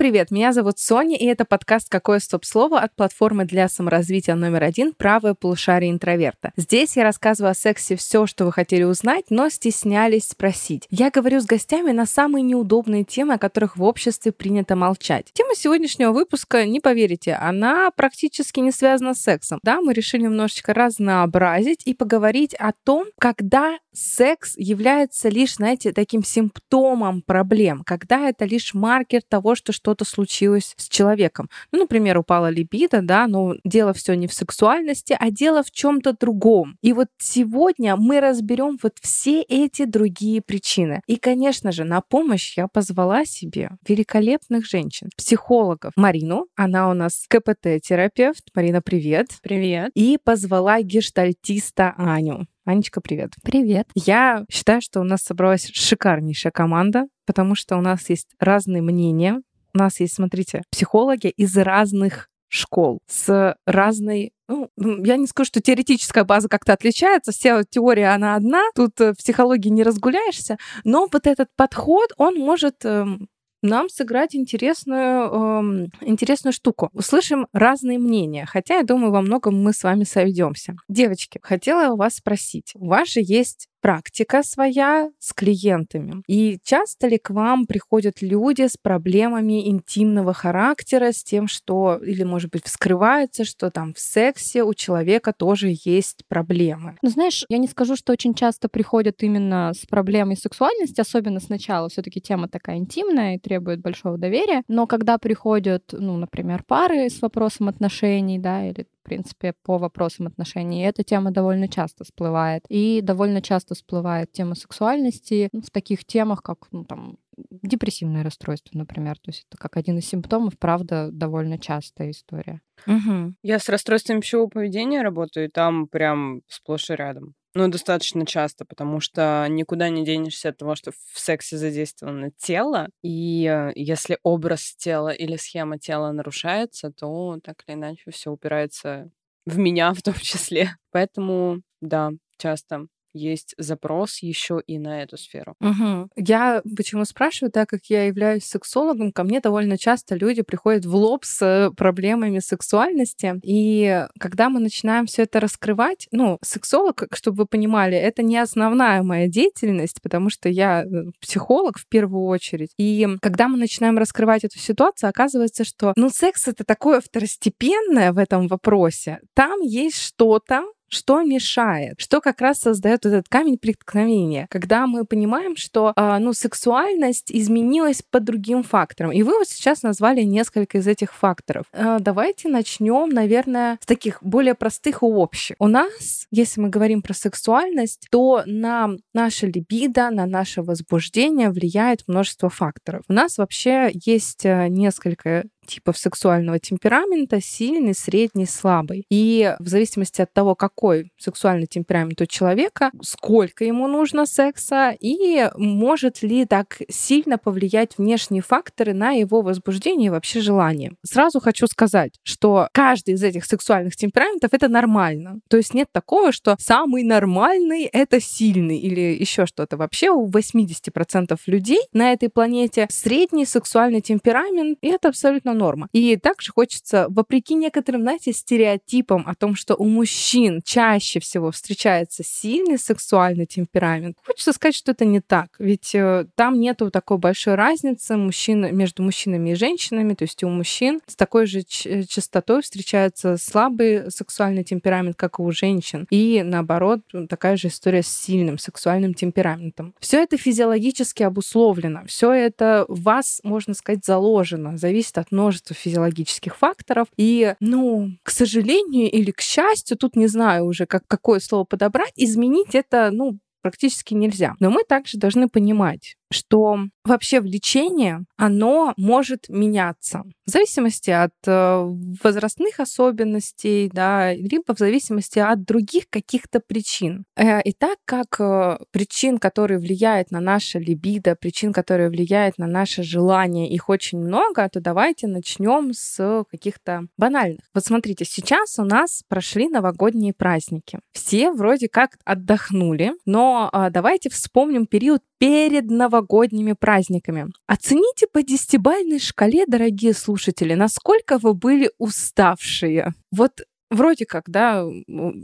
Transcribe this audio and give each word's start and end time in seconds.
привет! 0.00 0.30
Меня 0.30 0.54
зовут 0.54 0.78
Соня, 0.78 1.14
и 1.18 1.26
это 1.26 1.44
подкаст 1.44 1.90
«Какое 1.90 2.20
стоп-слово» 2.20 2.80
от 2.80 2.96
платформы 2.96 3.44
для 3.44 3.68
саморазвития 3.68 4.34
номер 4.34 4.62
один 4.62 4.94
«Правое 4.94 5.34
полушарие 5.34 5.90
интроверта». 5.90 6.52
Здесь 6.56 6.96
я 6.96 7.02
рассказываю 7.02 7.50
о 7.50 7.54
сексе 7.54 7.96
все, 7.96 8.24
что 8.24 8.46
вы 8.46 8.52
хотели 8.52 8.82
узнать, 8.82 9.26
но 9.28 9.50
стеснялись 9.50 10.28
спросить. 10.28 10.86
Я 10.88 11.10
говорю 11.10 11.38
с 11.38 11.44
гостями 11.44 11.90
на 11.90 12.06
самые 12.06 12.42
неудобные 12.42 13.04
темы, 13.04 13.34
о 13.34 13.38
которых 13.38 13.76
в 13.76 13.82
обществе 13.82 14.32
принято 14.32 14.74
молчать. 14.74 15.26
Тема 15.34 15.54
сегодняшнего 15.54 16.12
выпуска, 16.12 16.64
не 16.64 16.80
поверите, 16.80 17.34
она 17.34 17.90
практически 17.90 18.60
не 18.60 18.72
связана 18.72 19.12
с 19.12 19.20
сексом. 19.20 19.60
Да, 19.62 19.82
мы 19.82 19.92
решили 19.92 20.22
немножечко 20.22 20.72
разнообразить 20.72 21.82
и 21.84 21.92
поговорить 21.92 22.54
о 22.54 22.72
том, 22.84 23.04
когда 23.18 23.76
секс 23.92 24.54
является 24.56 25.28
лишь, 25.28 25.56
знаете, 25.56 25.92
таким 25.92 26.24
симптомом 26.24 27.20
проблем, 27.20 27.82
когда 27.84 28.28
это 28.28 28.44
лишь 28.44 28.72
маркер 28.72 29.20
того, 29.28 29.54
что 29.54 29.72
что-то 29.90 30.04
случилось 30.04 30.74
с 30.76 30.88
человеком. 30.88 31.50
Ну, 31.72 31.80
например, 31.80 32.16
упала 32.16 32.48
либидо, 32.48 33.02
да, 33.02 33.26
но 33.26 33.56
дело 33.64 33.92
все 33.92 34.14
не 34.14 34.28
в 34.28 34.32
сексуальности, 34.32 35.16
а 35.18 35.32
дело 35.32 35.64
в 35.64 35.72
чем-то 35.72 36.12
другом. 36.12 36.76
И 36.80 36.92
вот 36.92 37.08
сегодня 37.18 37.96
мы 37.96 38.20
разберем 38.20 38.78
вот 38.80 38.98
все 39.00 39.42
эти 39.42 39.86
другие 39.86 40.42
причины. 40.42 41.00
И, 41.08 41.16
конечно 41.16 41.72
же, 41.72 41.82
на 41.82 42.02
помощь 42.02 42.56
я 42.56 42.68
позвала 42.68 43.24
себе 43.24 43.70
великолепных 43.88 44.64
женщин, 44.64 45.08
психологов. 45.16 45.92
Марину, 45.96 46.46
она 46.54 46.88
у 46.88 46.94
нас 46.94 47.26
КПТ-терапевт. 47.28 48.44
Марина, 48.54 48.80
привет. 48.80 49.30
Привет. 49.42 49.90
И 49.94 50.18
позвала 50.22 50.82
гештальтиста 50.82 51.94
Аню. 51.96 52.46
Анечка, 52.64 53.00
привет. 53.00 53.32
Привет. 53.42 53.88
Я 53.96 54.44
считаю, 54.48 54.80
что 54.80 55.00
у 55.00 55.04
нас 55.04 55.22
собралась 55.22 55.68
шикарнейшая 55.72 56.52
команда, 56.52 57.06
потому 57.26 57.56
что 57.56 57.76
у 57.76 57.80
нас 57.80 58.08
есть 58.10 58.28
разные 58.38 58.82
мнения. 58.82 59.40
У 59.74 59.78
нас 59.78 60.00
есть, 60.00 60.14
смотрите, 60.14 60.62
психологи 60.70 61.28
из 61.28 61.56
разных 61.56 62.28
школ 62.48 62.98
с 63.06 63.56
разной 63.64 64.32
ну, 64.48 64.68
я 65.04 65.16
не 65.16 65.28
скажу, 65.28 65.46
что 65.46 65.60
теоретическая 65.60 66.24
база 66.24 66.48
как-то 66.48 66.72
отличается, 66.72 67.30
вся 67.30 67.62
теория, 67.62 68.12
она 68.12 68.34
одна, 68.34 68.62
тут 68.74 69.00
э, 69.00 69.12
в 69.12 69.16
психологии 69.16 69.68
не 69.68 69.84
разгуляешься, 69.84 70.58
но 70.82 71.08
вот 71.10 71.28
этот 71.28 71.48
подход, 71.56 72.10
он 72.16 72.34
может 72.34 72.84
эм, 72.84 73.28
нам 73.62 73.88
сыграть 73.88 74.34
интересную, 74.34 75.88
э, 76.02 76.06
интересную 76.06 76.52
штуку. 76.52 76.90
Услышим 76.92 77.46
разные 77.52 77.98
мнения, 77.98 78.46
хотя, 78.46 78.76
я 78.78 78.82
думаю, 78.82 79.12
во 79.12 79.22
многом 79.22 79.62
мы 79.62 79.72
с 79.72 79.82
вами 79.82 80.04
сойдемся. 80.04 80.76
Девочки, 80.88 81.38
хотела 81.42 81.92
у 81.92 81.96
вас 81.96 82.16
спросить. 82.16 82.72
У 82.74 82.86
вас 82.86 83.08
же 83.08 83.20
есть 83.22 83.68
практика 83.80 84.42
своя 84.42 85.10
с 85.18 85.32
клиентами. 85.32 86.22
И 86.26 86.58
часто 86.62 87.08
ли 87.08 87.18
к 87.18 87.30
вам 87.30 87.66
приходят 87.66 88.22
люди 88.22 88.66
с 88.68 88.76
проблемами 88.76 89.68
интимного 89.68 90.32
характера, 90.32 91.12
с 91.12 91.22
тем, 91.22 91.48
что, 91.48 91.98
или, 92.02 92.22
может 92.22 92.50
быть, 92.50 92.66
вскрывается, 92.66 93.44
что 93.44 93.70
там 93.70 93.94
в 93.94 93.98
сексе 93.98 94.62
у 94.62 94.74
человека 94.74 95.32
тоже 95.32 95.74
есть 95.84 96.24
проблемы? 96.28 96.96
Ну, 97.02 97.08
знаешь, 97.08 97.44
я 97.48 97.58
не 97.58 97.68
скажу, 97.68 97.96
что 97.96 98.12
очень 98.12 98.34
часто 98.34 98.68
приходят 98.68 99.22
именно 99.22 99.72
с 99.74 99.86
проблемой 99.86 100.36
сексуальности, 100.36 101.00
особенно 101.00 101.40
сначала. 101.40 101.88
все 101.88 102.02
таки 102.02 102.20
тема 102.20 102.48
такая 102.48 102.76
интимная 102.76 103.36
и 103.36 103.38
требует 103.50 103.80
большого 103.80 104.16
доверия. 104.16 104.62
Но 104.68 104.86
когда 104.86 105.18
приходят, 105.18 105.82
ну, 105.90 106.16
например, 106.16 106.62
пары 106.62 107.10
с 107.10 107.20
вопросом 107.20 107.68
отношений, 107.68 108.38
да, 108.38 108.64
или 108.64 108.86
в 109.02 109.02
принципе, 109.02 109.54
по 109.64 109.76
вопросам 109.76 110.28
отношений. 110.28 110.82
И 110.82 110.84
эта 110.84 111.02
тема 111.02 111.32
довольно 111.32 111.66
часто 111.66 112.04
всплывает. 112.04 112.64
И 112.68 113.00
довольно 113.02 113.42
часто 113.42 113.74
всплывает 113.74 114.30
тема 114.30 114.54
сексуальности 114.54 115.48
в 115.52 115.70
таких 115.72 116.04
темах, 116.04 116.44
как 116.44 116.68
ну, 116.70 116.84
там, 116.84 117.16
депрессивное 117.50 118.22
расстройство, 118.22 118.78
например. 118.78 119.16
То 119.16 119.30
есть 119.30 119.46
это 119.48 119.58
как 119.58 119.76
один 119.76 119.98
из 119.98 120.06
симптомов, 120.06 120.56
правда, 120.56 121.08
довольно 121.10 121.58
частая 121.58 122.10
история. 122.10 122.60
Угу. 122.86 123.34
Я 123.42 123.58
с 123.58 123.68
расстройством 123.68 124.20
пищевого 124.20 124.48
поведения 124.48 125.02
работаю, 125.02 125.46
и 125.46 125.50
там 125.50 125.88
прям 125.88 126.42
сплошь 126.46 126.90
и 126.90 126.94
рядом. 126.94 127.34
Ну, 127.54 127.66
достаточно 127.68 128.24
часто, 128.26 128.64
потому 128.64 129.00
что 129.00 129.44
никуда 129.48 129.88
не 129.88 130.04
денешься 130.04 130.50
от 130.50 130.58
того, 130.58 130.76
что 130.76 130.92
в 130.92 131.18
сексе 131.18 131.56
задействовано 131.56 132.30
тело, 132.38 132.88
и 133.02 133.44
э, 133.46 133.72
если 133.74 134.18
образ 134.22 134.74
тела 134.76 135.08
или 135.08 135.36
схема 135.36 135.76
тела 135.78 136.12
нарушается, 136.12 136.92
то 136.92 137.38
так 137.42 137.64
или 137.66 137.74
иначе 137.74 138.10
все 138.12 138.30
упирается 138.30 139.10
в 139.46 139.58
меня 139.58 139.92
в 139.94 140.02
том 140.02 140.14
числе. 140.14 140.70
Поэтому, 140.92 141.60
да, 141.80 142.10
часто 142.38 142.86
есть 143.12 143.54
запрос 143.58 144.18
еще 144.18 144.60
и 144.66 144.78
на 144.78 145.02
эту 145.02 145.16
сферу. 145.16 145.54
Угу. 145.60 146.10
Я 146.16 146.62
почему 146.76 147.04
спрашиваю, 147.04 147.50
так 147.52 147.68
как 147.68 147.84
я 147.86 148.06
являюсь 148.06 148.44
сексологом, 148.44 149.12
ко 149.12 149.24
мне 149.24 149.40
довольно 149.40 149.78
часто 149.78 150.14
люди 150.14 150.42
приходят 150.42 150.84
в 150.84 150.94
лоб 150.94 151.24
с 151.24 151.70
проблемами 151.76 152.38
сексуальности, 152.38 153.34
и 153.42 154.06
когда 154.18 154.48
мы 154.48 154.60
начинаем 154.60 155.06
все 155.06 155.22
это 155.22 155.40
раскрывать, 155.40 156.08
ну, 156.10 156.38
сексолог, 156.42 157.04
чтобы 157.12 157.38
вы 157.38 157.46
понимали, 157.46 157.96
это 157.96 158.22
не 158.22 158.38
основная 158.38 159.02
моя 159.02 159.28
деятельность, 159.28 160.00
потому 160.02 160.30
что 160.30 160.48
я 160.48 160.84
э, 160.84 160.86
психолог 161.20 161.78
в 161.78 161.88
первую 161.88 162.24
очередь. 162.24 162.70
И 162.78 163.06
когда 163.20 163.48
мы 163.48 163.56
начинаем 163.56 163.98
раскрывать 163.98 164.44
эту 164.44 164.58
ситуацию, 164.58 165.10
оказывается, 165.10 165.64
что, 165.64 165.92
ну, 165.96 166.10
секс 166.10 166.48
это 166.48 166.64
такое 166.64 167.00
второстепенное 167.00 168.12
в 168.12 168.18
этом 168.18 168.48
вопросе. 168.48 169.20
Там 169.34 169.60
есть 169.60 169.98
что-то, 169.98 170.64
что 170.90 171.22
мешает? 171.22 171.94
Что 171.98 172.20
как 172.20 172.40
раз 172.40 172.58
создает 172.58 173.06
этот 173.06 173.28
камень 173.28 173.58
преткновения? 173.58 174.46
Когда 174.50 174.86
мы 174.86 175.04
понимаем, 175.04 175.56
что 175.56 175.92
э, 175.96 176.18
ну, 176.18 176.32
сексуальность 176.32 177.30
изменилась 177.30 178.02
по 178.02 178.20
другим 178.20 178.62
факторам. 178.62 179.12
И 179.12 179.22
вы 179.22 179.38
вот 179.38 179.48
сейчас 179.48 179.82
назвали 179.82 180.22
несколько 180.22 180.78
из 180.78 180.86
этих 180.86 181.14
факторов. 181.14 181.64
Э, 181.72 181.98
давайте 182.00 182.48
начнем, 182.48 183.08
наверное, 183.08 183.78
с 183.80 183.86
таких 183.86 184.18
более 184.22 184.54
простых 184.54 185.02
и 185.02 185.06
общих. 185.06 185.56
У 185.58 185.68
нас, 185.68 186.26
если 186.30 186.60
мы 186.60 186.68
говорим 186.68 187.02
про 187.02 187.14
сексуальность, 187.14 188.08
то 188.10 188.42
на 188.46 188.90
наше 189.14 189.46
либидо, 189.46 190.10
на 190.10 190.26
наше 190.26 190.62
возбуждение 190.62 191.50
влияет 191.50 192.02
множество 192.08 192.50
факторов. 192.50 193.02
У 193.08 193.12
нас 193.12 193.38
вообще 193.38 193.90
есть 193.94 194.44
э, 194.44 194.66
несколько 194.68 195.44
типов 195.70 195.96
сексуального 195.96 196.58
темперамента, 196.58 197.40
сильный, 197.40 197.94
средний, 197.94 198.46
слабый. 198.46 199.04
И 199.10 199.54
в 199.58 199.68
зависимости 199.68 200.20
от 200.20 200.32
того, 200.32 200.54
какой 200.54 201.12
сексуальный 201.18 201.66
темперамент 201.66 202.20
у 202.20 202.26
человека, 202.26 202.90
сколько 203.02 203.64
ему 203.64 203.86
нужно 203.86 204.26
секса 204.26 204.94
и 204.98 205.48
может 205.56 206.22
ли 206.22 206.44
так 206.44 206.78
сильно 206.88 207.38
повлиять 207.38 207.98
внешние 207.98 208.42
факторы 208.42 208.92
на 208.94 209.12
его 209.12 209.42
возбуждение 209.42 210.08
и 210.08 210.10
вообще 210.10 210.40
желание. 210.40 210.92
Сразу 211.04 211.40
хочу 211.40 211.66
сказать, 211.66 212.12
что 212.22 212.68
каждый 212.72 213.14
из 213.14 213.22
этих 213.22 213.44
сексуальных 213.44 213.96
темпераментов 213.96 214.52
это 214.52 214.68
нормально. 214.68 215.40
То 215.48 215.56
есть 215.56 215.74
нет 215.74 215.88
такого, 215.92 216.32
что 216.32 216.56
самый 216.58 217.02
нормальный 217.04 217.84
это 217.84 218.20
сильный 218.20 218.78
или 218.78 219.16
еще 219.20 219.46
что-то. 219.46 219.76
Вообще 219.76 220.10
у 220.10 220.28
80% 220.28 221.38
людей 221.46 221.80
на 221.92 222.12
этой 222.12 222.28
планете 222.28 222.86
средний 222.90 223.46
сексуальный 223.46 224.00
темперамент, 224.00 224.78
и 224.80 224.88
это 224.88 225.08
абсолютно 225.08 225.54
норма. 225.60 225.88
И 225.92 226.16
также 226.16 226.52
хочется, 226.52 227.06
вопреки 227.10 227.54
некоторым, 227.54 228.02
знаете, 228.02 228.32
стереотипам 228.32 229.24
о 229.26 229.34
том, 229.34 229.54
что 229.54 229.74
у 229.76 229.84
мужчин 229.84 230.62
чаще 230.64 231.20
всего 231.20 231.50
встречается 231.50 232.22
сильный 232.24 232.78
сексуальный 232.78 233.46
темперамент, 233.46 234.16
хочется 234.24 234.52
сказать, 234.52 234.74
что 234.74 234.92
это 234.92 235.04
не 235.04 235.20
так. 235.20 235.48
Ведь 235.58 235.94
э, 235.94 236.26
там 236.34 236.58
нету 236.58 236.90
такой 236.90 237.18
большой 237.18 237.54
разницы 237.54 238.16
мужчин, 238.16 238.74
между 238.74 239.02
мужчинами 239.02 239.50
и 239.50 239.54
женщинами. 239.54 240.14
То 240.14 240.24
есть 240.24 240.42
у 240.42 240.48
мужчин 240.48 241.00
с 241.06 241.16
такой 241.16 241.46
же 241.46 241.60
э, 241.84 242.02
частотой 242.04 242.62
встречается 242.62 243.36
слабый 243.36 244.10
сексуальный 244.10 244.64
темперамент, 244.64 245.16
как 245.16 245.38
и 245.38 245.42
у 245.42 245.50
женщин. 245.50 246.06
И 246.10 246.42
наоборот, 246.44 247.00
такая 247.28 247.56
же 247.56 247.68
история 247.68 248.02
с 248.02 248.08
сильным 248.08 248.58
сексуальным 248.58 249.14
темпераментом. 249.14 249.94
Все 250.00 250.22
это 250.22 250.36
физиологически 250.36 251.22
обусловлено. 251.22 252.02
Все 252.06 252.32
это 252.32 252.84
в 252.88 253.02
вас, 253.02 253.40
можно 253.42 253.74
сказать, 253.74 254.04
заложено. 254.04 254.76
Зависит 254.78 255.18
от 255.18 255.32
множества 255.32 255.49
множество 255.50 255.74
физиологических 255.74 256.56
факторов. 256.56 257.08
И, 257.16 257.54
ну, 257.60 258.10
к 258.22 258.30
сожалению 258.30 259.10
или 259.10 259.32
к 259.32 259.40
счастью, 259.40 259.96
тут 259.96 260.16
не 260.16 260.28
знаю 260.28 260.64
уже, 260.66 260.86
как, 260.86 261.02
какое 261.08 261.40
слово 261.40 261.64
подобрать, 261.64 262.12
изменить 262.16 262.74
это, 262.74 263.10
ну, 263.12 263.38
практически 263.62 264.14
нельзя. 264.14 264.54
Но 264.60 264.70
мы 264.70 264.84
также 264.84 265.18
должны 265.18 265.48
понимать, 265.48 266.16
что 266.30 266.78
вообще 267.04 267.40
влечение, 267.40 268.24
оно 268.36 268.94
может 268.96 269.48
меняться 269.48 270.24
в 270.50 270.52
зависимости 270.52 271.10
от 271.10 271.32
э, 271.46 271.86
возрастных 272.24 272.80
особенностей, 272.80 273.88
да, 273.92 274.34
либо 274.34 274.74
в 274.74 274.78
зависимости 274.78 275.38
от 275.38 275.62
других 275.62 276.04
каких-то 276.10 276.58
причин. 276.58 277.24
Э, 277.36 277.62
и 277.62 277.72
так 277.72 277.98
как 278.04 278.40
э, 278.40 278.78
причин, 278.90 279.38
которые 279.38 279.78
влияют 279.78 280.32
на 280.32 280.40
наше 280.40 280.80
либидо, 280.80 281.36
причин, 281.36 281.72
которые 281.72 282.08
влияют 282.08 282.58
на 282.58 282.66
наше 282.66 283.04
желание, 283.04 283.70
их 283.70 283.88
очень 283.88 284.18
много, 284.18 284.68
то 284.68 284.80
давайте 284.80 285.28
начнем 285.28 285.92
с 285.92 286.44
каких-то 286.50 287.02
банальных. 287.16 287.60
Вот 287.72 287.84
смотрите, 287.84 288.24
сейчас 288.24 288.80
у 288.80 288.84
нас 288.84 289.22
прошли 289.28 289.68
новогодние 289.68 290.32
праздники. 290.32 290.98
Все 291.12 291.52
вроде 291.52 291.88
как 291.88 292.18
отдохнули, 292.24 293.12
но 293.24 293.70
давайте 293.92 294.30
вспомним 294.30 294.86
период 294.86 295.22
перед 295.40 295.90
новогодними 295.90 296.74
праздниками. 296.74 297.46
Оцените 297.66 298.26
по 298.30 298.42
десятибальной 298.42 299.18
шкале, 299.18 299.64
дорогие 299.66 300.12
слушатели, 300.12 300.74
насколько 300.74 301.38
вы 301.38 301.54
были 301.54 301.90
уставшие. 301.98 303.14
Вот 303.32 303.62
вроде 303.90 304.26
как, 304.26 304.50
да, 304.50 304.84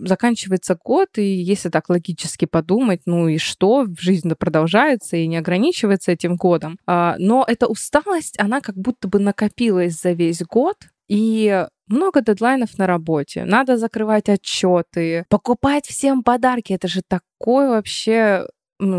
заканчивается 0.02 0.78
год, 0.84 1.08
и 1.16 1.25
если 1.25 1.70
так 1.70 1.88
логически 1.88 2.44
подумать, 2.44 3.00
ну 3.06 3.26
и 3.26 3.38
что, 3.38 3.87
жизнь 3.98 4.31
продолжается 4.38 5.16
и 5.16 5.26
не 5.26 5.38
ограничивается 5.38 6.12
этим 6.12 6.37
годом. 6.37 6.78
А, 6.87 7.16
но 7.19 7.43
эта 7.48 7.66
усталость, 7.66 8.38
она 8.38 8.60
как 8.60 8.76
будто 8.76 9.08
бы 9.08 9.19
накопилась 9.19 9.98
за 9.98 10.12
весь 10.12 10.43
год, 10.43 10.76
и 11.08 11.66
много 11.88 12.20
дедлайнов 12.20 12.78
на 12.78 12.87
работе, 12.87 13.44
надо 13.44 13.76
закрывать 13.76 14.28
отчеты, 14.28 15.25
покупать 15.28 15.87
всем 15.87 16.22
подарки. 16.22 16.72
Это 16.72 16.88
же 16.88 17.00
такой 17.06 17.69
вообще, 17.69 18.46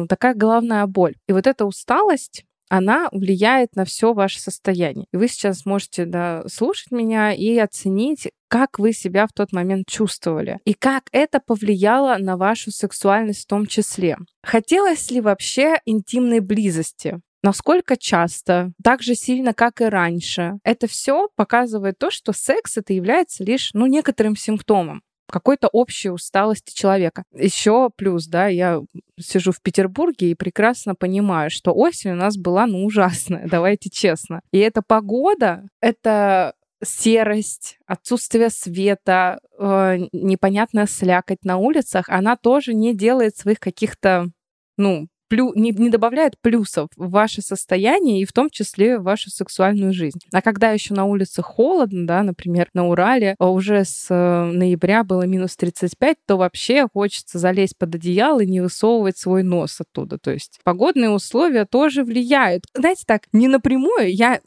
такая 0.08 0.34
головная 0.34 0.86
боль. 0.88 1.16
И 1.28 1.34
вот 1.34 1.48
эта 1.48 1.66
усталость, 1.66 2.44
она 2.70 3.08
влияет 3.12 3.76
на 3.76 3.86
все 3.86 4.14
ваше 4.14 4.40
состояние. 4.40 5.08
И 5.14 5.18
вы 5.18 5.28
сейчас 5.28 5.66
можете 5.66 6.06
да, 6.06 6.44
слушать 6.48 6.92
меня 6.92 7.34
и 7.34 7.58
оценить, 7.58 8.30
как 8.50 8.80
вы 8.80 8.94
себя 8.94 9.28
в 9.28 9.34
тот 9.34 9.52
момент 9.52 9.88
чувствовали 9.88 10.60
и 10.66 10.74
как 10.74 11.04
это 11.12 11.40
повлияло 11.40 12.18
на 12.20 12.38
вашу 12.38 12.72
сексуальность 12.72 13.44
в 13.44 13.48
том 13.48 13.66
числе. 13.66 14.18
Хотелось 14.44 15.12
ли 15.12 15.22
вообще 15.22 15.80
интимной 15.86 16.40
близости? 16.40 17.20
насколько 17.44 17.96
часто, 17.96 18.74
так 18.84 19.02
же 19.02 19.16
сильно, 19.16 19.54
как 19.54 19.80
и 19.80 19.86
раньше. 19.86 20.56
Это 20.64 20.88
все 20.88 21.30
показывает 21.36 21.98
то, 21.98 22.12
что 22.12 22.34
секс 22.34 22.78
это 22.78 22.92
является 22.92 23.44
лишь 23.44 23.70
ну, 23.74 23.86
некоторым 23.86 24.36
симптомом 24.36 25.02
какой-то 25.32 25.68
общей 25.68 26.10
усталости 26.10 26.74
человека. 26.74 27.24
Еще 27.34 27.90
плюс, 27.96 28.28
да, 28.28 28.48
я 28.48 28.82
сижу 29.20 29.52
в 29.52 29.62
Петербурге 29.62 30.32
и 30.32 30.36
прекрасно 30.36 30.96
понимаю, 30.96 31.50
что 31.50 31.74
осень 31.74 32.12
у 32.12 32.16
нас 32.16 32.38
была, 32.38 32.68
ну, 32.68 32.86
ужасная, 32.86 33.48
давайте 33.52 33.90
честно. 33.90 34.42
И 34.52 34.58
эта 34.60 34.82
погода, 34.82 35.64
это 35.82 36.54
серость, 36.84 37.80
отсутствие 37.88 38.50
света, 38.50 39.40
э, 39.58 39.98
непонятная 40.12 40.86
слякоть 40.86 41.44
на 41.44 41.58
улицах, 41.58 42.08
она 42.10 42.36
тоже 42.36 42.74
не 42.74 42.96
делает 42.96 43.36
своих 43.36 43.60
каких-то, 43.60 44.28
ну, 44.78 45.08
плю, 45.28 45.54
не, 45.56 45.72
не 45.72 45.90
добавляет 45.90 46.40
плюсов 46.42 46.90
в 46.96 47.10
ваше 47.10 47.42
состояние 47.42 48.22
и 48.22 48.26
в 48.26 48.34
том 48.34 48.50
числе 48.50 48.98
в 48.98 49.04
вашу 49.04 49.30
сексуальную 49.30 49.94
жизнь. 49.94 50.20
А 50.32 50.42
когда 50.42 50.72
еще 50.72 50.94
на 50.94 51.06
улице 51.06 51.42
холодно, 51.42 52.08
да, 52.08 52.24
например, 52.24 52.70
на 52.74 52.88
Урале 52.88 53.36
а 53.40 53.50
уже 53.50 53.86
с 53.86 54.08
э, 54.10 54.44
ноября 54.52 55.04
было 55.04 55.24
минус 55.24 55.56
35, 55.56 56.18
то 56.26 56.38
вообще 56.38 56.88
хочется 56.92 57.40
залезть 57.40 57.78
под 57.78 57.96
одеяло 57.96 58.42
и 58.42 58.48
не 58.48 58.62
высовывать 58.62 59.18
свой 59.18 59.44
нос 59.44 59.80
оттуда. 59.80 60.18
То 60.18 60.32
есть 60.32 60.60
погодные 60.64 61.10
условия 61.10 61.66
тоже 61.66 62.04
влияют. 62.04 62.66
Знаете, 62.74 63.04
так, 63.06 63.24
не 63.32 63.48
напрямую, 63.48 64.14
я 64.14 64.42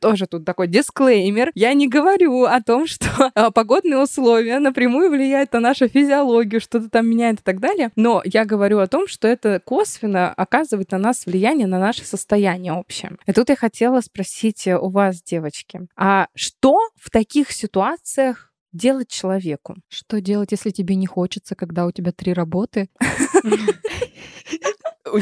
тоже 0.00 0.26
тут 0.26 0.44
такой 0.44 0.68
дисклеймер. 0.68 1.50
Я 1.54 1.74
не 1.74 1.88
говорю 1.88 2.44
о 2.44 2.60
том, 2.62 2.86
что 2.94 3.30
а, 3.34 3.50
погодные 3.50 3.98
условия 3.98 4.58
напрямую 4.58 5.10
влияют 5.10 5.52
на 5.52 5.60
нашу 5.60 5.88
физиологию, 5.88 6.60
что-то 6.60 6.88
там 6.88 7.08
меняет 7.08 7.40
и 7.40 7.42
так 7.42 7.60
далее. 7.60 7.90
Но 7.96 8.22
я 8.24 8.44
говорю 8.44 8.78
о 8.78 8.86
том, 8.86 9.06
что 9.06 9.28
это 9.28 9.60
косвенно 9.64 10.32
оказывает 10.32 10.92
на 10.92 10.98
нас 10.98 11.26
влияние 11.26 11.66
на 11.66 11.78
наше 11.78 12.04
состояние 12.04 12.72
общее. 12.72 13.12
И 13.26 13.32
тут 13.32 13.48
я 13.48 13.56
хотела 13.56 14.00
спросить 14.00 14.66
у 14.66 14.88
вас, 14.90 15.22
девочки, 15.22 15.86
а 15.96 16.28
что 16.34 16.78
в 16.96 17.10
таких 17.10 17.50
ситуациях 17.50 18.53
делать 18.74 19.08
человеку? 19.08 19.76
Что 19.88 20.20
делать, 20.20 20.52
если 20.52 20.70
тебе 20.70 20.94
не 20.94 21.06
хочется, 21.06 21.54
когда 21.54 21.86
у 21.86 21.92
тебя 21.92 22.12
три 22.12 22.32
работы? 22.32 22.88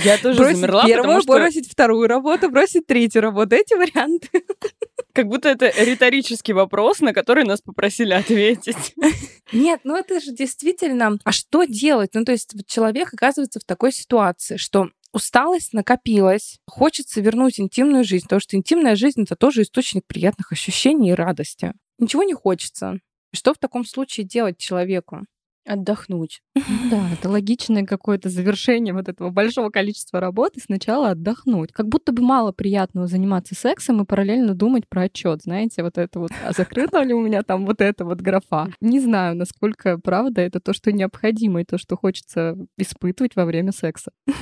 Я 0.05 0.17
тоже 0.17 0.39
бросить 0.39 0.57
замерла, 0.57 0.87
первую, 0.87 1.03
потому 1.03 1.23
что... 1.23 1.33
бросить 1.35 1.71
вторую 1.71 2.09
работу, 2.09 2.51
бросить 2.51 2.87
третью 2.87 3.21
работу. 3.23 3.55
Эти 3.55 3.75
варианты. 3.75 4.29
Как 5.13 5.27
будто 5.27 5.51
это 5.51 5.71
риторический 5.77 6.55
вопрос, 6.55 7.01
на 7.01 7.13
который 7.13 7.45
нас 7.45 7.61
попросили 7.61 8.15
ответить. 8.15 8.95
Нет, 9.53 9.81
ну 9.85 9.97
это 9.97 10.21
же 10.21 10.33
действительно... 10.33 11.19
А 11.25 11.33
что 11.33 11.65
делать? 11.65 12.11
Ну 12.15 12.25
то 12.25 12.33
есть 12.33 12.55
человек 12.67 13.13
оказывается 13.13 13.61
в 13.61 13.65
такой 13.65 13.93
ситуации, 13.93 14.57
что 14.57 14.89
усталость 15.13 15.75
накопилась, 15.75 16.59
хочется 16.67 17.21
вернуть 17.21 17.61
интимную 17.61 18.05
жизнь, 18.05 18.25
потому 18.25 18.41
что 18.41 18.57
интимная 18.57 18.97
жизнь— 18.97 19.23
это 19.25 19.37
тоже 19.37 19.63
источник 19.63 20.07
приятных 20.07 20.53
ощущений 20.53 21.11
и 21.11 21.15
радости. 21.15 21.75
Ничего 21.99 22.23
не 22.23 22.35
хочется. 22.35 22.99
Что 23.35 23.53
в 23.55 23.59
таком 23.59 23.85
случае 23.85 24.25
делать 24.27 24.59
человеку? 24.59 25.27
Отдохнуть. 25.65 26.41
Да, 26.91 27.09
это 27.13 27.29
логичное 27.29 27.85
какое-то 27.85 28.29
завершение 28.29 28.93
вот 28.93 29.09
этого 29.09 29.31
большого 29.31 29.71
количества 29.71 30.21
работы. 30.21 30.61
Сначала 30.61 31.11
отдохнуть. 31.11 31.73
Как 31.73 31.89
будто 31.89 32.13
бы 32.13 32.23
мало 32.23 32.53
приятного 32.53 33.07
заниматься 33.07 33.55
сексом 33.55 34.03
и 34.03 34.05
параллельно 34.05 34.55
думать 34.55 34.89
про 34.89 35.03
отчет. 35.03 35.43
Знаете, 35.43 35.83
вот 35.83 35.99
это 35.99 36.19
вот, 36.19 36.31
а 36.45 36.53
закрыта 36.53 37.03
ли 37.03 37.15
у 37.15 37.23
меня 37.23 37.43
там 37.43 37.65
вот 37.65 37.81
эта 37.81 38.05
вот 38.05 38.21
графа? 38.21 38.71
Не 38.81 39.01
знаю, 39.01 39.37
насколько 39.37 39.99
правда 39.99 40.41
это 40.41 40.61
то, 40.61 40.73
что 40.73 40.93
необходимо 40.93 41.61
и 41.61 41.65
то, 41.65 41.79
что 41.79 41.97
хочется 41.97 42.57
испытывать 42.77 43.37
во 43.37 43.45
время 43.45 43.73
секса. 43.73 44.13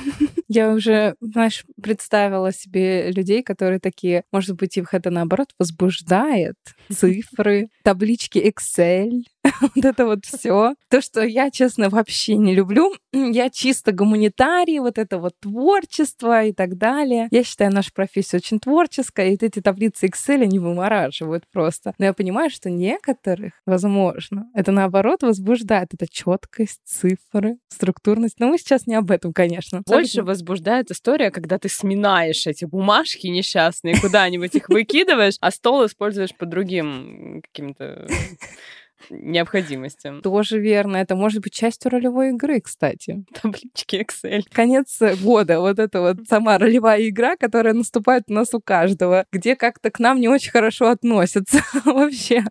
Я 0.53 0.73
уже, 0.73 1.15
знаешь, 1.21 1.63
представила 1.81 2.51
себе 2.51 3.09
людей, 3.11 3.41
которые 3.41 3.79
такие, 3.79 4.25
может 4.33 4.57
быть, 4.57 4.75
их 4.75 4.93
это 4.93 5.09
наоборот 5.09 5.53
возбуждает. 5.57 6.57
Цифры, 6.91 7.69
таблички 7.83 8.37
Excel, 8.37 9.21
вот 9.75 9.85
это 9.85 10.05
вот 10.05 10.25
все. 10.25 10.75
То, 10.89 11.01
что 11.01 11.23
я, 11.23 11.51
честно, 11.51 11.89
вообще 11.89 12.35
не 12.35 12.55
люблю. 12.55 12.93
Я 13.13 13.49
чисто 13.49 13.91
гуманитарий, 13.91 14.79
вот 14.79 14.97
это 14.97 15.19
вот 15.19 15.33
творчество 15.39 16.43
и 16.45 16.53
так 16.53 16.77
далее. 16.77 17.27
Я 17.31 17.43
считаю 17.43 17.71
нашу 17.71 17.93
профессию 17.93 18.39
очень 18.39 18.59
творческой, 18.59 19.29
и 19.29 19.31
вот 19.31 19.43
эти 19.43 19.61
таблицы 19.61 20.07
Excel, 20.07 20.41
они 20.43 20.59
вымораживают 20.59 21.43
просто. 21.51 21.93
Но 21.97 22.05
я 22.05 22.13
понимаю, 22.13 22.49
что 22.49 22.69
некоторых, 22.69 23.53
возможно, 23.65 24.49
это 24.53 24.71
наоборот 24.71 25.23
возбуждает. 25.23 25.93
Это 25.93 26.07
четкость, 26.09 26.81
цифры, 26.85 27.57
структурность. 27.69 28.39
Но 28.39 28.47
мы 28.47 28.57
сейчас 28.57 28.87
не 28.87 28.95
об 28.95 29.11
этом, 29.11 29.33
конечно. 29.33 29.81
Больше 29.85 30.23
возбуждает 30.23 30.91
история, 30.91 31.31
когда 31.31 31.57
ты 31.57 31.69
сминаешь 31.69 32.47
эти 32.47 32.65
бумажки 32.65 33.27
несчастные, 33.27 33.99
куда-нибудь 33.99 34.55
их 34.55 34.69
выкидываешь, 34.69 35.35
а 35.39 35.51
стол 35.51 35.85
используешь 35.85 36.35
по 36.35 36.45
другим 36.45 37.41
каким-то 37.43 38.07
необходимостям. 39.09 40.21
Тоже 40.21 40.59
верно. 40.59 40.97
Это 40.97 41.15
может 41.15 41.41
быть 41.41 41.53
частью 41.53 41.91
ролевой 41.91 42.29
игры, 42.29 42.61
кстати. 42.61 43.23
Таблички 43.41 43.95
Excel. 43.95 44.43
Конец 44.51 44.99
года. 45.21 45.59
Вот 45.59 45.79
это 45.79 46.01
вот 46.01 46.17
сама 46.27 46.57
ролевая 46.57 47.07
игра, 47.07 47.35
которая 47.35 47.73
наступает 47.73 48.23
у 48.27 48.33
нас 48.33 48.53
у 48.53 48.61
каждого, 48.61 49.25
где 49.31 49.55
как-то 49.55 49.91
к 49.91 49.99
нам 49.99 50.19
не 50.19 50.27
очень 50.27 50.51
хорошо 50.51 50.89
относятся 50.89 51.61
вообще. 51.85 52.43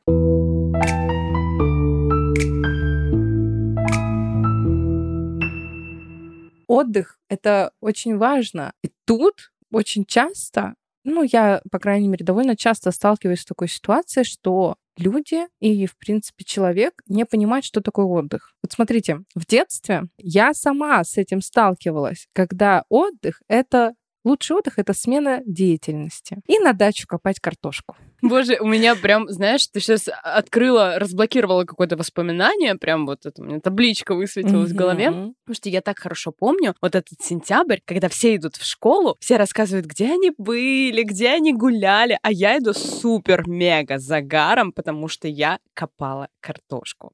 Отдых— 6.66 7.18
это 7.28 7.72
очень 7.80 8.16
важно. 8.16 8.72
И 8.82 8.90
тут 9.04 9.52
очень 9.72 10.04
часто 10.04 10.74
ну, 11.04 11.22
я, 11.22 11.62
по 11.70 11.78
крайней 11.78 12.08
мере, 12.08 12.24
довольно 12.24 12.56
часто 12.56 12.90
сталкиваюсь 12.90 13.40
с 13.40 13.46
такой 13.46 13.68
ситуацией, 13.68 14.24
что 14.24 14.76
люди 15.00 15.46
и, 15.60 15.86
в 15.86 15.96
принципе, 15.96 16.44
человек 16.44 16.94
не 17.06 17.24
понимают, 17.24 17.64
что 17.64 17.80
такое 17.80 18.06
отдых. 18.06 18.52
Вот 18.62 18.72
смотрите, 18.72 19.20
в 19.34 19.46
детстве 19.46 20.04
я 20.18 20.54
сама 20.54 21.02
с 21.02 21.16
этим 21.16 21.40
сталкивалась, 21.40 22.28
когда 22.32 22.84
отдых— 22.88 23.42
это 23.48 23.94
Лучший 24.24 24.56
отдых— 24.56 24.74
это 24.78 24.92
смена 24.92 25.40
деятельности. 25.46 26.38
И 26.46 26.58
на 26.58 26.72
дачу 26.72 27.06
копать 27.06 27.40
картошку. 27.40 27.96
Боже, 28.22 28.58
у 28.60 28.66
меня 28.66 28.94
прям, 28.94 29.28
знаешь, 29.28 29.66
ты 29.66 29.80
сейчас 29.80 30.08
открыла, 30.22 30.98
разблокировала 30.98 31.64
какое-то 31.64 31.96
воспоминание, 31.96 32.74
прям 32.74 33.06
вот 33.06 33.24
это 33.24 33.40
у 33.42 33.46
меня 33.46 33.60
табличка 33.60 34.14
высветилась 34.14 34.70
mm-hmm. 34.70 34.74
в 34.74 34.76
голове, 34.76 35.06
потому 35.06 35.54
что 35.54 35.68
я 35.68 35.80
так 35.80 35.98
хорошо 35.98 36.32
помню 36.32 36.74
вот 36.82 36.94
этот 36.94 37.20
сентябрь, 37.22 37.78
когда 37.84 38.08
все 38.08 38.36
идут 38.36 38.56
в 38.56 38.66
школу, 38.66 39.16
все 39.20 39.36
рассказывают, 39.36 39.86
где 39.86 40.12
они 40.12 40.32
были, 40.36 41.02
где 41.02 41.30
они 41.30 41.54
гуляли, 41.54 42.18
а 42.22 42.30
я 42.30 42.58
иду 42.58 42.74
супер-мега 42.74 43.98
загаром, 43.98 44.72
потому 44.72 45.08
что 45.08 45.28
я 45.28 45.58
копала 45.74 46.28
картошку. 46.40 47.12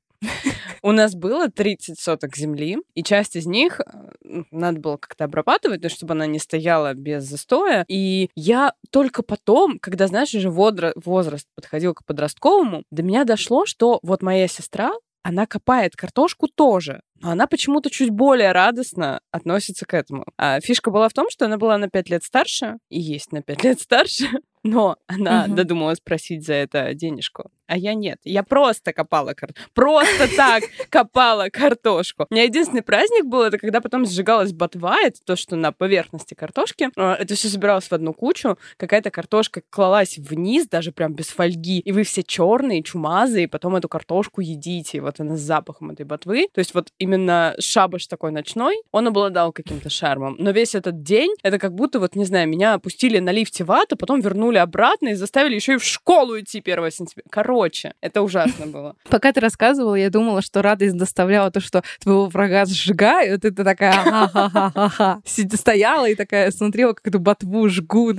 У 0.83 0.93
нас 0.93 1.15
было 1.15 1.51
30 1.51 1.99
соток 1.99 2.37
земли, 2.37 2.79
и 2.95 3.03
часть 3.03 3.37
из 3.37 3.47
них 3.47 3.81
э, 3.81 4.43
надо 4.51 4.81
было 4.81 4.97
как-то 4.97 5.25
обрабатывать, 5.25 5.83
ну, 5.83 5.89
чтобы 5.89 6.13
она 6.13 6.27
не 6.27 6.39
стояла 6.39 6.95
без 6.95 7.25
застоя. 7.25 7.85
И 7.89 8.31
я 8.35 8.73
только 8.91 9.23
потом, 9.23 9.79
когда, 9.79 10.07
знаешь, 10.07 10.35
уже 10.35 10.51
возраст 10.51 11.47
подходил 11.55 11.95
к 11.95 12.05
подростковому, 12.05 12.85
до 12.91 13.03
меня 13.03 13.25
дошло, 13.25 13.67
что 13.67 13.99
вот 14.03 14.23
моя 14.23 14.49
сестра, 14.49 14.93
она 15.23 15.47
копает 15.47 15.97
картошку 15.97 16.47
тоже, 16.47 17.01
она 17.23 17.47
почему-то 17.47 17.91
чуть 17.91 18.11
более 18.11 18.53
радостно 18.53 19.21
относится 19.31 19.87
к 19.87 19.95
этому. 19.95 20.25
А 20.37 20.61
фишка 20.61 20.91
была 20.91 21.09
в 21.09 21.13
том, 21.13 21.31
что 21.31 21.47
она 21.47 21.57
была 21.57 21.79
на 21.79 21.89
5 21.89 22.11
лет 22.11 22.23
старше, 22.25 22.79
и 22.89 23.01
есть 23.01 23.33
на 23.33 23.43
5 23.43 23.65
лет 23.65 23.81
старше, 23.81 24.29
но 24.67 24.97
она 25.07 25.45
угу. 25.45 25.55
додумалась 25.55 26.01
просить 26.01 26.45
за 26.45 26.55
это 26.55 26.93
денежку. 26.95 27.51
а 27.69 27.77
я 27.77 27.95
нет. 27.95 28.19
Я 28.25 28.43
просто 28.43 28.93
копала 28.93 29.35
картошку. 29.35 29.71
Просто 29.75 30.37
так 30.37 30.65
копала 30.89 31.49
картошку. 31.51 32.27
У 32.31 32.35
меня 32.35 32.45
единственный 32.45 32.83
праздник 32.83 33.27
был, 33.27 33.43
это 33.43 33.59
когда 33.59 33.81
потом 33.81 34.07
сжигалась 34.07 34.53
ботва, 34.53 34.97
это 35.03 35.19
то, 35.25 35.37
что 35.37 35.57
на 35.57 35.73
поверхности 35.73 36.35
картошки. 36.35 36.91
А, 36.97 37.15
это 37.15 37.35
все 37.35 37.49
собиралось 37.49 37.89
в 37.89 37.93
одну 37.93 38.13
кучу, 38.13 38.59
какая-то 38.77 39.11
картошка 39.11 39.63
клалась 39.71 40.19
вниз, 40.19 40.69
даже 40.69 40.93
прям 40.93 41.15
без 41.15 41.29
фольги, 41.29 41.81
и 41.81 41.93
вы 41.93 42.03
все 42.03 42.23
черные, 42.23 42.83
чумазые, 42.83 43.45
и 43.45 43.49
потом 43.49 43.77
эту 43.77 43.89
картошку 43.89 44.41
едите, 44.41 44.99
и 44.99 45.01
вот 45.01 45.21
она 45.21 45.37
с 45.37 45.41
запахом 45.41 45.91
этой 45.91 46.05
ботвы. 46.05 46.49
То 46.53 46.59
есть 46.59 46.75
вот 46.75 46.93
именно 47.07 47.55
шабаш 47.59 48.07
такой 48.07 48.33
ночной, 48.33 48.77
он 48.93 49.09
обладал 49.09 49.53
каким-то 49.53 49.89
шармом. 49.89 50.37
Но 50.39 50.51
весь 50.51 50.75
этот 50.75 51.03
день, 51.03 51.35
это 51.43 51.59
как 51.59 51.75
будто 51.75 51.99
вот, 51.99 52.17
не 52.17 52.25
знаю, 52.25 52.49
меня 52.49 52.75
опустили 52.75 53.19
на 53.19 53.31
лифте 53.31 53.65
в 53.65 53.73
ад, 53.73 53.93
а 53.93 53.97
потом 53.97 54.21
вернули 54.21 54.59
обратно 54.59 55.09
и 55.09 55.15
заставили 55.15 55.55
еще 55.55 55.75
и 55.75 55.79
в 55.79 55.85
школу 55.85 56.39
идти 56.39 56.63
1 56.65 56.91
сентября. 56.91 57.25
Короче, 57.31 57.95
это 58.01 58.23
ужасно 58.23 58.67
было. 58.67 58.97
Пока 59.09 59.33
ты 59.33 59.41
рассказывала, 59.41 59.95
я 59.95 60.11
думала, 60.11 60.43
что 60.43 60.63
радость 60.63 60.97
доставляла 60.97 61.51
то, 61.51 61.61
что 61.61 61.83
твоего 62.01 62.27
врага 62.27 62.65
сжигают, 62.67 63.45
и 63.45 63.51
ты 63.51 63.65
такая 63.65 63.93
ха-ха-ха-ха-ха. 63.93 65.21
Стояла 65.25 66.09
и 66.09 66.15
такая 66.15 66.51
смотрела, 66.51 66.93
как 66.93 67.07
эту 67.07 67.19
ботву 67.19 67.69
жгут, 67.69 68.17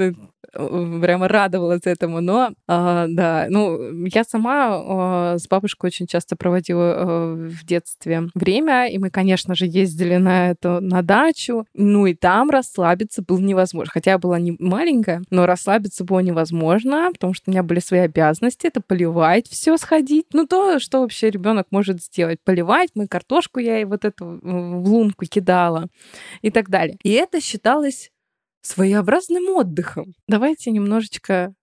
прямо 1.02 1.28
радовалась 1.28 1.82
этому. 1.86 2.22
Но, 2.22 2.50
э, 2.68 3.06
да, 3.10 3.48
ну, 3.50 4.06
я 4.06 4.24
сама 4.24 5.34
э, 5.36 5.40
с 5.40 5.48
бабушкой 5.48 5.88
очень 5.88 6.08
часто 6.08 6.36
проводила 6.36 6.94
э, 6.98 7.34
в 7.50 7.66
детстве 7.66 8.30
время, 8.34 8.88
и 8.88 8.98
мы, 8.98 9.10
конечно 9.10 9.56
же, 9.56 9.66
ездили 9.66 10.18
на 10.18 10.52
это 10.52 10.80
на 10.80 11.02
дачу. 11.02 11.66
Ну, 11.74 12.06
и 12.06 12.14
там 12.14 12.50
расслабиться 12.50 13.22
было 13.22 13.40
невозможно. 13.40 13.92
Хотя 13.94 14.12
я 14.12 14.18
была 14.18 14.40
не 14.40 14.56
маленькая, 14.60 15.22
но 15.30 15.46
расслабиться 15.46 16.04
было 16.04 16.20
невозможно, 16.20 17.10
потому 17.12 17.34
что 17.34 17.50
у 17.50 17.52
меня 17.52 17.64
были 17.64 17.80
свои 17.80 18.02
обязанности. 18.02 18.68
Это 18.68 18.82
поливать 18.82 19.48
все 19.48 19.78
сходить. 19.78 20.26
Ну, 20.34 20.48
то, 20.48 20.80
что 20.80 21.02
вообще 21.02 21.30
ребенок 21.30 21.68
может 21.72 22.02
сделать. 22.04 22.40
Поливать. 22.44 22.90
Мы 22.96 23.08
картошку 23.08 23.60
я 23.60 23.82
и 23.82 23.86
вот 23.86 24.06
эту 24.06 24.40
в 24.42 24.90
лунку 24.90 25.26
кидала 25.26 25.88
и 26.42 26.50
так 26.52 26.70
далее. 26.70 26.98
И 27.04 27.12
это 27.12 27.42
считалось 27.42 28.12
своеобразным 28.68 29.50
отдыхом. 29.56 30.14
Давайте 30.28 30.72
немножечко 30.72 31.54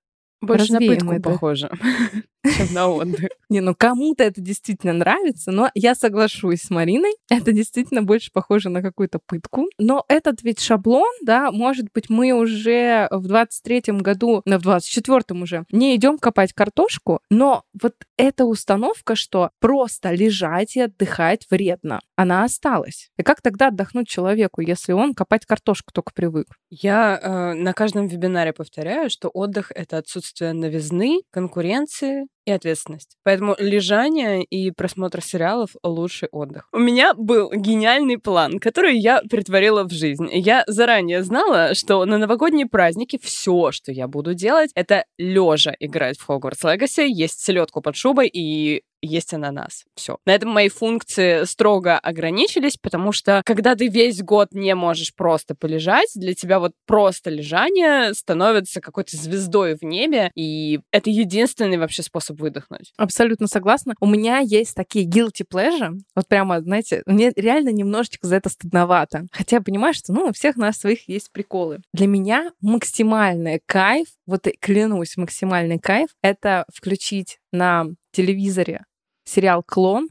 больше 0.40 0.72
на 0.72 0.78
пытку 0.78 1.12
это. 1.12 1.22
похоже, 1.22 1.70
чем 2.44 2.66
на 2.72 2.88
отдых. 2.88 3.30
Не, 3.48 3.60
ну 3.60 3.74
кому-то 3.74 4.24
это 4.24 4.40
действительно 4.40 4.92
нравится, 4.92 5.50
но 5.50 5.70
я 5.74 5.94
соглашусь 5.94 6.62
с 6.62 6.70
Мариной. 6.70 7.14
Это 7.30 7.52
действительно 7.52 8.02
больше 8.02 8.30
похоже 8.32 8.68
на 8.68 8.82
какую-то 8.82 9.18
пытку. 9.24 9.68
Но 9.78 10.04
этот 10.08 10.42
ведь 10.42 10.60
шаблон, 10.60 11.12
да, 11.22 11.50
может 11.50 11.86
быть, 11.94 12.10
мы 12.10 12.32
уже 12.32 13.08
в 13.10 13.26
23-м 13.26 13.98
году, 13.98 14.42
на 14.44 14.58
в 14.58 14.66
24-м 14.66 15.42
уже 15.42 15.64
не 15.70 15.94
идем 15.96 16.18
копать 16.18 16.52
картошку, 16.52 17.20
но 17.30 17.64
вот 17.80 17.94
эта 18.16 18.44
установка, 18.44 19.14
что 19.14 19.50
просто 19.60 20.12
лежать 20.12 20.76
и 20.76 20.80
отдыхать 20.80 21.46
вредно, 21.50 22.00
она 22.16 22.44
осталась. 22.44 23.10
И 23.18 23.22
как 23.22 23.40
тогда 23.40 23.68
отдохнуть 23.68 24.08
человеку, 24.08 24.60
если 24.60 24.92
он 24.92 25.14
копать 25.14 25.46
картошку 25.46 25.92
только 25.92 26.12
привык? 26.12 26.46
Я 26.70 27.18
э, 27.22 27.54
на 27.54 27.72
каждом 27.72 28.06
вебинаре 28.06 28.52
повторяю, 28.52 29.10
что 29.10 29.28
отдых— 29.28 29.72
это 29.74 29.98
отсутствие 29.98 30.52
новизны, 30.52 31.20
конкуренции 31.30 32.26
и 32.44 32.50
ответственность. 32.50 33.16
Поэтому 33.22 33.56
лежание 33.58 34.44
и 34.44 34.70
просмотр 34.70 35.22
сериалов— 35.22 35.70
лучший 35.82 36.28
отдых. 36.30 36.68
У 36.72 36.78
меня 36.78 37.14
был 37.14 37.50
гениальный 37.52 38.18
план, 38.18 38.58
который 38.58 38.98
я 38.98 39.22
притворила 39.30 39.84
в 39.84 39.90
жизнь. 39.90 40.28
Я 40.30 40.64
заранее 40.66 41.22
знала, 41.22 41.74
что 41.74 42.04
на 42.04 42.18
новогодние 42.18 42.66
праздники 42.66 43.18
все, 43.22 43.72
что 43.72 43.92
я 43.92 44.08
буду 44.08 44.34
делать, 44.34 44.70
это 44.74 45.04
лежа 45.18 45.74
играть 45.78 46.18
в 46.18 46.28
Hogwarts 46.28 46.64
Legacy, 46.64 47.06
есть 47.06 47.40
селедку 47.40 47.80
под 47.80 47.96
шубой 47.96 48.28
и 48.32 48.82
есть 49.04 49.34
ананас. 49.34 49.84
Все. 49.94 50.18
На 50.26 50.34
этом 50.34 50.50
мои 50.50 50.68
функции 50.68 51.44
строго 51.44 51.98
ограничились, 51.98 52.76
потому 52.76 53.12
что 53.12 53.42
когда 53.44 53.74
ты 53.74 53.88
весь 53.88 54.22
год 54.22 54.48
не 54.52 54.74
можешь 54.74 55.14
просто 55.14 55.54
полежать, 55.54 56.10
для 56.14 56.34
тебя 56.34 56.58
вот 56.60 56.72
просто 56.86 57.30
лежание 57.30 58.14
становится 58.14 58.80
какой-то 58.80 59.16
звездой 59.16 59.76
в 59.76 59.82
небе, 59.82 60.30
и 60.34 60.80
это 60.90 61.10
единственный 61.10 61.78
вообще 61.78 62.02
способ 62.02 62.40
выдохнуть. 62.40 62.92
Абсолютно 62.96 63.46
согласна. 63.46 63.94
У 64.00 64.06
меня 64.06 64.38
есть 64.38 64.74
такие 64.74 65.06
guilty 65.06 65.44
pleasure. 65.50 65.92
Вот 66.14 66.28
прямо, 66.28 66.60
знаете, 66.60 67.02
мне 67.06 67.32
реально 67.36 67.70
немножечко 67.70 68.26
за 68.26 68.36
это 68.36 68.48
стыдновато. 68.48 69.26
Хотя 69.32 69.56
я 69.56 69.62
понимаю, 69.62 69.94
что, 69.94 70.12
ну, 70.12 70.26
у 70.26 70.32
всех 70.32 70.56
нас 70.56 70.78
своих 70.78 71.08
есть 71.08 71.32
приколы. 71.32 71.80
Для 71.92 72.06
меня 72.06 72.52
максимальный 72.60 73.60
кайф, 73.66 74.08
вот 74.26 74.46
клянусь, 74.60 75.16
максимальный 75.16 75.78
кайф, 75.78 76.08
это 76.22 76.64
включить 76.72 77.38
на 77.52 77.86
телевизоре 78.12 78.84
сериал 79.24 79.62
«Клон», 79.62 80.08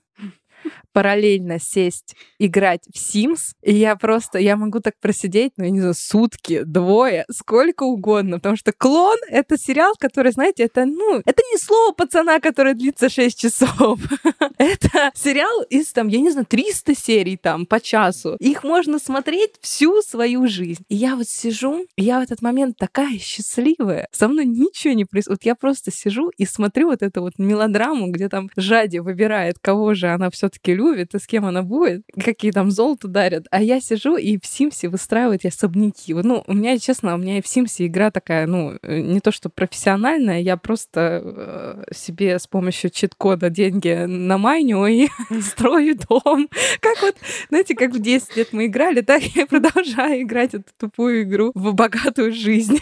параллельно 0.93 1.59
сесть 1.59 2.15
играть 2.39 2.83
в 2.93 2.97
Sims, 2.97 3.53
и 3.61 3.73
я 3.73 3.95
просто, 3.95 4.37
я 4.39 4.55
могу 4.55 4.79
так 4.79 4.93
просидеть, 5.01 5.53
ну, 5.57 5.65
я 5.65 5.71
не 5.71 5.79
знаю, 5.79 5.95
сутки, 5.95 6.63
двое, 6.63 7.25
сколько 7.31 7.83
угодно, 7.83 8.37
потому 8.37 8.55
что 8.55 8.71
«Клон»— 8.71 9.17
это 9.29 9.57
сериал, 9.57 9.93
который, 9.99 10.31
знаете, 10.31 10.63
это, 10.63 10.85
ну, 10.85 11.21
это 11.25 11.41
не 11.51 11.57
слово 11.57 11.93
пацана, 11.93 12.39
которое 12.39 12.75
длится 12.75 13.09
6 13.09 13.37
часов. 13.37 13.99
это 14.57 15.11
сериал 15.15 15.63
из, 15.69 15.91
там, 15.91 16.07
я 16.07 16.19
не 16.19 16.31
знаю, 16.31 16.45
300 16.45 16.95
серий 16.95 17.37
там 17.37 17.65
по 17.65 17.79
часу. 17.79 18.35
Их 18.39 18.63
можно 18.63 18.99
смотреть 18.99 19.51
всю 19.61 20.01
свою 20.01 20.47
жизнь. 20.47 20.83
И 20.89 20.95
я 20.95 21.15
вот 21.15 21.27
сижу, 21.27 21.85
и 21.95 22.03
я 22.03 22.19
в 22.19 22.23
этот 22.23 22.41
момент 22.41 22.77
такая 22.77 23.17
счастливая, 23.17 24.07
со 24.11 24.27
мной 24.27 24.45
ничего 24.45 24.93
не 24.93 25.05
происходит. 25.05 25.39
Вот 25.39 25.45
я 25.45 25.55
просто 25.55 25.91
сижу 25.91 26.31
и 26.37 26.45
смотрю 26.45 26.89
вот 26.89 27.01
эту 27.01 27.21
вот 27.21 27.33
мелодраму, 27.37 28.11
где 28.11 28.29
там 28.29 28.49
Жади 28.55 28.99
выбирает, 28.99 29.57
кого 29.59 29.93
же 29.93 30.07
она 30.07 30.29
все 30.29 30.49
таки 30.49 30.73
любит 30.73 30.82
и 30.91 31.07
с 31.17 31.27
кем 31.27 31.45
она 31.45 31.63
будет, 31.63 32.03
какие 32.21 32.51
там 32.51 32.71
золото 32.71 33.07
дарят. 33.07 33.45
А 33.51 33.61
я 33.61 33.79
сижу 33.79 34.17
и 34.17 34.37
в 34.37 34.45
Симсе 34.45 34.89
выстраивают 34.89 35.45
особняки. 35.45 36.13
Ну, 36.13 36.43
у 36.47 36.53
меня, 36.53 36.77
честно, 36.79 37.15
у 37.15 37.17
меня 37.17 37.37
и 37.37 37.41
в 37.41 37.47
Симсе 37.47 37.87
игра 37.87 38.11
такая, 38.11 38.47
ну, 38.47 38.77
э, 38.81 38.99
не 38.99 39.19
то 39.19 39.31
что 39.31 39.49
профессиональная, 39.49 40.39
я 40.41 40.57
просто 40.57 41.21
э, 41.23 41.93
себе 41.93 42.39
с 42.39 42.47
помощью 42.47 42.89
чит-кода 42.89 43.49
деньги 43.49 44.05
намайню 44.05 44.85
и 44.87 45.07
строю 45.41 45.97
дом. 45.97 46.49
Как 46.79 47.01
вот, 47.01 47.15
знаете, 47.49 47.75
как 47.75 47.91
в 47.91 48.01
10 48.01 48.35
лет 48.35 48.49
мы 48.51 48.65
играли, 48.65 49.01
так 49.01 49.23
я 49.35 49.45
продолжаю 49.45 50.21
играть 50.23 50.53
эту 50.53 50.65
тупую 50.77 51.23
игру 51.23 51.51
в 51.53 51.73
богатую 51.73 52.33
жизнь. 52.33 52.79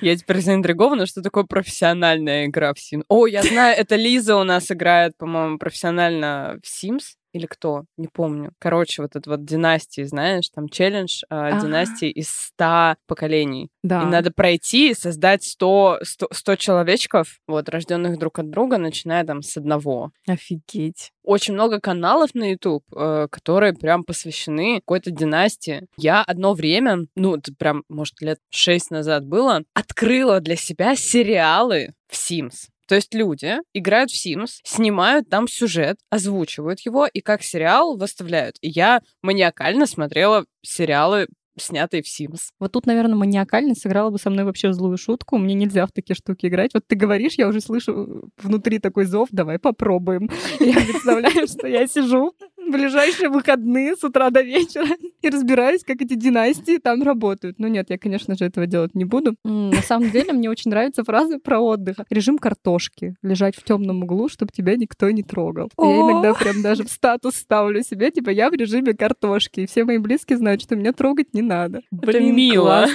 Я 0.00 0.16
теперь 0.16 0.40
заинтригована, 0.40 1.06
что 1.06 1.22
такое 1.22 1.44
профессиональная 1.44 2.46
игра 2.46 2.74
в 2.74 2.78
Sims. 2.78 3.04
О, 3.08 3.26
я 3.26 3.42
знаю, 3.42 3.76
это 3.76 3.96
Лиза 3.96 4.36
у 4.36 4.44
нас 4.44 4.70
играет, 4.70 5.16
по-моему, 5.16 5.58
профессионально 5.58 6.58
в 6.62 6.66
Sims 6.66 7.14
или 7.34 7.46
кто, 7.46 7.84
не 7.96 8.06
помню. 8.06 8.52
Короче, 8.60 9.02
вот 9.02 9.10
этот 9.10 9.26
вот 9.26 9.44
династии, 9.44 10.02
знаешь, 10.02 10.48
там 10.50 10.68
челлендж 10.68 11.22
э, 11.28 11.60
династии 11.60 12.08
из 12.08 12.30
100 12.30 12.94
поколений. 13.08 13.70
Да. 13.82 14.02
И 14.02 14.06
надо 14.06 14.30
пройти 14.30 14.92
и 14.92 14.94
создать 14.94 15.42
100, 15.42 15.98
100, 16.02 16.28
100 16.30 16.56
человечков, 16.56 17.40
вот, 17.48 17.68
рожденных 17.68 18.18
друг 18.20 18.38
от 18.38 18.50
друга, 18.50 18.78
начиная 18.78 19.24
там 19.24 19.42
с 19.42 19.56
одного. 19.56 20.12
Офигеть. 20.28 21.10
Очень 21.24 21.54
много 21.54 21.80
каналов 21.80 22.34
на 22.34 22.52
YouTube, 22.52 22.84
э, 22.94 23.26
которые 23.30 23.74
прям 23.74 24.04
посвящены 24.04 24.76
какой-то 24.76 25.10
династии. 25.10 25.88
Я 25.96 26.22
одно 26.22 26.54
время, 26.54 27.06
ну, 27.16 27.34
это 27.36 27.52
прям, 27.52 27.82
может, 27.88 28.20
лет 28.20 28.38
шесть 28.50 28.92
назад 28.92 29.26
было, 29.26 29.64
открыла 29.74 30.38
для 30.38 30.54
себя 30.54 30.94
сериалы 30.94 31.94
в 32.06 32.14
Sims. 32.14 32.68
То 32.86 32.94
есть 32.94 33.14
люди 33.14 33.56
играют 33.72 34.10
в 34.10 34.14
Sims, 34.14 34.60
снимают 34.64 35.28
там 35.28 35.48
сюжет, 35.48 35.98
озвучивают 36.10 36.80
его 36.80 37.06
и 37.06 37.20
как 37.20 37.42
сериал 37.42 37.96
выставляют. 37.96 38.56
И 38.60 38.68
я 38.68 39.00
маниакально 39.22 39.86
смотрела 39.86 40.44
сериалы 40.62 41.28
снятые 41.58 42.02
в 42.02 42.06
Sims. 42.06 42.50
Вот 42.58 42.72
тут, 42.72 42.86
наверное, 42.86 43.16
маниакально 43.16 43.74
сыграла 43.74 44.10
бы 44.10 44.18
со 44.18 44.30
мной 44.30 44.44
вообще 44.44 44.72
злую 44.72 44.96
шутку. 44.98 45.38
Мне 45.38 45.54
нельзя 45.54 45.86
в 45.86 45.92
такие 45.92 46.16
штуки 46.16 46.46
играть. 46.46 46.72
Вот 46.74 46.86
ты 46.86 46.96
говоришь, 46.96 47.34
я 47.34 47.48
уже 47.48 47.60
слышу 47.60 48.30
внутри 48.38 48.78
такой 48.78 49.04
зов, 49.04 49.28
давай 49.30 49.58
попробуем. 49.58 50.28
Я 50.60 50.74
представляю, 50.74 51.46
что 51.46 51.66
я 51.66 51.86
сижу 51.86 52.34
ближайшие 52.70 53.28
выходные 53.28 53.96
с 53.96 54.04
утра 54.04 54.30
до 54.30 54.42
вечера 54.42 54.88
и 55.22 55.28
разбираюсь, 55.28 55.84
как 55.84 56.00
эти 56.02 56.14
династии 56.14 56.78
там 56.78 57.02
работают. 57.02 57.58
Ну 57.58 57.68
нет, 57.68 57.90
я, 57.90 57.98
конечно 57.98 58.34
же, 58.36 58.44
этого 58.44 58.66
делать 58.66 58.94
не 58.94 59.04
буду. 59.04 59.36
На 59.44 59.82
самом 59.82 60.10
деле, 60.10 60.32
мне 60.32 60.50
очень 60.50 60.70
нравится 60.70 61.04
фраза 61.04 61.38
про 61.38 61.60
отдых. 61.60 61.96
Режим 62.10 62.38
картошки. 62.38 63.14
Лежать 63.22 63.56
в 63.56 63.62
темном 63.64 64.02
углу, 64.02 64.28
чтобы 64.28 64.52
тебя 64.52 64.76
никто 64.76 65.10
не 65.10 65.22
трогал. 65.22 65.70
Я 65.78 66.00
иногда 66.00 66.34
прям 66.34 66.62
даже 66.62 66.84
в 66.84 66.90
статус 66.90 67.36
ставлю 67.36 67.82
себе, 67.82 68.10
типа, 68.10 68.30
я 68.30 68.50
в 68.50 68.54
режиме 68.54 68.94
картошки. 68.94 69.60
И 69.60 69.66
все 69.66 69.84
мои 69.84 69.98
близкие 69.98 70.38
знают, 70.38 70.62
что 70.62 70.76
меня 70.76 70.92
трогать 70.92 71.34
не 71.34 71.42
надо. 71.42 71.80
Блин, 71.90 72.34
мило. 72.34 72.86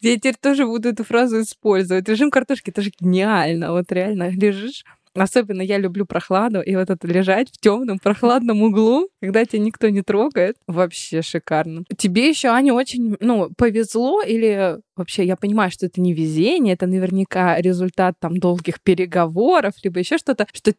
Я 0.00 0.16
теперь 0.16 0.36
тоже 0.40 0.66
буду 0.66 0.88
эту 0.88 1.04
фразу 1.04 1.40
использовать. 1.40 2.08
Режим 2.08 2.30
картошки, 2.30 2.70
это 2.70 2.82
же 2.82 2.90
гениально. 3.00 3.72
Вот 3.72 3.90
реально 3.92 4.30
лежишь 4.30 4.84
Особенно 5.16 5.62
я 5.62 5.78
люблю 5.78 6.04
прохладу, 6.06 6.60
и 6.60 6.76
вот 6.76 6.90
это 6.90 7.06
лежать 7.08 7.48
в 7.50 7.58
темном 7.60 7.98
прохладном 7.98 8.62
углу, 8.62 9.08
когда 9.20 9.44
тебя 9.44 9.62
никто 9.62 9.88
не 9.88 10.02
трогает, 10.02 10.56
вообще 10.66 11.22
шикарно. 11.22 11.84
Тебе 11.96 12.28
еще, 12.28 12.48
Аня, 12.48 12.74
очень, 12.74 13.16
ну, 13.20 13.50
повезло 13.56 14.20
или 14.22 14.78
вообще 14.96 15.24
я 15.24 15.36
понимаю, 15.36 15.70
что 15.70 15.86
это 15.86 16.00
не 16.00 16.12
везение, 16.14 16.74
это 16.74 16.86
наверняка 16.86 17.60
результат 17.60 18.14
там 18.20 18.36
долгих 18.38 18.80
переговоров, 18.82 19.74
либо 19.82 19.98
еще 19.98 20.18
что-то, 20.18 20.46
что 20.52 20.72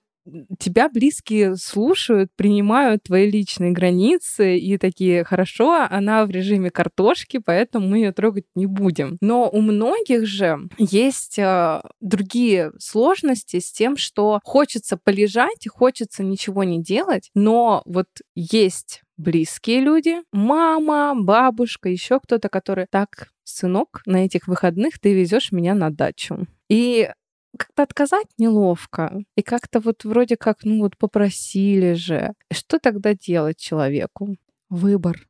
тебя 0.59 0.89
близкие 0.89 1.55
слушают, 1.55 2.31
принимают 2.35 3.03
твои 3.03 3.29
личные 3.29 3.71
границы 3.71 4.57
и 4.57 4.77
такие, 4.77 5.23
хорошо, 5.23 5.87
она 5.89 6.25
в 6.25 6.29
режиме 6.29 6.69
картошки, 6.69 7.37
поэтому 7.37 7.87
мы 7.87 7.97
ее 7.99 8.11
трогать 8.11 8.45
не 8.55 8.65
будем. 8.65 9.17
Но 9.21 9.49
у 9.49 9.61
многих 9.61 10.25
же 10.25 10.59
есть 10.77 11.39
э, 11.39 11.81
другие 12.01 12.71
сложности 12.79 13.59
с 13.59 13.71
тем, 13.71 13.97
что 13.97 14.39
хочется 14.43 14.97
полежать 14.97 15.67
хочется 15.77 16.23
ничего 16.23 16.63
не 16.63 16.81
делать, 16.81 17.29
но 17.35 17.83
вот 17.85 18.07
есть 18.35 19.03
близкие 19.17 19.81
люди, 19.81 20.17
мама, 20.31 21.13
бабушка, 21.15 21.89
еще 21.89 22.19
кто-то, 22.19 22.49
который 22.49 22.87
так, 22.89 23.29
сынок, 23.43 24.01
на 24.05 24.25
этих 24.25 24.47
выходных 24.47 24.99
ты 24.99 25.13
везешь 25.13 25.51
меня 25.51 25.73
на 25.73 25.89
дачу. 25.89 26.47
И 26.69 27.09
как-то 27.57 27.83
отказать 27.83 28.27
неловко. 28.37 29.19
И 29.35 29.41
как-то 29.41 29.79
вот 29.79 30.03
вроде 30.05 30.37
как, 30.37 30.63
ну 30.63 30.79
вот 30.79 30.97
попросили 30.97 31.93
же. 31.93 32.33
Что 32.51 32.79
тогда 32.79 33.13
делать 33.13 33.57
человеку? 33.57 34.37
Выбор. 34.69 35.27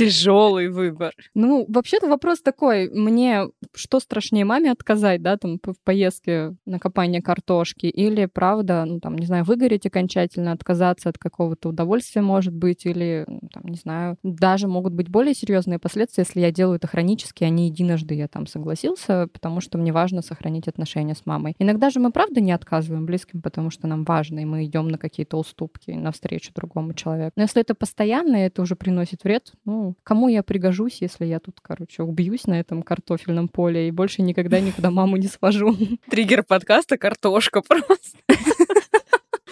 Тяжелый 0.00 0.68
выбор. 0.68 1.12
Ну, 1.34 1.66
вообще-то 1.68 2.08
вопрос 2.08 2.40
такой, 2.40 2.88
мне 2.88 3.48
что 3.74 4.00
страшнее 4.00 4.46
маме 4.46 4.72
отказать, 4.72 5.20
да, 5.20 5.36
там, 5.36 5.58
в 5.62 5.74
поездке 5.84 6.56
на 6.64 6.78
копание 6.78 7.20
картошки, 7.20 7.84
или, 7.84 8.24
правда, 8.24 8.84
ну, 8.86 8.98
там, 8.98 9.18
не 9.18 9.26
знаю, 9.26 9.44
выгореть 9.44 9.84
окончательно, 9.84 10.52
отказаться 10.52 11.10
от 11.10 11.18
какого-то 11.18 11.68
удовольствия, 11.68 12.22
может 12.22 12.54
быть, 12.54 12.86
или, 12.86 13.26
там, 13.52 13.64
не 13.64 13.76
знаю, 13.76 14.16
даже 14.22 14.68
могут 14.68 14.94
быть 14.94 15.10
более 15.10 15.34
серьезные 15.34 15.78
последствия, 15.78 16.24
если 16.26 16.40
я 16.40 16.50
делаю 16.50 16.76
это 16.76 16.86
хронически, 16.86 17.44
а 17.44 17.50
не 17.50 17.66
единожды 17.66 18.14
я 18.14 18.26
там 18.26 18.46
согласился, 18.46 19.28
потому 19.30 19.60
что 19.60 19.76
мне 19.76 19.92
важно 19.92 20.22
сохранить 20.22 20.66
отношения 20.66 21.14
с 21.14 21.26
мамой. 21.26 21.54
Иногда 21.58 21.90
же 21.90 22.00
мы, 22.00 22.10
правда, 22.10 22.40
не 22.40 22.52
отказываем 22.52 23.04
близким, 23.04 23.42
потому 23.42 23.68
что 23.68 23.86
нам 23.86 24.04
важно, 24.04 24.40
и 24.40 24.46
мы 24.46 24.64
идем 24.64 24.88
на 24.88 24.96
какие-то 24.96 25.36
уступки 25.36 25.90
навстречу 25.90 26.52
другому 26.54 26.94
человеку. 26.94 27.32
Но 27.36 27.42
если 27.42 27.60
это 27.60 27.74
постоянно, 27.74 28.36
это 28.36 28.62
уже 28.62 28.76
приносит 28.76 29.24
вред, 29.24 29.52
ну, 29.66 29.89
кому 30.02 30.28
я 30.28 30.42
пригожусь, 30.42 30.98
если 31.00 31.24
я 31.24 31.40
тут, 31.40 31.60
короче, 31.60 32.02
убьюсь 32.02 32.46
на 32.46 32.58
этом 32.58 32.82
картофельном 32.82 33.48
поле 33.48 33.88
и 33.88 33.90
больше 33.90 34.22
никогда 34.22 34.60
никуда 34.60 34.90
маму 34.90 35.16
не 35.16 35.28
свожу. 35.28 35.76
Триггер 36.10 36.42
подкаста 36.42 36.96
картошка 36.96 37.62
просто. 37.62 38.18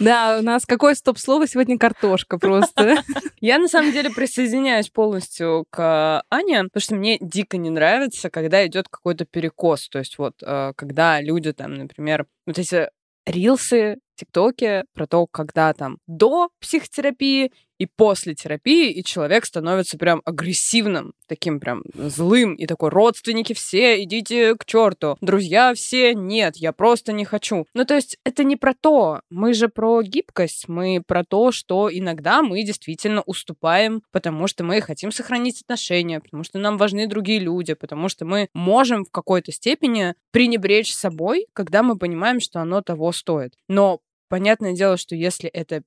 Да, 0.00 0.38
у 0.38 0.42
нас 0.44 0.64
какое 0.64 0.94
стоп-слово 0.94 1.48
сегодня 1.48 1.76
картошка 1.76 2.38
просто. 2.38 3.02
Я 3.40 3.58
на 3.58 3.66
самом 3.66 3.92
деле 3.92 4.10
присоединяюсь 4.10 4.90
полностью 4.90 5.64
к 5.70 6.22
Ане, 6.30 6.64
потому 6.64 6.80
что 6.80 6.94
мне 6.94 7.18
дико 7.20 7.56
не 7.56 7.70
нравится, 7.70 8.30
когда 8.30 8.64
идет 8.64 8.88
какой-то 8.88 9.24
перекос. 9.24 9.88
То 9.88 9.98
есть 9.98 10.18
вот 10.18 10.34
э, 10.40 10.72
когда 10.76 11.20
люди 11.20 11.52
там, 11.52 11.74
например, 11.74 12.26
вот 12.46 12.58
эти 12.58 12.88
рилсы, 13.26 13.98
ТикТоке 14.14 14.84
про 14.94 15.06
то, 15.06 15.26
когда 15.26 15.72
там 15.72 15.98
до 16.06 16.50
психотерапии 16.60 17.52
и 17.78 17.86
после 17.86 18.34
терапии, 18.34 18.90
и 18.90 19.04
человек 19.04 19.44
становится 19.44 19.98
прям 19.98 20.20
агрессивным, 20.24 21.14
таким 21.26 21.60
прям 21.60 21.82
злым, 21.94 22.54
и 22.54 22.66
такой, 22.66 22.90
родственники 22.90 23.52
все, 23.52 24.02
идите 24.02 24.54
к 24.56 24.64
черту, 24.64 25.16
друзья 25.20 25.72
все, 25.74 26.14
нет, 26.14 26.56
я 26.56 26.72
просто 26.72 27.12
не 27.12 27.24
хочу. 27.24 27.66
Ну, 27.74 27.84
то 27.84 27.94
есть 27.94 28.18
это 28.24 28.44
не 28.44 28.56
про 28.56 28.74
то, 28.74 29.20
мы 29.30 29.54
же 29.54 29.68
про 29.68 30.02
гибкость, 30.02 30.68
мы 30.68 31.02
про 31.06 31.24
то, 31.24 31.52
что 31.52 31.88
иногда 31.90 32.42
мы 32.42 32.62
действительно 32.62 33.22
уступаем, 33.22 34.02
потому 34.12 34.46
что 34.46 34.64
мы 34.64 34.80
хотим 34.80 35.12
сохранить 35.12 35.62
отношения, 35.62 36.20
потому 36.20 36.44
что 36.44 36.58
нам 36.58 36.76
важны 36.76 37.06
другие 37.06 37.38
люди, 37.38 37.74
потому 37.74 38.08
что 38.08 38.24
мы 38.24 38.48
можем 38.54 39.04
в 39.04 39.10
какой-то 39.10 39.52
степени 39.52 40.14
пренебречь 40.32 40.94
собой, 40.94 41.46
когда 41.52 41.82
мы 41.82 41.96
понимаем, 41.96 42.40
что 42.40 42.60
оно 42.60 42.82
того 42.82 43.12
стоит. 43.12 43.54
Но 43.68 44.00
понятное 44.28 44.72
дело, 44.72 44.96
что 44.96 45.14
если 45.14 45.48
это 45.48 45.82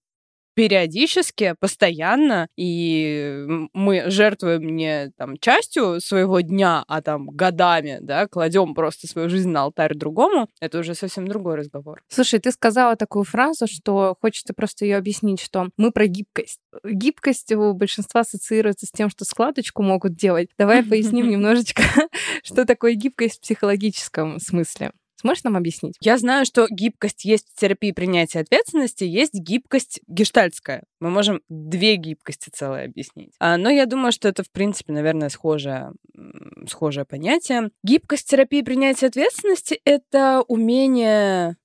периодически, 0.62 1.56
постоянно, 1.60 2.48
и 2.56 3.48
мы 3.74 4.12
жертвуем 4.12 4.76
не 4.76 5.12
там 5.18 5.38
частью 5.38 6.00
своего 6.00 6.42
дня, 6.42 6.84
а 6.88 7.02
там 7.02 7.26
годами, 7.32 7.98
да, 8.00 8.28
кладем 8.28 8.76
просто 8.76 9.08
свою 9.08 9.28
жизнь 9.28 9.50
на 9.50 9.64
алтарь 9.64 9.96
другому, 9.96 10.50
это 10.60 10.78
уже 10.78 10.94
совсем 10.94 11.28
другой 11.28 11.56
разговор. 11.56 12.04
Слушай, 12.10 12.40
ты 12.40 12.52
сказала 12.52 12.96
такую 12.96 13.24
фразу, 13.24 13.66
что 13.66 14.16
хочется 14.22 14.54
просто 14.54 14.86
ее 14.86 14.98
объяснить, 14.98 15.42
что 15.42 15.70
мы 15.78 15.90
про 15.90 16.06
гибкость. 16.06 16.60
Гибкость 16.84 17.52
у 17.54 17.74
большинства 17.74 18.22
ассоциируется 18.22 18.86
с 18.86 18.92
тем, 18.92 19.10
что 19.10 19.26
складочку 19.26 19.82
могут 19.82 20.14
делать. 20.14 20.50
Давай 20.60 20.84
поясним 20.84 21.28
немножечко, 21.32 21.82
что 22.44 22.66
такое 22.66 22.94
гибкость 22.94 23.40
в 23.40 23.42
психологическом 23.42 24.40
смысле. 24.40 24.92
Сможешь 25.22 25.44
нам 25.44 25.56
объяснить? 25.56 25.96
Я 26.02 26.18
знаю, 26.18 26.46
что 26.46 26.66
гибкость 26.68 27.26
есть 27.26 27.48
в 27.54 27.60
терапии 27.60 27.92
принятия 27.92 28.40
ответственности, 28.40 29.04
есть 29.04 29.36
гибкость 29.36 30.02
гештальтская. 30.08 30.84
Мы 31.00 31.12
можем 31.12 31.42
две 31.48 31.96
гибкости 31.96 32.50
целые 32.52 32.86
объяснить. 32.86 33.34
А, 33.40 33.58
но 33.58 33.70
я 33.70 33.86
думаю, 33.86 34.12
что 34.12 34.28
это, 34.28 34.44
в 34.44 34.50
принципе, 34.50 34.94
наверное, 34.94 35.30
схожее, 35.30 35.92
схожее 36.68 37.06
понятие. 37.06 37.70
Гибкость 37.84 38.30
терапии 38.30 38.64
принятия 38.64 39.08
ответственности— 39.08 39.80
это 39.86 40.44
умение 40.48 41.56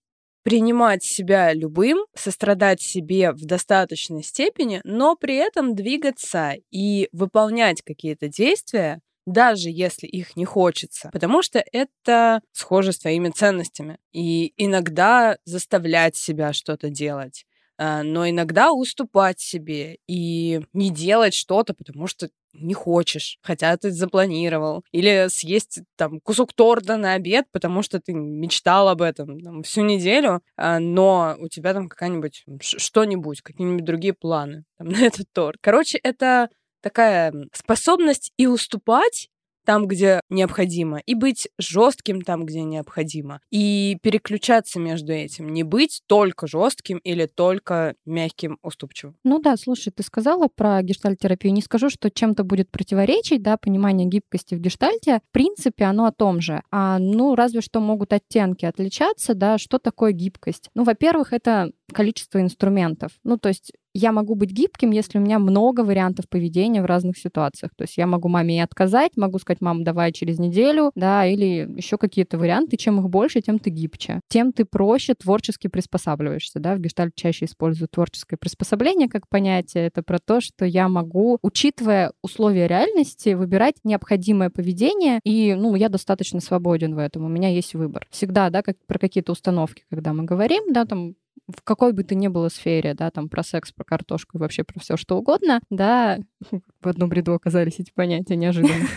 принимать 0.42 1.02
себя 1.02 1.52
любым, 1.54 2.04
сострадать 2.14 2.80
себе 2.80 3.32
в 3.32 3.46
достаточной 3.46 4.22
степени, 4.22 4.80
но 4.84 5.16
при 5.16 5.34
этом 5.34 5.74
двигаться 5.74 6.52
и 6.70 7.08
выполнять 7.10 7.82
какие-то 7.82 8.28
действия, 8.28 9.00
даже 9.26 9.68
если 9.70 10.06
их 10.06 10.36
не 10.36 10.44
хочется, 10.44 11.10
потому 11.12 11.42
что 11.42 11.62
это 11.72 12.40
схоже 12.52 12.92
с 12.92 12.98
твоими 12.98 13.30
ценностями. 13.30 13.98
И 14.12 14.54
иногда 14.56 15.36
заставлять 15.44 16.16
себя 16.16 16.52
что-то 16.52 16.88
делать, 16.90 17.44
а, 17.78 18.02
но 18.02 18.28
иногда 18.28 18.72
уступать 18.72 19.40
себе 19.40 19.98
и 20.06 20.62
не 20.72 20.90
делать 20.90 21.34
что-то, 21.34 21.74
потому 21.74 22.06
что 22.06 22.28
не 22.54 22.72
хочешь, 22.72 23.38
хотя 23.42 23.76
ты 23.76 23.90
запланировал. 23.90 24.82
Или 24.90 25.26
съесть 25.28 25.80
там 25.96 26.20
кусок 26.20 26.54
торта 26.54 26.96
на 26.96 27.12
обед, 27.12 27.46
потому 27.52 27.82
что 27.82 28.00
ты 28.00 28.14
мечтал 28.14 28.88
об 28.88 29.02
этом 29.02 29.40
там, 29.40 29.62
всю 29.62 29.82
неделю, 29.82 30.40
а, 30.56 30.78
но 30.78 31.36
у 31.38 31.48
тебя 31.48 31.74
там 31.74 31.88
какая-нибудь 31.88 32.44
что-нибудь, 32.60 33.42
какие-нибудь 33.42 33.84
другие 33.84 34.14
планы 34.14 34.64
там, 34.78 34.88
на 34.88 34.98
этот 35.02 35.26
торт. 35.32 35.58
Короче, 35.60 35.98
это 35.98 36.48
такая 36.80 37.32
способность 37.52 38.32
и 38.36 38.46
уступать 38.46 39.28
там, 39.66 39.86
где 39.86 40.20
необходимо, 40.30 40.98
и 41.04 41.14
быть 41.14 41.48
жестким 41.58 42.22
там, 42.22 42.46
где 42.46 42.62
необходимо, 42.62 43.40
и 43.50 43.98
переключаться 44.00 44.78
между 44.78 45.12
этим, 45.12 45.52
не 45.52 45.64
быть 45.64 46.02
только 46.06 46.46
жестким 46.46 46.98
или 46.98 47.26
только 47.26 47.96
мягким, 48.06 48.58
уступчивым. 48.62 49.16
Ну 49.24 49.40
да, 49.40 49.56
слушай, 49.56 49.90
ты 49.90 50.02
сказала 50.04 50.48
про 50.48 50.80
гештальтерапию. 50.82 51.52
Не 51.52 51.62
скажу, 51.62 51.90
что 51.90 52.10
чем-то 52.10 52.44
будет 52.44 52.70
противоречить, 52.70 53.42
да, 53.42 53.56
понимание 53.56 54.06
гибкости 54.06 54.54
в 54.54 54.60
гештальте. 54.60 55.20
В 55.28 55.32
принципе, 55.32 55.84
оно 55.84 56.06
о 56.06 56.12
том 56.12 56.40
же. 56.40 56.62
А, 56.70 56.98
ну, 57.00 57.34
разве 57.34 57.60
что 57.60 57.80
могут 57.80 58.12
оттенки 58.12 58.64
отличаться, 58.64 59.34
да, 59.34 59.58
что 59.58 59.78
такое 59.78 60.12
гибкость. 60.12 60.70
Ну, 60.74 60.84
во-первых, 60.84 61.32
это 61.32 61.72
количество 61.92 62.40
инструментов. 62.40 63.12
Ну, 63.24 63.38
то 63.38 63.48
есть 63.48 63.72
я 63.96 64.12
могу 64.12 64.34
быть 64.34 64.50
гибким, 64.50 64.90
если 64.90 65.18
у 65.18 65.22
меня 65.22 65.38
много 65.38 65.80
вариантов 65.80 66.28
поведения 66.28 66.82
в 66.82 66.86
разных 66.86 67.16
ситуациях. 67.16 67.72
То 67.76 67.84
есть 67.84 67.96
я 67.96 68.06
могу 68.06 68.28
маме 68.28 68.58
и 68.58 68.60
отказать, 68.60 69.12
могу 69.16 69.38
сказать, 69.38 69.62
мам, 69.62 69.84
давай 69.84 70.12
через 70.12 70.38
неделю, 70.38 70.90
да, 70.94 71.24
или 71.24 71.66
еще 71.76 71.96
какие-то 71.96 72.36
варианты. 72.36 72.76
Чем 72.76 73.00
их 73.00 73.08
больше, 73.08 73.40
тем 73.40 73.58
ты 73.58 73.70
гибче. 73.70 74.20
Тем 74.28 74.52
ты 74.52 74.66
проще 74.66 75.14
творчески 75.14 75.68
приспосабливаешься, 75.68 76.60
да. 76.60 76.74
В 76.74 76.80
гештальт 76.80 77.14
чаще 77.14 77.46
используют 77.46 77.92
творческое 77.92 78.36
приспособление 78.36 79.08
как 79.08 79.28
понятие. 79.28 79.86
Это 79.86 80.02
про 80.02 80.18
то, 80.18 80.42
что 80.42 80.66
я 80.66 80.88
могу, 80.88 81.38
учитывая 81.40 82.12
условия 82.22 82.66
реальности, 82.66 83.30
выбирать 83.30 83.76
необходимое 83.82 84.50
поведение, 84.50 85.20
и, 85.24 85.54
ну, 85.54 85.74
я 85.74 85.88
достаточно 85.88 86.40
свободен 86.40 86.94
в 86.94 86.98
этом, 86.98 87.24
у 87.24 87.28
меня 87.28 87.48
есть 87.48 87.74
выбор. 87.74 88.06
Всегда, 88.10 88.50
да, 88.50 88.62
как 88.62 88.76
про 88.86 88.98
какие-то 88.98 89.32
установки, 89.32 89.84
когда 89.88 90.12
мы 90.12 90.24
говорим, 90.24 90.72
да, 90.72 90.84
там 90.84 91.14
в 91.48 91.62
какой 91.62 91.92
бы 91.92 92.02
то 92.02 92.14
ни 92.14 92.28
было 92.28 92.48
сфере, 92.48 92.94
да, 92.94 93.10
там 93.10 93.28
про 93.28 93.42
секс, 93.42 93.72
про 93.72 93.84
картошку 93.84 94.36
и 94.36 94.40
вообще 94.40 94.64
про 94.64 94.80
все 94.80 94.96
что 94.96 95.16
угодно, 95.16 95.60
да, 95.70 96.18
в 96.80 96.88
одном 96.88 97.12
ряду 97.12 97.34
оказались 97.34 97.78
эти 97.78 97.92
понятия 97.92 98.36
неожиданно. 98.36 98.86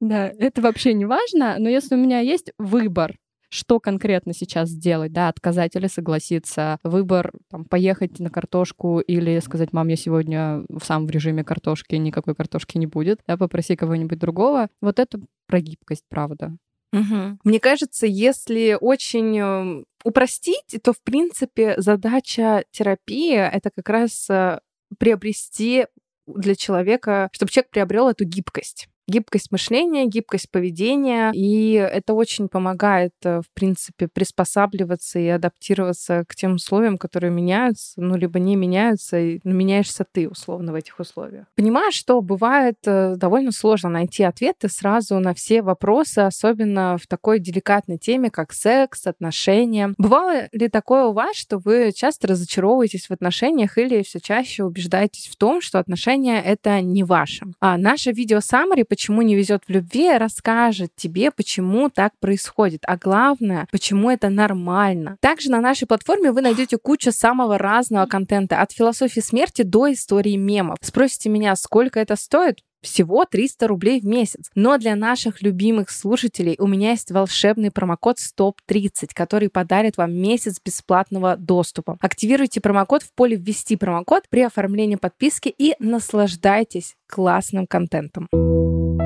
Да, 0.00 0.32
это 0.38 0.62
вообще 0.62 0.94
не 0.94 1.04
важно, 1.04 1.56
но 1.58 1.68
если 1.68 1.94
у 1.94 1.98
меня 1.98 2.20
есть 2.20 2.52
выбор, 2.56 3.18
что 3.50 3.80
конкретно 3.80 4.32
сейчас 4.32 4.70
сделать, 4.70 5.12
да, 5.12 5.28
отказать 5.28 5.76
или 5.76 5.88
согласиться, 5.88 6.78
выбор 6.82 7.32
там, 7.50 7.64
поехать 7.64 8.18
на 8.18 8.30
картошку 8.30 9.00
или 9.00 9.38
сказать, 9.40 9.72
мам, 9.72 9.88
я 9.88 9.96
сегодня 9.96 10.64
в 10.70 10.82
самом 10.84 11.06
в 11.06 11.10
режиме 11.10 11.44
картошки, 11.44 11.96
никакой 11.96 12.34
картошки 12.34 12.78
не 12.78 12.86
будет, 12.86 13.20
да, 13.26 13.36
попроси 13.36 13.76
кого-нибудь 13.76 14.18
другого. 14.18 14.68
Вот 14.80 14.98
это 14.98 15.20
про 15.46 15.60
гибкость, 15.60 16.04
правда. 16.08 16.56
Угу. 16.92 17.38
Мне 17.44 17.60
кажется, 17.60 18.06
если 18.06 18.76
очень 18.80 19.38
эм, 19.38 19.86
упростить, 20.04 20.76
то, 20.82 20.92
в 20.92 21.00
принципе, 21.02 21.74
задача 21.76 22.64
терапии— 22.72 23.36
это 23.36 23.70
как 23.70 23.88
раз 23.88 24.28
э, 24.28 24.60
приобрести 24.98 25.86
для 26.26 26.54
человека, 26.54 27.28
чтобы 27.32 27.50
человек 27.52 27.70
приобрел 27.70 28.08
эту 28.08 28.24
гибкость 28.24 28.88
гибкость 29.10 29.50
мышления, 29.50 30.06
гибкость 30.06 30.50
поведения, 30.50 31.32
и 31.34 31.72
это 31.72 32.14
очень 32.14 32.48
помогает, 32.48 33.12
э, 33.24 33.40
в 33.40 33.52
принципе, 33.52 34.08
приспосабливаться 34.08 35.18
и 35.18 35.26
адаптироваться 35.26 36.24
к 36.26 36.34
тем 36.34 36.54
условиям, 36.54 36.96
которые 36.96 37.30
меняются, 37.30 38.00
ну, 38.00 38.16
либо 38.16 38.38
не 38.38 38.56
меняются, 38.56 39.18
и 39.18 39.40
меняешься 39.44 40.06
ты, 40.10 40.28
условно, 40.28 40.72
в 40.72 40.74
этих 40.74 40.98
условиях. 40.98 41.46
Понимаешь, 41.56 41.94
что 41.94 42.20
бывает 42.20 42.76
э, 42.86 43.14
довольно 43.16 43.52
сложно 43.52 43.90
найти 43.90 44.22
ответы 44.22 44.68
сразу 44.68 45.18
на 45.18 45.34
все 45.34 45.62
вопросы, 45.62 46.20
особенно 46.20 46.96
в 46.96 47.06
такой 47.06 47.40
деликатной 47.40 47.98
теме, 47.98 48.30
как 48.30 48.52
секс, 48.52 49.06
отношения. 49.06 49.94
Бывало 49.98 50.48
ли 50.52 50.68
такое 50.68 51.04
у 51.04 51.12
вас, 51.12 51.36
что 51.36 51.58
вы 51.58 51.92
часто 51.94 52.28
разочаровываетесь 52.28 53.08
в 53.08 53.10
отношениях 53.10 53.76
или 53.78 54.02
все 54.02 54.20
чаще 54.20 54.64
убеждаетесь 54.64 55.28
в 55.28 55.36
том, 55.36 55.60
что 55.60 55.78
отношения— 55.78 56.40
это 56.44 56.80
не 56.80 57.04
ваше? 57.04 57.46
А 57.60 57.76
наше 57.76 58.12
видео 58.12 58.40
саммари 58.40 58.84
почему 59.00 59.22
не 59.22 59.34
везет 59.34 59.62
в 59.66 59.72
любви, 59.72 60.18
расскажет 60.18 60.90
тебе, 60.94 61.30
почему 61.30 61.88
так 61.88 62.12
происходит. 62.20 62.82
А 62.86 62.98
главное, 62.98 63.66
почему 63.72 64.10
это 64.10 64.28
нормально. 64.28 65.16
Также 65.20 65.50
на 65.50 65.62
нашей 65.62 65.86
платформе 65.86 66.32
вы 66.32 66.42
найдете 66.42 66.76
кучу 66.76 67.10
самого 67.10 67.56
разного 67.56 68.04
контента, 68.04 68.60
от 68.60 68.72
философии 68.72 69.20
смерти 69.20 69.62
до 69.62 69.90
истории 69.90 70.36
мемов. 70.36 70.76
Спросите 70.82 71.30
меня, 71.30 71.56
сколько 71.56 71.98
это 71.98 72.14
стоит? 72.14 72.58
всего 72.82 73.26
300 73.26 73.68
рублей 73.68 74.00
в 74.00 74.06
месяц. 74.06 74.50
Но 74.54 74.78
для 74.78 74.96
наших 74.96 75.42
любимых 75.42 75.90
слушателей 75.90 76.56
у 76.58 76.66
меня 76.66 76.92
есть 76.92 77.10
волшебный 77.10 77.70
промокод 77.70 78.16
STOP30, 78.16 79.10
который 79.12 79.50
подарит 79.50 79.98
вам 79.98 80.14
месяц 80.14 80.58
бесплатного 80.64 81.36
доступа. 81.36 81.98
Активируйте 82.00 82.62
промокод 82.62 83.02
в 83.02 83.12
поле 83.14 83.36
«Ввести 83.36 83.76
промокод» 83.76 84.24
при 84.30 84.40
оформлении 84.40 84.96
подписки 84.96 85.54
и 85.56 85.74
наслаждайтесь 85.78 86.96
классным 87.06 87.66
контентом. 87.66 88.28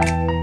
Thank 0.01 0.31
you. 0.31 0.34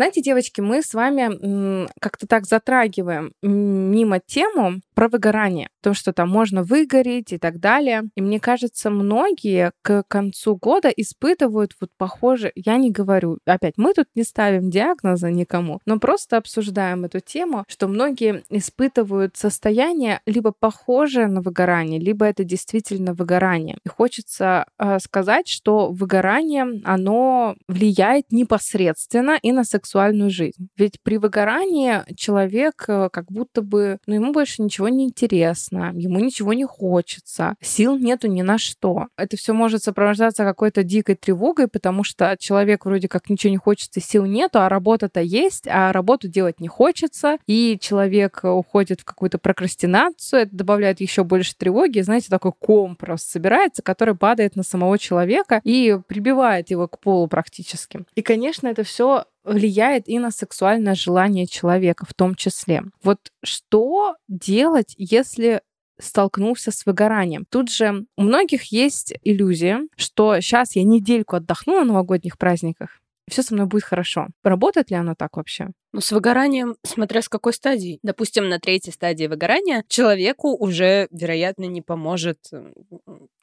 Знаете, 0.00 0.22
девочки, 0.22 0.62
мы 0.62 0.80
с 0.80 0.94
вами 0.94 1.86
как-то 2.00 2.26
так 2.26 2.46
затрагиваем 2.46 3.34
мимо 3.42 4.18
тему 4.18 4.80
про 4.94 5.08
выгорание, 5.08 5.68
то, 5.82 5.92
что 5.92 6.14
там 6.14 6.30
можно 6.30 6.62
выгореть 6.62 7.34
и 7.34 7.38
так 7.38 7.60
далее. 7.60 8.04
И 8.14 8.22
мне 8.22 8.40
кажется, 8.40 8.88
многие 8.88 9.72
к 9.82 10.04
концу 10.08 10.56
года 10.56 10.88
испытывают 10.88 11.76
вот 11.82 11.90
похоже, 11.98 12.50
я 12.54 12.78
не 12.78 12.90
говорю, 12.90 13.40
опять, 13.44 13.74
мы 13.76 13.92
тут 13.92 14.06
не 14.14 14.24
ставим 14.24 14.70
диагноза 14.70 15.30
никому, 15.30 15.80
но 15.84 15.98
просто 15.98 16.38
обсуждаем 16.38 17.04
эту 17.04 17.20
тему, 17.20 17.66
что 17.68 17.86
многие 17.86 18.42
испытывают 18.48 19.36
состояние 19.36 20.22
либо 20.24 20.54
похожее 20.58 21.26
на 21.26 21.42
выгорание, 21.42 22.00
либо 22.00 22.24
это 22.24 22.42
действительно 22.42 23.12
выгорание. 23.12 23.76
И 23.84 23.88
хочется 23.90 24.64
э, 24.78 24.98
сказать, 24.98 25.46
что 25.46 25.90
выгорание, 25.90 26.80
оно 26.86 27.54
влияет 27.68 28.32
непосредственно 28.32 29.38
и 29.42 29.52
на 29.52 29.64
сексуальную 29.90 30.30
жизнь. 30.30 30.68
Ведь 30.76 31.00
при 31.02 31.18
выгорании 31.18 32.02
человек 32.14 32.84
э, 32.86 33.08
как 33.12 33.30
будто 33.30 33.60
бы, 33.60 33.98
ну, 34.06 34.14
ему 34.14 34.32
больше 34.32 34.62
ничего 34.62 34.88
не 34.88 35.06
интересно, 35.06 35.92
ему 35.94 36.20
ничего 36.20 36.52
не 36.52 36.64
хочется, 36.64 37.56
сил 37.60 37.98
нету 37.98 38.28
ни 38.28 38.42
на 38.42 38.56
что. 38.58 39.08
Это 39.16 39.36
все 39.36 39.52
может 39.52 39.82
сопровождаться 39.82 40.44
какой-то 40.44 40.84
дикой 40.84 41.16
тревогой, 41.16 41.66
потому 41.66 42.04
что 42.04 42.36
человек 42.38 42.84
вроде 42.84 43.08
как 43.08 43.28
ничего 43.28 43.50
не 43.50 43.56
хочется, 43.56 44.00
сил 44.00 44.26
нету, 44.26 44.60
а 44.60 44.68
работа-то 44.68 45.20
есть, 45.20 45.66
а 45.66 45.92
работу 45.92 46.28
делать 46.28 46.60
не 46.60 46.68
хочется, 46.68 47.38
и 47.48 47.76
человек 47.80 48.40
уходит 48.44 49.00
в 49.00 49.04
какую-то 49.04 49.38
прокрастинацию, 49.38 50.42
это 50.42 50.54
добавляет 50.54 51.00
еще 51.00 51.24
больше 51.24 51.56
тревоги, 51.56 52.00
знаете, 52.00 52.28
такой 52.30 52.52
ком 52.56 52.94
просто 52.94 53.32
собирается, 53.32 53.82
который 53.82 54.14
падает 54.14 54.54
на 54.54 54.62
самого 54.62 54.98
человека 54.98 55.60
и 55.64 55.98
прибивает 56.06 56.70
его 56.70 56.86
к 56.86 57.00
полу 57.00 57.26
практически. 57.26 58.04
И, 58.14 58.22
конечно, 58.22 58.68
это 58.68 58.84
все 58.84 59.24
влияет 59.44 60.08
и 60.08 60.18
на 60.18 60.30
сексуальное 60.30 60.94
желание 60.94 61.46
человека 61.46 62.06
в 62.06 62.14
том 62.14 62.34
числе. 62.34 62.82
Вот 63.02 63.18
что 63.42 64.16
делать, 64.28 64.94
если 64.96 65.62
столкнулся 65.98 66.70
с 66.70 66.86
выгоранием. 66.86 67.44
Тут 67.50 67.70
же 67.70 68.06
у 68.16 68.22
многих 68.22 68.64
есть 68.72 69.12
иллюзия, 69.22 69.80
что 69.96 70.40
сейчас 70.40 70.76
я 70.76 70.82
недельку 70.82 71.36
отдохну 71.36 71.78
на 71.80 71.84
новогодних 71.84 72.38
праздниках, 72.38 73.00
все 73.28 73.42
со 73.42 73.54
мной 73.54 73.66
будет 73.66 73.84
хорошо. 73.84 74.28
Работает 74.42 74.90
ли 74.90 74.96
оно 74.96 75.14
так 75.14 75.36
вообще? 75.36 75.68
Ну, 75.92 76.00
с 76.00 76.12
выгоранием, 76.12 76.76
смотря 76.84 77.20
с 77.20 77.28
какой 77.28 77.52
стадии. 77.52 77.98
Допустим, 78.02 78.48
на 78.48 78.60
третьей 78.60 78.92
стадии 78.92 79.26
выгорания 79.26 79.84
человеку 79.88 80.56
уже, 80.56 81.08
вероятно, 81.10 81.64
не 81.64 81.82
поможет 81.82 82.38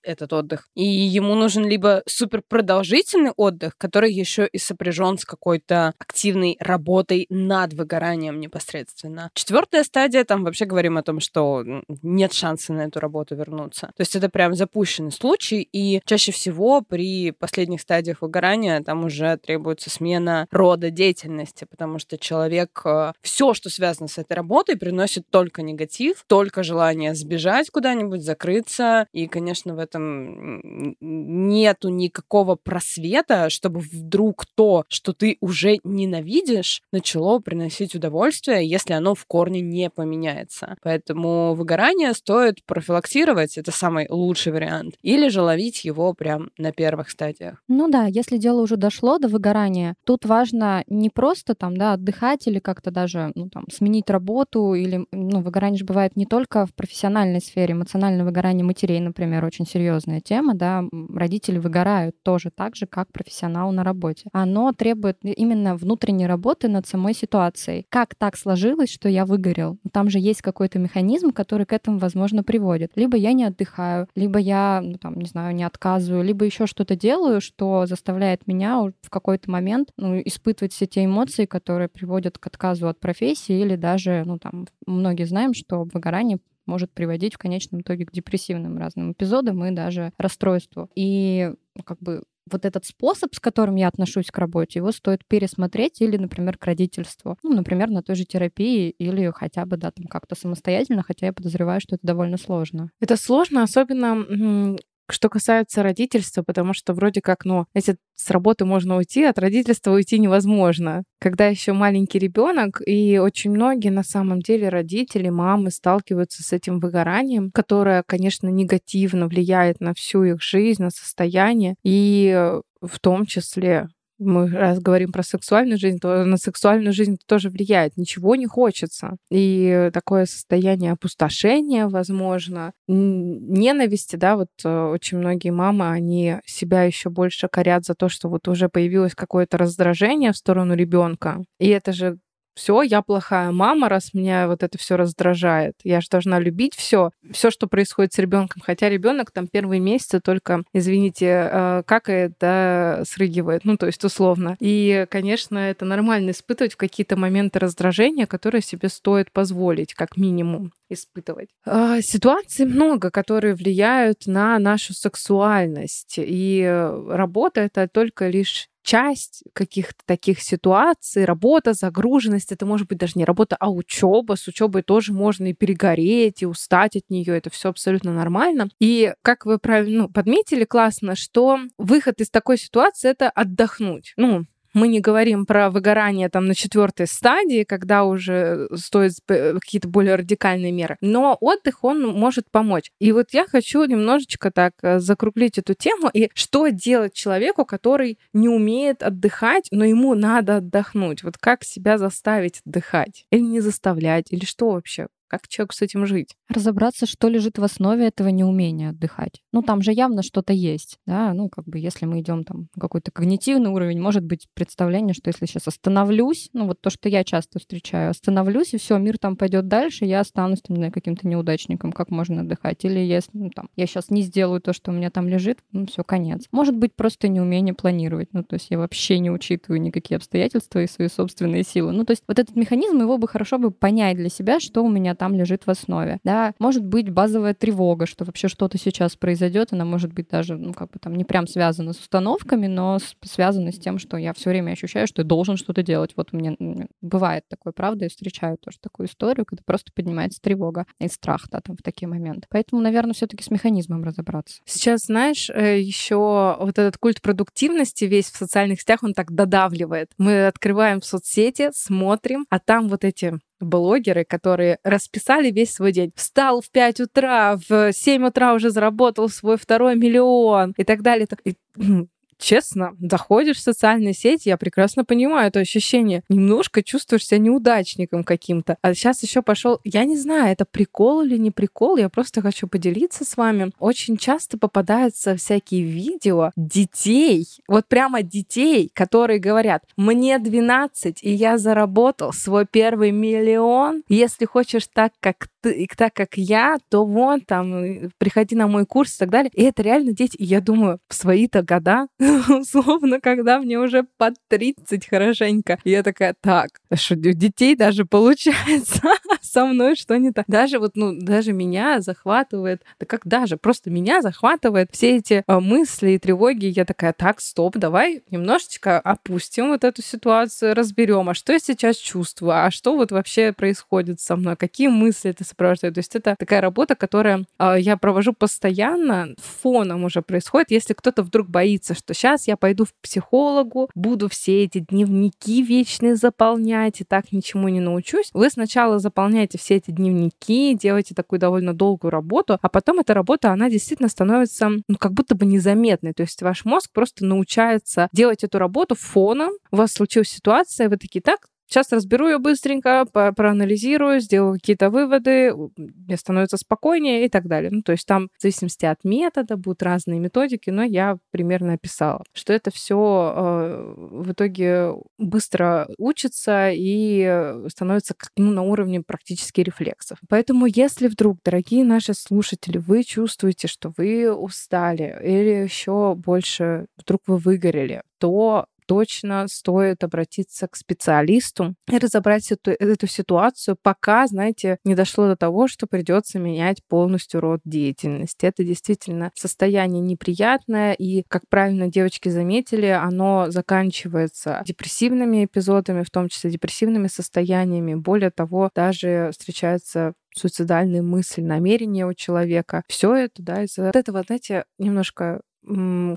этот 0.08 0.34
отдых. 0.34 0.70
И 0.74 0.84
ему 0.84 1.36
нужен 1.36 1.66
либо 1.66 2.02
супер 2.08 2.42
продолжительный 2.48 3.32
отдых, 3.36 3.78
который 3.78 4.12
еще 4.12 4.48
и 4.48 4.58
сопряжен 4.58 5.18
с 5.18 5.26
какой-то 5.26 5.94
активной 6.00 6.56
работой 6.60 7.26
над 7.30 7.74
выгоранием 7.74 8.40
непосредственно. 8.40 9.30
Четвертая 9.34 9.84
стадия, 9.84 10.24
там 10.24 10.44
вообще 10.44 10.66
говорим 10.66 10.98
о 10.98 11.04
том, 11.04 11.20
что 11.20 11.64
нет 12.02 12.34
шанса 12.34 12.74
на 12.74 12.84
эту 12.84 13.00
работу 13.00 13.36
вернуться. 13.36 13.88
То 13.96 14.02
есть 14.02 14.16
это 14.16 14.30
прям 14.30 14.56
запущенный 14.56 15.12
случай, 15.12 15.68
и 15.72 16.02
чаще 16.06 16.32
всего 16.32 16.82
при 16.82 17.32
последних 17.32 17.82
стадиях 17.82 18.22
выгорания 18.22 18.82
там 18.82 19.04
уже 19.04 19.38
требуется 19.38 19.90
смена 19.90 20.48
рода 20.52 20.90
деятельности, 20.90 21.68
потому 21.70 22.00
что 22.00 22.18
человек 22.18 22.37
человек 22.38 22.82
э, 22.86 23.14
все, 23.22 23.54
что 23.54 23.70
связано 23.70 24.08
с 24.08 24.18
этой 24.18 24.34
работой, 24.34 24.78
приносит 24.78 25.28
только 25.30 25.64
негатив, 25.64 26.24
только 26.28 26.64
желание 26.64 27.16
сбежать 27.16 27.70
куда-нибудь, 27.72 28.22
закрыться. 28.22 29.08
И, 29.12 29.28
конечно, 29.28 29.76
в 29.76 29.80
этом 29.80 30.94
нету 31.00 31.90
никакого 31.90 32.56
просвета, 32.56 33.50
чтобы 33.50 33.80
вдруг 33.80 34.46
то, 34.56 34.84
что 34.88 35.14
ты 35.14 35.38
уже 35.42 35.78
ненавидишь, 35.84 36.82
начало 36.92 37.40
приносить 37.40 37.96
удовольствие, 37.96 38.68
если 38.68 38.94
оно 38.94 39.16
в 39.16 39.26
корне 39.26 39.62
не 39.62 39.90
поменяется. 39.90 40.76
Поэтому 40.84 41.56
выгорание 41.56 42.14
стоит 42.14 42.64
профилактировать, 42.66 43.58
это 43.58 43.72
самый 43.72 44.08
лучший 44.10 44.54
вариант, 44.54 44.96
или 45.02 45.30
же 45.30 45.42
ловить 45.42 45.86
его 45.86 46.14
прям 46.14 46.52
на 46.58 46.72
первых 46.72 47.10
стадиях. 47.10 47.64
Ну 47.68 47.90
да, 47.90 48.06
если 48.06 48.38
дело 48.38 48.62
уже 48.62 48.78
дошло 48.78 49.18
до 49.18 49.28
выгорания, 49.28 49.96
тут 50.06 50.26
важно 50.26 50.84
не 50.88 51.10
просто 51.10 51.56
там, 51.56 51.76
да, 51.76 51.94
отдыхать, 51.94 52.27
отдыхать 52.28 52.48
или 52.48 52.60
как-то 52.60 52.92
даже 52.92 53.32
ну, 53.36 53.50
там, 53.50 53.66
сменить 53.72 54.10
работу. 54.10 54.74
Или 54.74 55.06
ну, 55.12 55.42
выгорание 55.42 55.78
же 55.78 55.86
бывает 55.86 56.16
не 56.16 56.26
только 56.26 56.66
в 56.66 56.74
профессиональной 56.74 57.42
сфере. 57.42 57.74
Эмоциональное 57.74 58.26
выгорание 58.26 58.64
матерей, 58.64 59.00
например, 59.00 59.46
очень 59.46 59.66
серьезная 59.66 60.20
тема. 60.20 60.54
Да? 60.54 60.84
Родители 61.14 61.60
выгорают 61.60 62.16
тоже 62.24 62.52
так 62.56 62.76
же, 62.76 62.86
как 62.86 63.12
профессионал 63.12 63.72
на 63.72 63.84
работе. 63.84 64.30
Оно 64.34 64.72
требует 64.74 65.18
именно 65.24 65.76
внутренней 65.76 66.28
работы 66.28 66.68
над 66.68 66.88
самой 66.88 67.14
ситуацией. 67.14 67.86
Как 67.90 68.16
так 68.16 68.38
сложилось, 68.38 68.90
что 68.90 69.10
я 69.10 69.26
выгорел? 69.26 69.78
Там 69.92 70.10
же 70.10 70.20
есть 70.20 70.42
какой-то 70.42 70.80
механизм, 70.80 71.32
который 71.32 71.66
к 71.66 71.74
этому, 71.74 71.98
возможно, 71.98 72.44
приводит. 72.44 72.92
Либо 72.96 73.18
я 73.18 73.34
не 73.34 73.46
отдыхаю, 73.46 74.08
либо 74.16 74.40
я, 74.40 74.82
ну, 74.84 74.98
там, 74.98 75.16
не 75.16 75.26
знаю, 75.26 75.56
не 75.56 75.64
отказываю, 75.64 76.24
либо 76.24 76.46
еще 76.46 76.68
что-то 76.68 76.96
делаю, 76.96 77.42
что 77.42 77.86
заставляет 77.86 78.48
меня 78.48 78.92
в 79.02 79.10
какой-то 79.10 79.50
момент 79.50 79.90
ну, 79.98 80.22
испытывать 80.26 80.74
все 80.74 80.86
те 80.86 81.06
эмоции, 81.06 81.46
которые 81.46 81.88
приводят 81.88 82.17
приводят 82.18 82.40
к 82.40 82.48
отказу 82.48 82.88
от 82.88 83.00
профессии 83.00 83.62
или 83.62 83.76
даже, 83.76 84.24
ну 84.26 84.40
там, 84.40 84.68
многие 84.88 85.26
знаем, 85.26 85.54
что 85.54 85.84
выгорание 85.84 86.40
может 86.66 86.92
приводить 86.92 87.36
в 87.36 87.38
конечном 87.38 87.82
итоге 87.82 88.06
к 88.06 88.12
депрессивным 88.12 88.78
разным 88.78 89.12
эпизодам 89.12 89.64
и 89.64 89.72
даже 89.72 90.12
расстройству. 90.18 90.90
И 90.96 91.54
ну, 91.76 91.84
как 91.84 92.00
бы 92.00 92.24
вот 92.52 92.66
этот 92.66 92.86
способ, 92.86 93.36
с 93.36 93.40
которым 93.40 93.76
я 93.76 93.88
отношусь 93.88 94.32
к 94.32 94.38
работе, 94.40 94.80
его 94.80 94.92
стоит 94.92 95.26
пересмотреть 95.28 96.02
или, 96.02 96.18
например, 96.18 96.58
к 96.58 96.66
родительству. 96.66 97.38
Ну, 97.44 97.54
например, 97.54 97.90
на 97.92 98.02
той 98.02 98.16
же 98.16 98.26
терапии 98.26 98.90
или 98.90 99.32
хотя 99.36 99.66
бы, 99.66 99.78
да, 99.78 99.92
там 99.92 100.08
как-то 100.08 100.36
самостоятельно, 100.36 101.04
хотя 101.04 101.28
я 101.28 101.34
подозреваю, 101.34 101.82
что 101.82 101.96
это 101.96 102.08
довольно 102.08 102.38
сложно. 102.38 102.90
Это 103.00 103.16
сложно, 103.16 103.64
особенно 103.64 104.76
что 105.10 105.30
касается 105.30 105.84
родительства, 105.84 106.44
потому 106.44 106.74
что 106.74 106.94
вроде 106.94 107.22
как, 107.22 107.46
ну, 107.46 107.66
если 107.74 107.98
с 108.16 108.30
работы 108.32 108.66
можно 108.66 108.98
уйти, 108.98 109.24
от 109.24 109.40
родительства 109.40 109.92
уйти 109.92 110.20
невозможно. 110.20 111.04
Когда 111.20 111.48
еще 111.48 111.74
маленький 111.74 112.20
ребенок, 112.20 112.82
и 112.86 113.18
очень 113.18 113.52
многие 113.52 113.90
на 113.90 114.04
самом 114.04 114.42
деле 114.42 114.70
родители, 114.70 115.30
мамы 115.30 115.72
сталкиваются 115.72 116.44
с 116.44 116.54
этим 116.54 116.80
выгоранием, 116.80 117.52
которое, 117.52 118.04
конечно, 118.06 118.48
негативно 118.48 119.28
влияет 119.28 119.80
на 119.80 119.94
всю 119.94 120.24
их 120.24 120.42
жизнь, 120.42 120.82
на 120.84 120.90
состояние, 120.90 121.76
и 121.84 122.54
в 122.82 123.00
том 123.00 123.26
числе 123.26 123.88
мы 124.20 124.48
раз 124.50 124.80
говорим 124.80 125.12
про 125.12 125.24
сексуальную 125.24 125.78
жизнь, 125.78 126.00
то 126.00 126.24
на 126.24 126.38
сексуальную 126.38 126.94
жизнь 126.94 127.18
тоже 127.26 127.50
влияет. 127.50 127.98
Ничего 127.98 128.36
не 128.36 128.48
хочется. 128.48 129.18
И 129.30 129.90
такое 129.94 130.26
состояние 130.26 130.94
опустошения, 130.94 131.88
возможно, 131.88 132.74
ненависти, 132.88 134.16
да, 134.16 134.36
вот 134.36 134.50
э, 134.64 134.70
очень 134.70 135.18
многие 135.18 135.52
мамы, 135.52 135.90
они 135.90 136.38
себя 136.46 136.84
еще 136.84 137.10
больше 137.10 137.48
корят 137.48 137.86
за 137.86 137.96
то, 137.96 138.10
что 138.10 138.30
вот 138.30 138.48
уже 138.48 138.70
появилось 138.70 139.16
какое-то 139.16 139.58
раздражение 139.58 140.32
в 140.32 140.38
сторону 140.38 140.76
ребенка. 140.76 141.44
И 141.60 141.68
это 141.68 141.94
же 141.94 142.18
все, 142.58 142.82
я 142.82 143.04
плохая 143.04 143.52
мама, 143.52 143.88
раз 143.88 144.14
меня 144.14 144.48
вот 144.48 144.64
это 144.64 144.78
все 144.80 144.98
раздражает. 144.98 145.76
Я 145.84 146.02
же 146.02 146.08
должна 146.10 146.40
любить 146.40 146.74
все, 146.76 147.12
все, 147.32 147.52
что 147.52 147.68
происходит 147.68 148.14
с 148.14 148.18
ребенком. 148.18 148.64
Хотя 148.66 148.90
ребенок 148.90 149.32
там 149.32 149.48
первые 149.48 149.80
месяцы 149.80 150.20
только, 150.20 150.64
извините, 150.74 151.50
э, 151.52 151.84
какает, 151.86 152.34
да, 152.40 153.04
срыгивает, 153.06 153.64
ну, 153.64 153.78
то 153.78 153.86
есть 153.86 154.04
условно. 154.04 154.58
И, 154.60 155.06
конечно, 155.10 155.60
это 155.60 155.86
нормально 155.86 156.32
испытывать 156.32 156.74
в 156.74 156.78
какие-то 156.78 157.16
моменты 157.16 157.60
раздражения, 157.60 158.26
которые 158.26 158.62
себе 158.64 158.90
стоит 158.90 159.32
позволить, 159.32 159.94
как 159.94 160.18
минимум 160.18 160.74
испытывать. 160.90 161.50
А, 161.66 162.02
ситуаций 162.02 162.66
много, 162.66 163.12
которые 163.12 163.54
влияют 163.54 164.26
на 164.26 164.58
нашу 164.58 164.94
сексуальность. 164.94 166.16
И 166.18 166.64
работа— 167.08 167.62
это 167.62 167.88
только 167.88 168.30
лишь 168.30 168.70
часть 168.88 169.44
каких-то 169.52 170.02
таких 170.06 170.42
ситуаций, 170.42 171.26
работа, 171.26 171.74
загруженность, 171.74 172.54
это 172.54 172.66
может 172.66 172.88
быть 172.88 172.98
даже 172.98 173.14
не 173.16 173.26
работа, 173.26 173.58
а 173.60 173.70
учеба. 173.70 174.36
С 174.38 174.48
учебой 174.48 174.82
тоже 174.82 175.12
можно 175.12 175.48
и 175.48 175.54
перегореть, 175.54 176.42
и 176.42 176.46
устать 176.46 176.96
от 176.96 177.10
нее. 177.10 177.36
Это 177.36 177.50
все 177.50 177.68
абсолютно 177.68 178.14
нормально. 178.14 178.70
И 178.80 179.14
как 179.24 179.46
вы 179.46 179.60
правильно 179.60 180.04
ну, 180.04 180.10
подметили 180.10 180.64
классно, 180.64 181.18
что 181.18 181.60
выход 181.78 182.22
из 182.22 182.30
такой 182.30 182.58
ситуации 182.58 183.10
это 183.10 183.30
отдохнуть. 183.30 184.14
Ну, 184.16 184.46
мы 184.78 184.88
не 184.88 185.00
говорим 185.00 185.46
про 185.46 185.70
выгорание 185.70 186.30
там 186.30 186.46
на 186.46 186.56
четвертой 186.56 187.08
стадии, 187.08 187.64
когда 187.64 188.04
уже 188.04 188.68
стоит 188.76 189.14
какие-то 189.26 189.88
более 189.88 190.16
радикальные 190.16 190.72
меры. 190.72 190.98
Но 191.02 191.36
отдых, 191.42 191.84
он 191.84 192.04
может 192.04 192.50
помочь. 192.52 192.92
И 193.00 193.12
вот 193.12 193.28
я 193.32 193.46
хочу 193.46 193.84
немножечко 193.86 194.52
так 194.52 194.74
э, 194.82 195.00
закруглить 195.00 195.58
эту 195.58 195.74
тему. 195.74 196.10
И 196.14 196.30
что 196.34 196.68
делать 196.70 197.14
человеку, 197.14 197.66
который 197.66 198.20
не 198.34 198.50
умеет 198.50 199.02
отдыхать, 199.02 199.68
но 199.72 199.84
ему 199.84 200.14
надо 200.14 200.58
отдохнуть? 200.58 201.24
Вот 201.24 201.38
как 201.38 201.64
себя 201.64 201.98
заставить 201.98 202.62
отдыхать? 202.66 203.26
Или 203.32 203.42
не 203.42 203.62
заставлять? 203.62 204.28
Или 204.30 204.46
что 204.46 204.70
вообще? 204.70 205.08
Как 205.28 205.48
человеку 205.48 205.74
с 205.76 205.82
этим 205.82 206.06
жить? 206.06 206.36
Разобраться, 206.50 207.06
что 207.06 207.28
лежит 207.28 207.58
в 207.58 207.64
основе 207.64 208.08
этого 208.08 208.30
неумения 208.30 208.90
отдыхать. 208.90 209.42
Ну, 209.52 209.62
там 209.62 209.82
же 209.82 209.92
явно 209.92 210.24
что-то 210.24 210.54
есть, 210.54 211.00
да, 211.06 211.34
ну, 211.34 211.50
как 211.50 211.66
бы, 211.66 211.80
если 211.80 212.06
мы 212.06 212.22
идем 212.22 212.44
там 212.44 212.70
какой-то 212.80 213.12
когнитивный 213.12 213.70
уровень, 213.70 214.00
может 214.00 214.24
быть 214.24 214.48
представление, 214.54 215.14
что 215.14 215.30
если 215.30 215.46
сейчас 215.46 215.68
остановлюсь, 215.68 216.50
ну, 216.54 216.68
вот 216.68 216.80
то, 216.80 216.90
что 216.90 217.10
я 217.10 217.24
часто 217.24 217.60
встречаю, 217.60 218.12
остановлюсь, 218.12 218.74
и 218.74 218.78
все, 218.78 218.98
мир 218.98 219.18
там 219.18 219.36
пойдет 219.36 219.68
дальше, 219.68 220.06
я 220.06 220.22
останусь, 220.22 220.62
там, 220.62 220.92
каким-то 220.92 221.28
неудачником, 221.28 221.92
как 221.92 222.10
можно 222.10 222.42
отдыхать. 222.42 222.86
Или 222.86 223.00
если, 223.00 223.32
ну, 223.34 223.50
там, 223.50 223.70
я 223.76 223.86
сейчас 223.86 224.10
не 224.10 224.22
сделаю 224.22 224.62
то, 224.62 224.72
что 224.72 224.92
у 224.92 224.94
меня 224.94 225.10
там 225.10 225.28
лежит, 225.28 225.60
ну, 225.72 225.86
все, 225.86 226.04
конец. 226.04 226.46
Может 226.52 226.78
быть, 226.78 226.96
просто 226.96 227.28
неумение 227.28 227.74
планировать, 227.74 228.30
ну, 228.32 228.44
то 228.44 228.54
есть 228.54 228.68
я 228.70 228.78
вообще 228.78 229.20
не 229.20 229.30
учитываю 229.30 229.82
никакие 229.82 230.16
обстоятельства 230.16 230.82
и 230.82 230.88
свои 230.88 231.10
собственные 231.10 231.64
силы. 231.64 231.92
Ну, 231.92 232.06
то 232.06 232.12
есть 232.12 232.24
вот 232.28 232.40
этот 232.40 232.56
механизм, 232.56 233.02
его 233.02 233.18
бы 233.18 233.28
хорошо 233.28 233.58
бы 233.58 233.72
понять 233.72 234.18
для 234.18 234.30
себя, 234.30 234.60
что 234.60 234.84
у 234.84 234.90
меня 234.90 235.16
там 235.18 235.36
лежит 235.36 235.68
в 235.68 235.70
основе. 235.70 236.20
Да, 236.24 236.54
может 236.60 236.86
быть 236.86 237.10
базовая 237.10 237.54
тревога, 237.54 238.06
что 238.06 238.24
вообще 238.24 238.48
что-то 238.48 238.78
сейчас 238.78 239.16
произойдет, 239.16 239.74
она 239.74 239.86
может 239.86 240.14
быть 240.14 240.30
даже, 240.30 240.56
ну, 240.56 240.74
как 240.74 240.92
бы 240.92 241.00
там 241.00 241.16
не 241.16 241.26
прям 241.26 241.48
связана 241.48 241.94
с 241.94 242.00
установками, 242.00 242.68
но 242.68 243.00
связана 243.24 243.72
с 243.72 243.80
тем, 243.80 244.00
что 244.00 244.18
я 244.18 244.34
все 244.34 244.50
время 244.50 244.72
ощущаю, 244.72 245.08
что 245.08 245.22
я 245.22 245.28
должен 245.28 245.58
что-то 245.58 245.84
делать. 245.84 246.14
Вот 246.16 246.34
меня 246.34 246.56
бывает 247.02 247.44
такое, 247.50 247.74
правда, 247.74 248.06
я 248.06 248.10
встречаю 248.10 248.58
тоже 248.58 248.78
такую 248.80 249.08
историю, 249.08 249.46
когда 249.46 249.64
просто 249.66 249.92
поднимается 249.94 250.42
тревога 250.42 250.86
и 251.00 251.08
страх, 251.08 251.48
да, 251.52 251.60
там 251.62 251.76
в 251.76 251.82
такие 251.82 252.08
моменты. 252.08 252.48
Поэтому, 252.50 252.82
наверное, 252.82 253.14
все-таки 253.14 253.44
с 253.44 253.52
механизмом 253.52 254.04
разобраться. 254.04 254.62
Сейчас, 254.66 255.06
знаешь, 255.06 255.50
э, 255.50 255.80
еще 255.80 256.56
вот 256.60 256.78
этот 256.78 256.98
культ 256.98 257.22
продуктивности 257.22 258.06
весь 258.06 258.30
в 258.30 258.38
социальных 258.38 258.82
сетях, 258.82 259.04
он 259.04 259.14
так 259.14 259.32
додавливает. 259.32 260.12
Мы 260.18 260.48
открываем 260.48 261.02
соцсети, 261.02 261.70
смотрим, 261.74 262.46
а 262.50 262.60
там 262.60 262.88
вот 262.88 263.04
эти 263.04 263.40
блогеры, 263.60 264.26
которые 264.26 264.80
расписали 264.84 265.52
весь 265.52 265.74
свой 265.74 265.92
день. 265.92 266.12
Встал 266.16 266.62
в 266.62 266.70
5 266.70 267.02
утра, 267.02 267.58
в 267.70 267.92
7 267.92 268.28
утра 268.28 268.54
уже 268.54 268.70
заработал 268.70 269.30
свой 269.30 269.58
второй 269.58 269.96
миллион 269.96 270.74
и 270.78 270.84
так 270.84 271.02
далее. 271.02 271.28
И 271.44 271.56
честно, 272.38 272.96
заходишь 273.00 273.58
в 273.58 273.62
социальные 273.62 274.14
сети, 274.14 274.50
я 274.50 274.58
прекрасно 274.58 275.06
понимаю 275.06 275.48
это 275.48 275.60
ощущение. 275.60 276.24
Немножко 276.30 276.84
чувствуешь 276.84 277.26
себя 277.26 277.40
неудачником 277.40 278.24
каким-то. 278.24 278.78
А 278.82 278.94
сейчас 278.94 279.24
еще 279.24 279.42
пошел, 279.42 279.80
я 279.84 280.06
не 280.06 280.18
знаю, 280.18 280.52
это 280.52 280.66
прикол 280.66 281.22
или 281.22 281.38
не 281.38 281.52
прикол, 281.52 281.98
я 281.98 282.10
просто 282.10 282.42
хочу 282.42 282.68
поделиться 282.68 283.26
с 283.26 283.38
вами. 283.38 283.72
Очень 283.80 284.18
часто 284.18 284.58
попадаются 284.58 285.36
всякие 285.36 285.84
видео 285.84 286.52
детей, 286.56 287.48
вот 287.68 287.88
прямо 287.88 288.22
детей, 288.22 288.92
которые 288.94 289.40
говорят, 289.40 289.84
мне 289.96 290.40
12, 290.40 291.24
и 291.24 291.32
я 291.32 291.58
заработал 291.58 292.34
свой 292.34 292.66
первый 292.66 293.12
миллион. 293.12 294.04
Если 294.10 294.46
хочешь 294.46 294.88
так, 294.92 295.14
как 295.20 295.48
ты, 295.62 295.88
так 295.98 296.14
как 296.14 296.38
я, 296.38 296.78
то 296.90 297.06
вон 297.06 297.42
там, 297.42 298.12
приходи 298.18 298.56
на 298.56 298.68
мой 298.68 298.86
курс 298.86 299.16
и 299.16 299.20
так 299.20 299.30
далее. 299.30 299.52
И 299.54 299.64
это 299.64 299.82
реально 299.82 300.14
дети. 300.14 300.36
И 300.38 300.46
я 300.46 300.62
думаю, 300.62 301.00
в 301.08 301.14
свои-то 301.14 301.64
года 301.64 302.08
условно, 302.50 303.20
когда 303.20 303.60
мне 303.60 303.80
уже 303.80 304.04
под 304.18 304.36
30 304.50 305.08
хорошенько. 305.08 305.80
И 305.84 305.92
я 305.92 306.04
такая, 306.04 306.36
так, 306.40 306.70
что 306.94 307.16
у 307.16 307.18
детей 307.18 307.76
даже 307.76 308.06
получается 308.06 309.02
со 309.42 309.66
мной 309.66 309.96
что 309.96 310.18
не 310.18 310.32
так. 310.32 310.46
Даже 310.48 310.80
вот, 310.80 310.96
ну, 310.96 311.14
даже 311.20 311.54
меня 311.54 312.02
захватывает, 312.02 312.84
да 313.00 313.06
как 313.06 313.26
даже, 313.26 313.58
просто 313.58 313.90
меня 313.90 314.22
захватывает 314.22 314.90
все 314.92 315.18
эти 315.18 315.44
э, 315.48 315.60
мысли 315.60 316.12
и 316.12 316.20
тревоги. 316.20 316.66
Я 316.66 316.86
такая, 316.86 317.14
так, 317.14 317.42
стоп, 317.42 317.78
давай 317.78 318.24
немножечко 318.30 319.00
опустим 319.00 319.70
вот 319.70 319.84
эту 319.84 320.02
ситуацию, 320.02 320.76
разберем, 320.76 321.30
а 321.30 321.34
что 321.34 321.54
я 321.54 321.60
сейчас 321.60 321.98
чувствую, 321.98 322.54
а 322.54 322.72
что 322.72 322.96
вот 322.96 323.12
вообще 323.12 323.54
происходит 323.54 324.20
со 324.20 324.36
мной, 324.36 324.56
какие 324.56 324.88
мысли 324.88 325.32
это 325.32 325.44
сопровождает. 325.44 325.96
То 325.96 326.00
есть 326.00 326.16
это 326.16 326.36
такая 326.38 326.62
работа, 326.62 326.96
которая 326.96 327.46
э, 327.60 327.76
я 327.80 327.98
провожу 327.98 328.34
постоянно, 328.34 329.36
фоном 329.62 330.04
уже 330.04 330.22
происходит, 330.22 330.72
если 330.72 330.94
кто-то 330.94 331.24
вдруг 331.24 331.48
боится, 331.50 331.94
что 331.94 332.14
сейчас 332.18 332.48
я 332.48 332.58
пойду 332.58 332.86
в 332.86 332.94
психологу, 333.02 333.90
буду 333.94 334.28
все 334.28 334.64
эти 334.64 334.80
дневники 334.80 335.62
вечные 335.62 336.16
заполнять 336.16 337.02
и 337.02 337.04
так 337.04 337.32
ничему 337.32 337.68
не 337.68 337.80
научусь. 337.80 338.32
Вы 338.34 338.50
сначала 338.50 338.98
заполняете 339.00 339.58
все 339.58 339.76
эти 339.76 339.92
дневники, 339.92 340.74
делаете 340.74 341.14
такую 341.14 341.40
довольно 341.40 341.74
долгую 341.74 342.12
работу, 342.12 342.58
а 342.62 342.70
потом 342.70 343.00
эта 343.00 343.14
работа, 343.14 343.52
она 343.52 343.70
действительно 343.70 344.10
становится 344.10 344.70
ну, 344.70 344.98
как 344.98 345.14
будто 345.14 345.36
бы 345.36 345.46
незаметной. 345.46 346.14
То 346.14 346.24
есть 346.24 346.42
ваш 346.42 346.66
мозг 346.66 346.92
просто 346.92 347.24
научается 347.24 348.10
делать 348.12 348.44
эту 348.44 348.58
работу 348.58 348.96
фоном. 348.96 349.52
У 349.72 349.78
вас 349.78 349.92
случилась 349.94 350.30
ситуация, 350.30 350.90
вы 350.90 350.98
такие, 350.98 351.22
так, 351.22 351.48
Сейчас 351.68 351.92
разберу 351.92 352.28
ее 352.28 352.38
быстренько, 352.40 353.06
проанализирую, 353.06 354.20
сделаю 354.22 354.54
какие-то 354.54 354.90
выводы, 354.90 355.54
мне 355.76 356.18
становится 356.18 356.58
спокойнее 356.58 357.26
и 357.26 357.30
так 357.30 357.48
далее. 357.48 357.70
Ну, 357.72 357.82
то 357.82 357.92
есть 357.92 358.06
там 358.06 358.30
в 358.38 358.42
зависимости 358.42 358.86
от 358.86 359.04
метода 359.04 359.58
будут 359.58 359.84
разные 359.84 360.20
методики, 360.20 360.70
но 360.70 360.84
я 360.84 361.18
примерно 361.32 361.74
описала, 361.74 362.24
что 362.34 362.54
это 362.54 362.72
все 362.72 363.34
э, 363.36 363.94
в 363.98 364.32
итоге 364.32 364.94
быстро 365.18 365.90
учится 365.98 366.70
и 366.72 367.64
становится 367.68 368.16
ну, 368.38 368.52
на 368.52 368.62
уровне 368.62 369.02
практически 369.02 369.62
рефлексов. 369.62 370.20
Поэтому 370.30 370.68
если 370.68 371.08
вдруг, 371.08 371.40
дорогие 371.44 371.84
наши 371.84 372.14
слушатели, 372.14 372.78
вы 372.78 373.04
чувствуете, 373.04 373.68
что 373.68 373.92
вы 373.98 374.34
устали 374.34 375.20
или 375.24 375.64
еще 375.64 376.16
больше 376.16 376.88
вдруг 376.98 377.24
вы 377.28 377.38
выгорели, 377.38 378.04
то 378.20 378.68
точно 378.88 379.48
стоит 379.48 380.04
обратиться 380.04 380.68
к 380.68 380.76
специалисту 380.76 381.76
и 381.92 381.98
разобрать 381.98 382.52
эту, 382.52 382.72
эту 382.72 383.06
ситуацию, 383.08 383.78
пока, 383.82 384.26
знаете, 384.28 384.80
не 384.84 384.96
дошло 384.96 385.28
до 385.28 385.36
того, 385.36 385.68
что 385.68 385.86
придется 385.88 386.40
менять 386.40 386.84
полностью 386.88 387.42
род 387.42 387.60
деятельности. 387.66 388.46
Это 388.46 388.64
действительно 388.64 389.32
состояние 389.36 390.02
неприятное, 390.02 390.94
и, 390.94 391.24
как 391.28 391.44
правильно 391.50 391.88
девочки 391.88 392.30
заметили, 392.30 392.88
оно 392.88 393.52
заканчивается 393.52 394.64
депрессивными 394.66 395.46
эпизодами, 395.46 396.04
в 396.04 396.10
том 396.10 396.30
числе 396.30 396.50
депрессивными 396.50 397.08
состояниями. 397.08 397.96
Более 397.96 398.32
того, 398.32 398.70
даже 398.74 399.30
встречаются 399.32 400.14
суицидальные 400.36 401.02
мысли, 401.02 401.42
намерения 401.42 402.06
у 402.06 402.14
человека. 402.14 402.84
Все 402.88 403.14
это, 403.16 403.42
да, 403.42 403.64
из-за 403.64 403.92
этого, 403.94 404.24
знаете, 404.24 404.66
немножко 404.78 405.42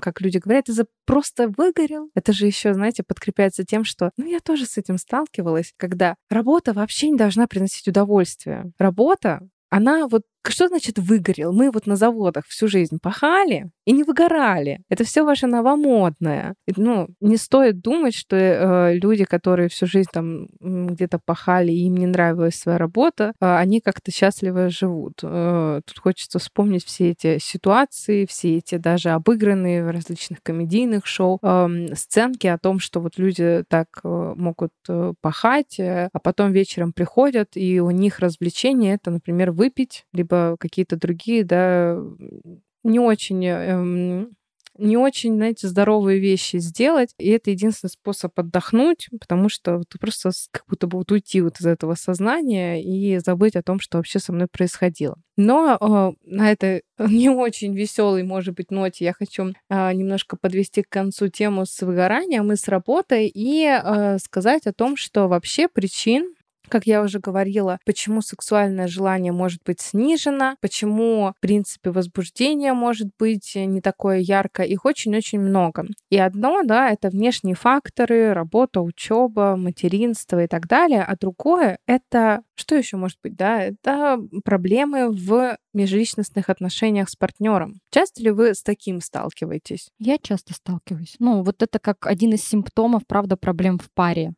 как 0.01 0.21
люди 0.21 0.37
говорят, 0.37 0.69
из-за 0.69 0.85
просто 1.05 1.49
выгорел. 1.49 2.09
Это 2.15 2.33
же 2.33 2.45
еще, 2.45 2.73
знаете, 2.73 3.03
подкрепляется 3.03 3.63
тем, 3.63 3.83
что, 3.83 4.11
ну, 4.17 4.25
я 4.25 4.39
тоже 4.39 4.65
с 4.65 4.77
этим 4.77 4.97
сталкивалась, 4.97 5.73
когда 5.77 6.15
работа 6.29 6.73
вообще 6.73 7.09
не 7.09 7.17
должна 7.17 7.47
приносить 7.47 7.87
удовольствие. 7.87 8.71
Работа, 8.77 9.41
она 9.69 10.07
вот 10.07 10.23
что 10.49 10.67
значит 10.67 10.97
выгорел? 10.97 11.53
Мы 11.53 11.71
вот 11.71 11.85
на 11.85 11.95
заводах 11.95 12.45
всю 12.47 12.67
жизнь 12.67 12.99
пахали 13.01 13.69
и 13.85 13.91
не 13.91 14.03
выгорали. 14.03 14.81
Это 14.89 15.03
все 15.03 15.23
ваше 15.23 15.47
новомодное. 15.47 16.55
Ну, 16.75 17.09
не 17.19 17.37
стоит 17.37 17.81
думать, 17.81 18.15
что 18.15 18.35
э, 18.35 18.95
люди, 18.95 19.25
которые 19.25 19.69
всю 19.69 19.85
жизнь 19.85 20.09
там 20.11 20.47
где-то 20.59 21.19
пахали, 21.23 21.71
и 21.71 21.85
им 21.85 21.97
не 21.97 22.07
нравилась 22.07 22.55
своя 22.55 22.77
работа, 22.77 23.33
э, 23.39 23.55
они 23.55 23.81
как-то 23.81 24.11
счастливо 24.11 24.69
живут. 24.69 25.19
Э, 25.23 25.81
тут 25.85 25.99
хочется 25.99 26.39
вспомнить 26.39 26.85
все 26.85 27.11
эти 27.11 27.37
ситуации, 27.39 28.25
все 28.25 28.57
эти 28.57 28.77
даже 28.77 29.09
обыгранные 29.09 29.83
в 29.83 29.91
различных 29.91 30.41
комедийных 30.41 31.05
шоу 31.05 31.39
э, 31.41 31.87
сценки 31.95 32.47
о 32.47 32.57
том, 32.57 32.79
что 32.79 32.99
вот 32.99 33.17
люди 33.17 33.63
так 33.67 33.87
э, 34.03 34.33
могут 34.35 34.73
э, 34.87 35.13
пахать, 35.21 35.79
э, 35.79 36.09
а 36.11 36.19
потом 36.19 36.51
вечером 36.51 36.93
приходят, 36.93 37.49
и 37.55 37.79
у 37.79 37.91
них 37.91 38.19
развлечение 38.19 38.95
это, 38.95 39.11
например, 39.11 39.51
выпить, 39.51 40.05
либо 40.13 40.30
какие-то 40.59 40.97
другие, 40.97 41.43
да, 41.43 41.97
не 42.83 42.99
очень 42.99 43.45
эм, 43.45 44.35
не 44.77 44.97
очень, 44.97 45.35
знаете, 45.35 45.67
здоровые 45.67 46.19
вещи 46.19 46.57
сделать. 46.57 47.13
И 47.17 47.29
это 47.29 47.51
единственный 47.51 47.89
способ 47.89 48.37
отдохнуть, 48.39 49.09
потому 49.19 49.49
что 49.49 49.83
ты 49.87 49.99
просто 49.99 50.31
как 50.51 50.63
будто 50.67 50.87
бы 50.87 50.97
вот 50.97 51.11
уйти 51.11 51.41
вот 51.41 51.59
из 51.59 51.65
этого 51.65 51.95
сознания 51.95 52.81
и 52.81 53.19
забыть 53.19 53.55
о 53.55 53.63
том, 53.63 53.79
что 53.79 53.97
вообще 53.97 54.19
со 54.19 54.33
мной 54.33 54.47
происходило. 54.47 55.17
Но 55.37 55.77
э, 55.79 56.11
на 56.25 56.51
этой 56.51 56.83
не 56.99 57.29
очень 57.29 57.75
веселой, 57.75 58.23
может 58.23 58.55
быть, 58.55 58.71
ноте 58.71 59.05
я 59.05 59.13
хочу 59.13 59.53
э, 59.69 59.93
немножко 59.93 60.37
подвести 60.37 60.83
к 60.83 60.89
концу 60.89 61.27
тему 61.27 61.65
с 61.65 61.81
выгоранием 61.81 62.51
и 62.51 62.55
с 62.55 62.67
работой 62.67 63.27
и 63.27 63.65
э, 63.65 64.17
сказать 64.19 64.67
о 64.67 64.73
том, 64.73 64.97
что 64.97 65.27
вообще 65.27 65.67
причин 65.67 66.33
как 66.71 66.85
я 66.85 67.03
уже 67.03 67.19
говорила, 67.19 67.79
почему 67.85 68.21
сексуальное 68.21 68.87
желание 68.87 69.31
может 69.31 69.61
быть 69.65 69.81
снижено, 69.81 70.55
почему, 70.61 71.33
в 71.37 71.41
принципе, 71.41 71.91
возбуждение 71.91 72.73
может 72.73 73.09
быть 73.19 73.53
не 73.55 73.81
такое 73.81 74.17
яркое. 74.17 74.65
Их 74.65 74.85
очень-очень 74.85 75.39
много. 75.39 75.85
И 76.09 76.17
одно, 76.17 76.63
да, 76.63 76.89
это 76.89 77.09
внешние 77.09 77.55
факторы, 77.55 78.33
работа, 78.33 78.81
учеба, 78.81 79.55
материнство 79.55 80.43
и 80.43 80.47
так 80.47 80.67
далее. 80.67 81.03
А 81.03 81.15
другое— 81.15 81.77
это 81.85 82.41
что 82.61 82.75
еще 82.75 82.95
может 82.95 83.17
быть, 83.23 83.35
да? 83.35 83.61
Это 83.61 84.19
проблемы 84.45 85.09
в 85.11 85.57
межличностных 85.73 86.49
отношениях 86.49 87.09
с 87.09 87.15
партнером. 87.15 87.79
Часто 87.89 88.21
ли 88.21 88.29
вы 88.29 88.53
с 88.53 88.61
таким 88.61 89.01
сталкиваетесь? 89.01 89.89
Я 89.99 90.17
часто 90.17 90.53
сталкиваюсь. 90.53 91.15
Ну, 91.19 91.43
вот 91.43 91.63
это 91.63 91.79
как 91.79 92.05
один 92.05 92.33
из 92.33 92.43
симптомов, 92.43 93.03
правда, 93.07 93.35
проблем 93.35 93.79
в 93.79 93.89
паре. 93.93 94.33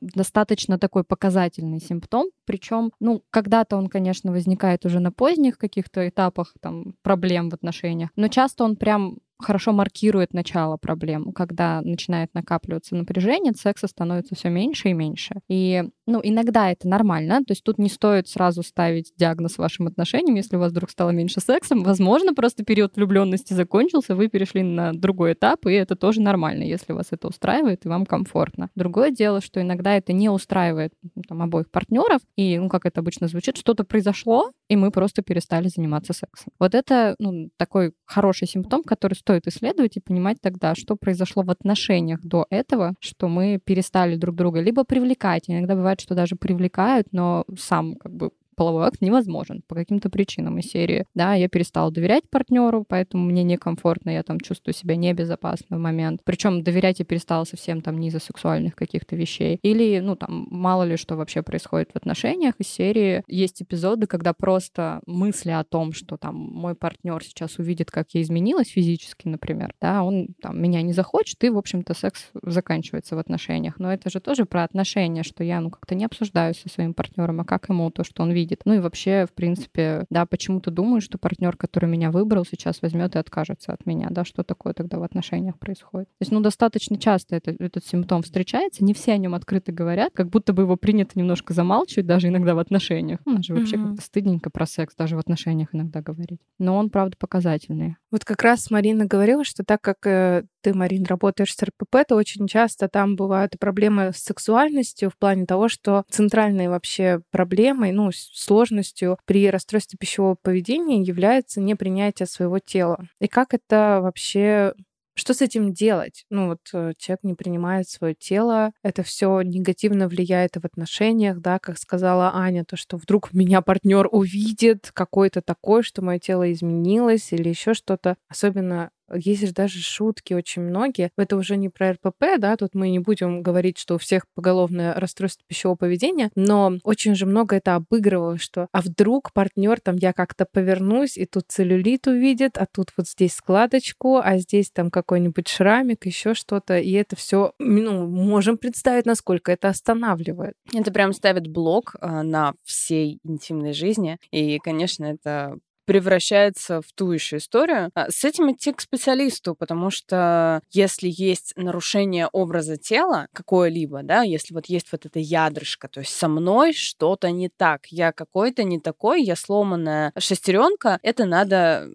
Достаточно 0.00 0.78
такой 0.78 1.04
показательный 1.04 1.80
симптом. 1.80 2.26
Причем, 2.44 2.92
ну, 3.00 3.22
когда-то 3.30 3.76
он, 3.76 3.88
конечно, 3.88 4.32
возникает 4.32 4.84
уже 4.84 5.00
на 5.00 5.12
поздних 5.12 5.58
каких-то 5.58 6.08
этапах 6.08 6.54
там 6.60 6.94
проблем 7.02 7.50
в 7.50 7.54
отношениях, 7.54 8.10
но 8.16 8.28
часто 8.28 8.64
он 8.64 8.76
прям 8.76 9.18
хорошо 9.38 9.72
маркирует 9.72 10.32
начало 10.32 10.76
проблем. 10.76 11.32
Когда 11.32 11.80
начинает 11.82 12.32
накапливаться 12.34 12.94
напряжение, 12.94 13.52
секса 13.54 13.86
становится 13.86 14.34
все 14.34 14.48
меньше 14.48 14.90
и 14.90 14.92
меньше. 14.92 15.36
И, 15.48 15.84
ну, 16.06 16.20
иногда 16.22 16.70
это 16.70 16.88
нормально, 16.88 17.38
то 17.38 17.52
есть 17.52 17.62
тут 17.64 17.78
не 17.78 17.88
стоит 17.88 18.28
сразу 18.28 18.62
ставить 18.62 19.12
диагноз 19.16 19.58
вашим 19.58 19.86
отношениям, 19.86 20.36
если 20.36 20.56
у 20.56 20.60
вас 20.60 20.72
вдруг 20.72 20.90
стало 20.90 21.10
меньше 21.10 21.40
секса. 21.40 21.74
Возможно, 21.76 22.34
просто 22.34 22.64
период 22.64 22.96
влюбленности 22.96 23.52
закончился, 23.52 24.14
вы 24.14 24.28
перешли 24.28 24.62
на 24.62 24.92
другой 24.92 25.32
этап, 25.32 25.66
и 25.66 25.72
это 25.72 25.96
тоже 25.96 26.20
нормально, 26.20 26.62
если 26.62 26.92
вас 26.92 27.08
это 27.10 27.28
устраивает 27.28 27.84
и 27.84 27.88
вам 27.88 28.06
комфортно. 28.06 28.70
Другое 28.74 29.10
дело, 29.10 29.40
что 29.40 29.60
иногда 29.60 29.96
это 29.96 30.12
не 30.12 30.28
устраивает 30.28 30.92
ну, 31.14 31.22
там, 31.22 31.42
обоих 31.42 31.70
партнеров, 31.70 32.20
и, 32.36 32.58
ну, 32.58 32.68
как 32.68 32.86
это 32.86 33.00
обычно 33.00 33.28
звучит, 33.28 33.56
что-то 33.56 33.84
произошло, 33.84 34.50
и 34.68 34.76
мы 34.76 34.90
просто 34.90 35.22
перестали 35.22 35.68
заниматься 35.68 36.12
сексом. 36.12 36.52
Вот 36.58 36.74
это 36.74 37.14
ну, 37.18 37.50
такой 37.56 37.92
хороший 38.06 38.48
симптом, 38.48 38.82
который 38.82 39.14
стоит 39.24 39.46
исследовать 39.46 39.96
и 39.96 40.00
понимать 40.00 40.36
тогда, 40.42 40.74
что 40.74 40.96
произошло 40.96 41.42
в 41.42 41.50
отношениях 41.50 42.20
до 42.22 42.46
этого, 42.50 42.94
что 43.00 43.28
мы 43.28 43.58
перестали 43.64 44.16
друг 44.16 44.36
друга 44.36 44.60
либо 44.60 44.84
привлекать. 44.84 45.44
Иногда 45.48 45.74
бывает, 45.74 46.00
что 46.00 46.14
даже 46.14 46.36
привлекают, 46.36 47.08
но 47.12 47.44
сам 47.58 47.96
как 47.96 48.12
бы 48.12 48.30
половой 48.54 48.86
акт 48.86 49.00
невозможен 49.00 49.62
по 49.66 49.74
каким-то 49.74 50.10
причинам 50.10 50.58
из 50.58 50.66
серии. 50.66 51.06
Да, 51.14 51.34
я 51.34 51.48
перестала 51.48 51.90
доверять 51.90 52.28
партнеру, 52.30 52.84
поэтому 52.88 53.24
мне 53.24 53.42
некомфортно, 53.42 54.10
я 54.10 54.22
там 54.22 54.40
чувствую 54.40 54.74
себя 54.74 54.96
небезопасно 54.96 55.76
в 55.76 55.80
момент. 55.80 56.20
Причем 56.24 56.62
доверять 56.62 56.98
я 56.98 57.04
перестала 57.04 57.44
совсем 57.44 57.80
там 57.80 57.98
не 57.98 58.08
из-за 58.08 58.20
сексуальных 58.20 58.74
каких-то 58.74 59.16
вещей. 59.16 59.58
Или, 59.62 60.00
ну, 60.00 60.16
там, 60.16 60.46
мало 60.50 60.84
ли 60.84 60.96
что 60.96 61.16
вообще 61.16 61.42
происходит 61.42 61.90
в 61.92 61.96
отношениях 61.96 62.54
из 62.58 62.68
серии. 62.68 63.22
Есть 63.26 63.62
эпизоды, 63.62 64.06
когда 64.06 64.32
просто 64.32 65.00
мысли 65.06 65.50
о 65.50 65.64
том, 65.64 65.92
что 65.92 66.16
там 66.16 66.36
мой 66.36 66.74
партнер 66.74 67.22
сейчас 67.22 67.58
увидит, 67.58 67.90
как 67.90 68.10
я 68.12 68.22
изменилась 68.22 68.68
физически, 68.68 69.28
например, 69.28 69.74
да, 69.80 70.02
он 70.02 70.28
там 70.40 70.60
меня 70.60 70.82
не 70.82 70.92
захочет, 70.92 71.42
и, 71.44 71.50
в 71.50 71.58
общем-то, 71.58 71.94
секс 71.94 72.30
заканчивается 72.42 73.16
в 73.16 73.18
отношениях. 73.18 73.78
Но 73.78 73.92
это 73.92 74.10
же 74.10 74.20
тоже 74.20 74.44
про 74.44 74.64
отношения, 74.64 75.22
что 75.22 75.42
я, 75.44 75.60
ну, 75.60 75.70
как-то 75.70 75.94
не 75.94 76.04
обсуждаю 76.04 76.54
со 76.54 76.68
своим 76.68 76.94
партнером, 76.94 77.40
а 77.40 77.44
как 77.44 77.68
ему 77.68 77.90
то, 77.90 78.04
что 78.04 78.22
он 78.22 78.30
видит 78.30 78.43
видит. 78.44 78.62
Ну 78.64 78.74
и 78.74 78.78
вообще, 78.78 79.26
в 79.26 79.32
принципе, 79.32 80.04
да, 80.10 80.26
почему-то 80.26 80.70
думаю, 80.70 81.00
что 81.00 81.18
партнер, 81.18 81.56
который 81.56 81.88
меня 81.88 82.10
выбрал, 82.10 82.44
сейчас 82.44 82.82
возьмет 82.82 83.16
и 83.16 83.18
откажется 83.18 83.72
от 83.72 83.86
меня, 83.86 84.08
да, 84.10 84.24
что 84.24 84.44
такое 84.44 84.74
тогда 84.74 84.98
в 84.98 85.02
отношениях 85.02 85.58
происходит. 85.58 86.08
То 86.08 86.22
есть, 86.22 86.32
ну, 86.32 86.40
достаточно 86.40 86.98
часто 86.98 87.36
это, 87.36 87.50
этот 87.58 87.86
симптом 87.86 88.22
встречается, 88.22 88.84
не 88.84 88.92
все 88.92 89.12
о 89.12 89.16
нем 89.16 89.34
открыто 89.34 89.72
говорят, 89.72 90.12
как 90.14 90.28
будто 90.28 90.52
бы 90.52 90.62
его 90.62 90.76
принято 90.76 91.18
немножко 91.18 91.54
замалчивать, 91.54 92.06
даже 92.06 92.28
иногда 92.28 92.54
в 92.54 92.58
отношениях. 92.58 93.20
Ну, 93.24 93.42
же 93.42 93.54
вообще 93.54 93.76
mm-hmm. 93.76 93.88
как-то 93.88 94.02
стыдненько 94.02 94.50
про 94.50 94.66
секс 94.66 94.94
даже 94.94 95.16
в 95.16 95.18
отношениях 95.18 95.68
иногда 95.72 96.02
говорить. 96.02 96.40
Но 96.58 96.76
он, 96.76 96.90
правда, 96.90 97.16
показательный. 97.18 97.96
Вот 98.10 98.24
как 98.24 98.42
раз 98.42 98.70
Марина 98.70 99.06
говорила, 99.06 99.44
что 99.44 99.64
так 99.64 99.80
как 99.80 100.06
э, 100.06 100.44
ты, 100.64 100.72
Марин, 100.72 101.04
работаешь 101.04 101.54
с 101.54 101.62
РПП, 101.62 102.08
то 102.08 102.16
очень 102.16 102.46
часто 102.46 102.88
там 102.88 103.16
бывают 103.16 103.58
проблемы 103.58 104.12
с 104.14 104.18
сексуальностью 104.18 105.10
в 105.10 105.16
плане 105.16 105.44
того, 105.44 105.68
что 105.68 106.04
центральной 106.08 106.68
вообще 106.68 107.20
проблемой, 107.30 107.92
ну, 107.92 108.10
сложностью 108.34 109.18
при 109.24 109.50
расстройстве 109.50 109.96
пищевого 109.98 110.36
поведения 110.40 111.00
является 111.00 111.60
непринятие 111.60 112.26
своего 112.26 112.58
тела. 112.58 113.06
И 113.20 113.28
как 113.28 113.54
это 113.54 114.00
вообще 114.02 114.74
что 115.16 115.32
с 115.32 115.42
этим 115.42 115.72
делать? 115.72 116.24
Ну 116.28 116.48
вот 116.48 116.58
э, 116.72 116.92
человек 116.98 117.20
не 117.22 117.34
принимает 117.34 117.88
свое 117.88 118.14
тело, 118.14 118.72
это 118.82 119.04
все 119.04 119.42
негативно 119.42 120.08
влияет 120.08 120.56
в 120.56 120.64
отношениях, 120.64 121.40
да, 121.40 121.60
как 121.60 121.78
сказала 121.78 122.32
Аня, 122.34 122.64
то, 122.64 122.76
что 122.76 122.96
вдруг 122.96 123.32
меня 123.32 123.62
партнер 123.62 124.08
увидит 124.10 124.90
какой-то 124.92 125.40
такой, 125.40 125.84
что 125.84 126.02
мое 126.02 126.18
тело 126.18 126.50
изменилось 126.52 127.32
или 127.32 127.48
еще 127.48 127.74
что-то. 127.74 128.16
Особенно 128.28 128.90
есть 129.12 129.46
же 129.46 129.52
даже 129.52 129.80
шутки 129.80 130.34
очень 130.34 130.62
многие. 130.62 131.10
Это 131.16 131.36
уже 131.36 131.56
не 131.56 131.68
про 131.68 131.92
РПП, 131.92 132.38
да, 132.38 132.56
тут 132.56 132.74
мы 132.74 132.90
не 132.90 132.98
будем 132.98 133.42
говорить, 133.42 133.78
что 133.78 133.94
у 133.94 133.98
всех 133.98 134.24
поголовное 134.34 134.94
расстройство 134.94 135.44
пищевого 135.46 135.76
поведения, 135.76 136.30
но 136.34 136.74
очень 136.82 137.14
же 137.14 137.26
много 137.26 137.56
это 137.56 137.74
обыгрывало, 137.74 138.38
что 138.38 138.68
а 138.72 138.80
вдруг 138.80 139.32
партнер 139.32 139.80
там 139.80 139.96
я 139.96 140.12
как-то 140.12 140.46
повернусь, 140.50 141.16
и 141.16 141.26
тут 141.26 141.44
целлюлит 141.48 142.06
увидит, 142.06 142.58
а 142.58 142.66
тут 142.66 142.90
вот 142.96 143.08
здесь 143.08 143.34
складочку, 143.34 144.18
а 144.22 144.38
здесь 144.38 144.70
там 144.70 144.90
какой-нибудь 144.90 145.48
шрамик, 145.48 146.06
еще 146.06 146.34
что-то, 146.34 146.78
и 146.78 146.92
это 146.92 147.16
все, 147.16 147.52
ну, 147.58 148.06
можем 148.06 148.58
представить, 148.58 149.06
насколько 149.06 149.52
это 149.52 149.68
останавливает. 149.68 150.54
Это 150.72 150.92
прям 150.92 151.12
ставит 151.12 151.46
блок 151.46 151.96
а, 152.00 152.22
на 152.22 152.54
всей 152.64 153.20
интимной 153.24 153.72
жизни, 153.72 154.18
и, 154.30 154.58
конечно, 154.58 155.04
это 155.04 155.58
превращается 155.84 156.80
в 156.80 156.92
ту 156.94 157.10
еще 157.10 157.38
историю. 157.38 157.90
А, 157.94 158.10
с 158.10 158.24
этим 158.24 158.52
идти 158.52 158.72
к 158.72 158.80
специалисту, 158.80 159.54
потому 159.54 159.90
что 159.90 160.60
если 160.70 161.08
есть 161.10 161.52
нарушение 161.56 162.28
образа 162.28 162.76
тела 162.76 163.28
какое-либо, 163.32 164.02
да, 164.02 164.22
если 164.22 164.54
вот 164.54 164.66
есть 164.66 164.92
вот 164.92 165.06
эта 165.06 165.18
ядрышко, 165.18 165.88
то 165.88 166.00
есть 166.00 166.14
со 166.14 166.28
мной 166.28 166.72
что-то 166.72 167.30
не 167.30 167.48
так, 167.48 167.86
я 167.86 168.12
какой-то 168.12 168.64
не 168.64 168.80
такой, 168.80 169.22
я 169.22 169.36
сломанная 169.36 170.12
шестеренка, 170.18 170.98
это 171.02 171.24
надо 171.24 171.88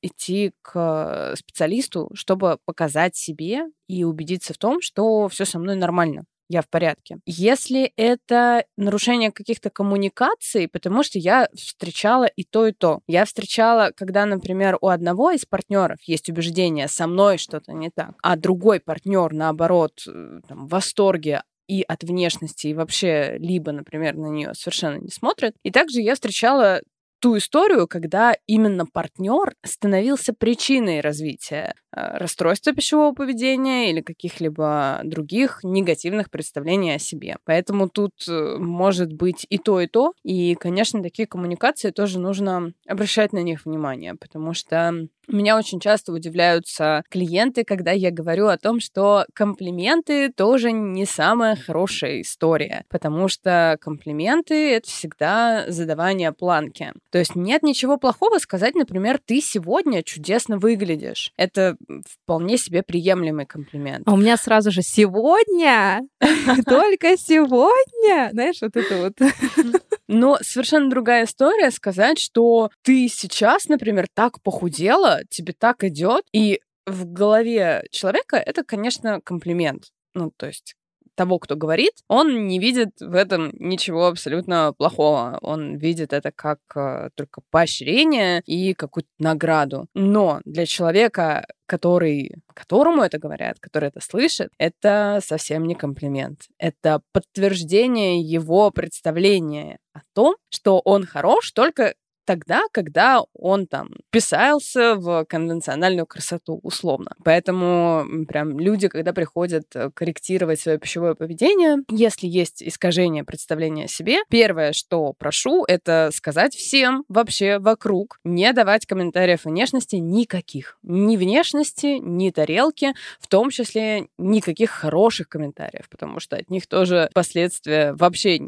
идти 0.00 0.52
к 0.62 1.34
специалисту, 1.36 2.10
чтобы 2.14 2.58
показать 2.64 3.16
себе 3.16 3.66
и 3.88 4.04
убедиться 4.04 4.54
в 4.54 4.58
том, 4.58 4.80
что 4.80 5.28
все 5.28 5.44
со 5.44 5.58
мной 5.58 5.76
нормально 5.76 6.24
я 6.52 6.62
в 6.62 6.68
порядке. 6.68 7.18
Если 7.26 7.92
это 7.96 8.64
нарушение 8.76 9.32
каких-то 9.32 9.70
коммуникаций, 9.70 10.68
потому 10.68 11.02
что 11.02 11.18
я 11.18 11.48
встречала 11.54 12.24
и 12.24 12.44
то, 12.44 12.66
и 12.66 12.72
то. 12.72 13.00
Я 13.06 13.24
встречала, 13.24 13.90
когда, 13.96 14.26
например, 14.26 14.76
у 14.80 14.88
одного 14.88 15.30
из 15.30 15.46
партнеров 15.46 15.98
есть 16.02 16.28
убеждение, 16.28 16.88
со 16.88 17.06
мной 17.06 17.38
что-то 17.38 17.72
не 17.72 17.90
так, 17.90 18.14
а 18.22 18.36
другой 18.36 18.80
партнер, 18.80 19.32
наоборот, 19.32 20.02
э, 20.06 20.40
там, 20.46 20.66
в 20.66 20.70
восторге 20.70 21.42
и 21.68 21.82
от 21.82 22.02
внешности, 22.02 22.66
и 22.66 22.74
вообще 22.74 23.36
либо, 23.38 23.72
например, 23.72 24.14
на 24.16 24.26
нее 24.26 24.52
совершенно 24.54 24.98
не 24.98 25.08
смотрит. 25.08 25.54
И 25.62 25.70
также 25.70 26.00
я 26.00 26.14
встречала 26.14 26.82
ту 27.22 27.38
историю, 27.38 27.86
когда 27.86 28.34
именно 28.48 28.84
партнер 28.84 29.54
становился 29.64 30.34
причиной 30.34 31.00
развития 31.00 31.74
э, 31.94 32.18
расстройства 32.18 32.72
пищевого 32.72 33.14
поведения 33.14 33.90
или 33.90 34.00
каких-либо 34.00 35.00
других 35.04 35.60
негативных 35.62 36.30
представлений 36.30 36.96
о 36.96 36.98
себе. 36.98 37.36
Поэтому 37.44 37.88
тут 37.88 38.12
э, 38.28 38.56
может 38.58 39.12
быть 39.12 39.46
и 39.48 39.58
то, 39.58 39.80
и 39.80 39.86
то. 39.86 40.14
И, 40.24 40.56
конечно, 40.56 41.00
такие 41.00 41.28
коммуникации 41.28 41.92
тоже 41.92 42.18
нужно 42.18 42.72
обращать 42.88 43.32
на 43.32 43.42
них 43.42 43.66
внимание, 43.66 44.16
потому 44.16 44.52
что 44.52 45.06
меня 45.28 45.56
очень 45.56 45.78
часто 45.78 46.12
удивляются 46.12 47.04
клиенты, 47.08 47.62
когда 47.62 47.92
я 47.92 48.10
говорю 48.10 48.48
о 48.48 48.58
том, 48.58 48.80
что 48.80 49.24
комплименты 49.34 50.32
тоже 50.32 50.72
не 50.72 51.06
самая 51.06 51.54
хорошая 51.54 52.22
история, 52.22 52.84
потому 52.88 53.28
что 53.28 53.78
комплименты— 53.80 54.72
это 54.74 54.88
всегда 54.88 55.64
задавание 55.68 56.32
планки. 56.32 56.92
То 57.12 57.18
есть 57.18 57.36
нет 57.36 57.62
ничего 57.62 57.98
плохого 57.98 58.38
сказать, 58.38 58.74
например, 58.74 59.20
ты 59.22 59.42
сегодня 59.42 60.02
чудесно 60.02 60.58
выглядишь. 60.58 61.30
Это 61.36 61.76
вполне 62.08 62.56
себе 62.56 62.82
приемлемый 62.82 63.44
комплимент. 63.44 64.08
А 64.08 64.14
у 64.14 64.16
меня 64.16 64.38
сразу 64.38 64.70
же 64.70 64.80
сегодня, 64.80 66.00
только 66.66 67.18
сегодня, 67.18 68.30
знаешь, 68.32 68.62
вот 68.62 68.76
это 68.76 68.96
вот. 68.96 69.82
Но 70.08 70.38
совершенно 70.40 70.88
другая 70.88 71.26
история 71.26 71.70
сказать, 71.70 72.18
что 72.18 72.70
ты 72.82 73.08
сейчас, 73.08 73.68
например, 73.68 74.06
так 74.14 74.40
похудела, 74.40 75.20
тебе 75.28 75.52
так 75.52 75.84
идет, 75.84 76.24
и 76.32 76.60
в 76.86 77.04
голове 77.04 77.84
человека 77.90 78.36
это, 78.36 78.64
конечно, 78.64 79.20
комплимент. 79.20 79.84
Ну, 80.14 80.32
то 80.34 80.46
есть 80.46 80.76
того, 81.14 81.38
кто 81.38 81.56
говорит, 81.56 81.92
он 82.08 82.46
не 82.46 82.58
видит 82.58 82.90
в 83.00 83.14
этом 83.14 83.52
ничего 83.58 84.06
абсолютно 84.06 84.72
плохого. 84.76 85.38
Он 85.42 85.76
видит 85.76 86.12
это 86.12 86.32
как 86.32 86.58
э, 86.74 87.10
только 87.14 87.42
поощрение 87.50 88.42
и 88.46 88.74
какую-то 88.74 89.10
награду. 89.18 89.86
Но 89.94 90.40
для 90.44 90.66
человека, 90.66 91.46
который, 91.66 92.34
которому 92.54 93.02
это 93.02 93.18
говорят, 93.18 93.58
который 93.60 93.88
это 93.88 94.00
слышит, 94.00 94.50
это 94.58 95.20
совсем 95.24 95.66
не 95.66 95.74
комплимент. 95.74 96.42
Это 96.58 97.00
подтверждение 97.12 98.20
его 98.20 98.70
представления 98.70 99.78
о 99.92 100.00
том, 100.14 100.36
что 100.48 100.80
он 100.84 101.04
хорош 101.06 101.52
только 101.52 101.94
тогда, 102.24 102.62
когда 102.72 103.22
он 103.34 103.66
там 103.66 103.90
писался 104.10 104.94
в 104.96 105.24
конвенциональную 105.24 106.06
красоту, 106.06 106.60
условно. 106.62 107.12
Поэтому 107.24 108.04
прям 108.28 108.58
люди, 108.58 108.88
когда 108.88 109.12
приходят 109.12 109.64
э, 109.74 109.90
корректировать 109.94 110.60
свое 110.60 110.78
пищевое 110.78 111.14
поведение, 111.14 111.78
если 111.88 112.26
есть 112.26 112.62
искажение 112.62 113.24
представления 113.24 113.84
о 113.84 113.88
себе, 113.88 114.18
первое, 114.28 114.72
что 114.72 115.12
прошу, 115.12 115.64
это 115.66 116.10
сказать 116.12 116.54
всем 116.54 117.04
вообще 117.08 117.58
вокруг, 117.58 118.18
не 118.24 118.52
давать 118.52 118.86
комментариев 118.86 119.44
внешности 119.44 119.96
никаких. 119.96 120.78
Ни 120.82 121.16
внешности, 121.16 121.98
ни 122.00 122.30
тарелки, 122.30 122.94
в 123.20 123.28
том 123.28 123.50
числе 123.50 124.08
никаких 124.18 124.70
хороших 124.70 125.28
комментариев, 125.28 125.88
потому 125.90 126.20
что 126.20 126.36
от 126.36 126.50
них 126.50 126.66
тоже 126.66 127.10
последствия 127.14 127.92
вообще 127.94 128.38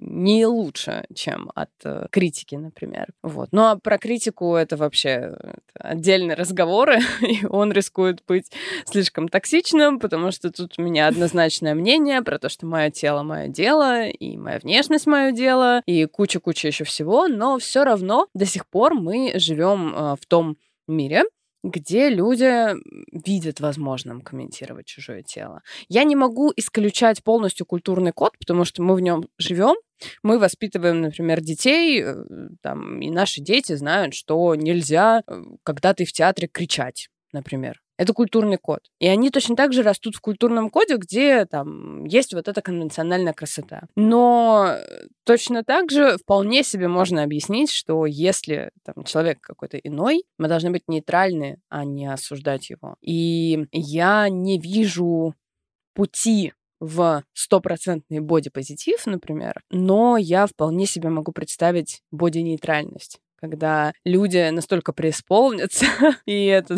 не 0.00 0.46
лучше, 0.46 1.04
чем 1.14 1.50
от 1.54 1.70
э, 1.84 2.06
критики, 2.10 2.54
например. 2.54 3.08
Вот. 3.22 3.48
Ну 3.52 3.62
а 3.62 3.76
про 3.76 3.98
критику 3.98 4.54
это 4.54 4.76
вообще 4.76 5.36
отдельные 5.78 6.36
разговоры, 6.36 6.98
и 7.20 7.44
он 7.46 7.72
рискует 7.72 8.22
быть 8.26 8.50
слишком 8.84 9.28
токсичным, 9.28 9.98
потому 9.98 10.30
что 10.30 10.50
тут 10.50 10.74
у 10.78 10.82
меня 10.82 11.08
однозначное 11.08 11.74
мнение 11.74 12.22
про 12.22 12.38
то, 12.38 12.48
что 12.48 12.66
мое 12.66 12.90
тело 12.90 13.22
мое 13.22 13.48
дело, 13.48 14.06
и 14.06 14.36
моя 14.36 14.58
внешность 14.58 15.06
мое 15.06 15.32
дело, 15.32 15.82
и 15.86 16.06
куча-куча 16.06 16.68
еще 16.68 16.84
всего, 16.84 17.28
но 17.28 17.58
все 17.58 17.84
равно 17.84 18.28
до 18.34 18.46
сих 18.46 18.66
пор 18.66 18.94
мы 18.94 19.32
живем 19.36 19.94
э, 19.94 20.16
в 20.20 20.26
том 20.26 20.56
мире, 20.86 21.24
где 21.64 22.10
люди 22.10 22.74
видят 23.10 23.58
возможным 23.60 24.20
комментировать 24.20 24.86
чужое 24.86 25.22
тело. 25.22 25.62
Я 25.88 26.04
не 26.04 26.14
могу 26.14 26.52
исключать 26.54 27.24
полностью 27.24 27.64
культурный 27.64 28.12
код, 28.12 28.36
потому 28.38 28.66
что 28.66 28.82
мы 28.82 28.94
в 28.94 29.00
нем 29.00 29.24
живем, 29.38 29.74
мы 30.22 30.38
воспитываем, 30.38 31.00
например, 31.00 31.40
детей, 31.40 32.02
э, 32.02 32.14
там, 32.60 33.00
и 33.00 33.10
наши 33.10 33.40
дети 33.40 33.74
знают, 33.74 34.14
что 34.14 34.54
нельзя, 34.54 35.22
э, 35.26 35.42
когда 35.62 35.94
ты 35.94 36.04
в 36.04 36.12
театре, 36.12 36.48
кричать, 36.48 37.08
например. 37.32 37.80
Это 37.96 38.12
культурный 38.12 38.58
код. 38.58 38.80
И 38.98 39.06
они 39.06 39.30
точно 39.30 39.54
так 39.54 39.72
же 39.72 39.82
растут 39.82 40.16
в 40.16 40.20
культурном 40.20 40.70
коде, 40.70 40.96
где 40.96 41.46
там 41.46 42.04
есть 42.04 42.34
вот 42.34 42.48
эта 42.48 42.60
конвенциональная 42.60 43.32
красота. 43.32 43.86
Но 43.94 44.76
точно 45.24 45.62
так 45.62 45.90
же 45.90 46.18
вполне 46.18 46.64
себе 46.64 46.88
можно 46.88 47.22
объяснить, 47.22 47.70
что 47.70 48.06
если 48.06 48.70
там, 48.84 49.04
человек 49.04 49.40
какой-то 49.40 49.78
иной, 49.78 50.24
мы 50.38 50.48
должны 50.48 50.70
быть 50.70 50.82
нейтральны, 50.88 51.60
а 51.68 51.84
не 51.84 52.12
осуждать 52.12 52.68
его. 52.70 52.96
И 53.00 53.66
я 53.70 54.28
не 54.28 54.58
вижу 54.58 55.34
пути 55.94 56.52
в 56.80 57.22
стопроцентный 57.32 58.20
бодипозитив, 58.20 59.06
например, 59.06 59.62
но 59.70 60.16
я 60.16 60.46
вполне 60.46 60.86
себе 60.86 61.08
могу 61.08 61.32
представить 61.32 62.02
боди-нейтральность 62.10 63.20
когда 63.44 63.92
люди 64.04 64.48
настолько 64.48 64.94
преисполнятся 64.94 65.84
и 66.24 66.46
это, 66.46 66.74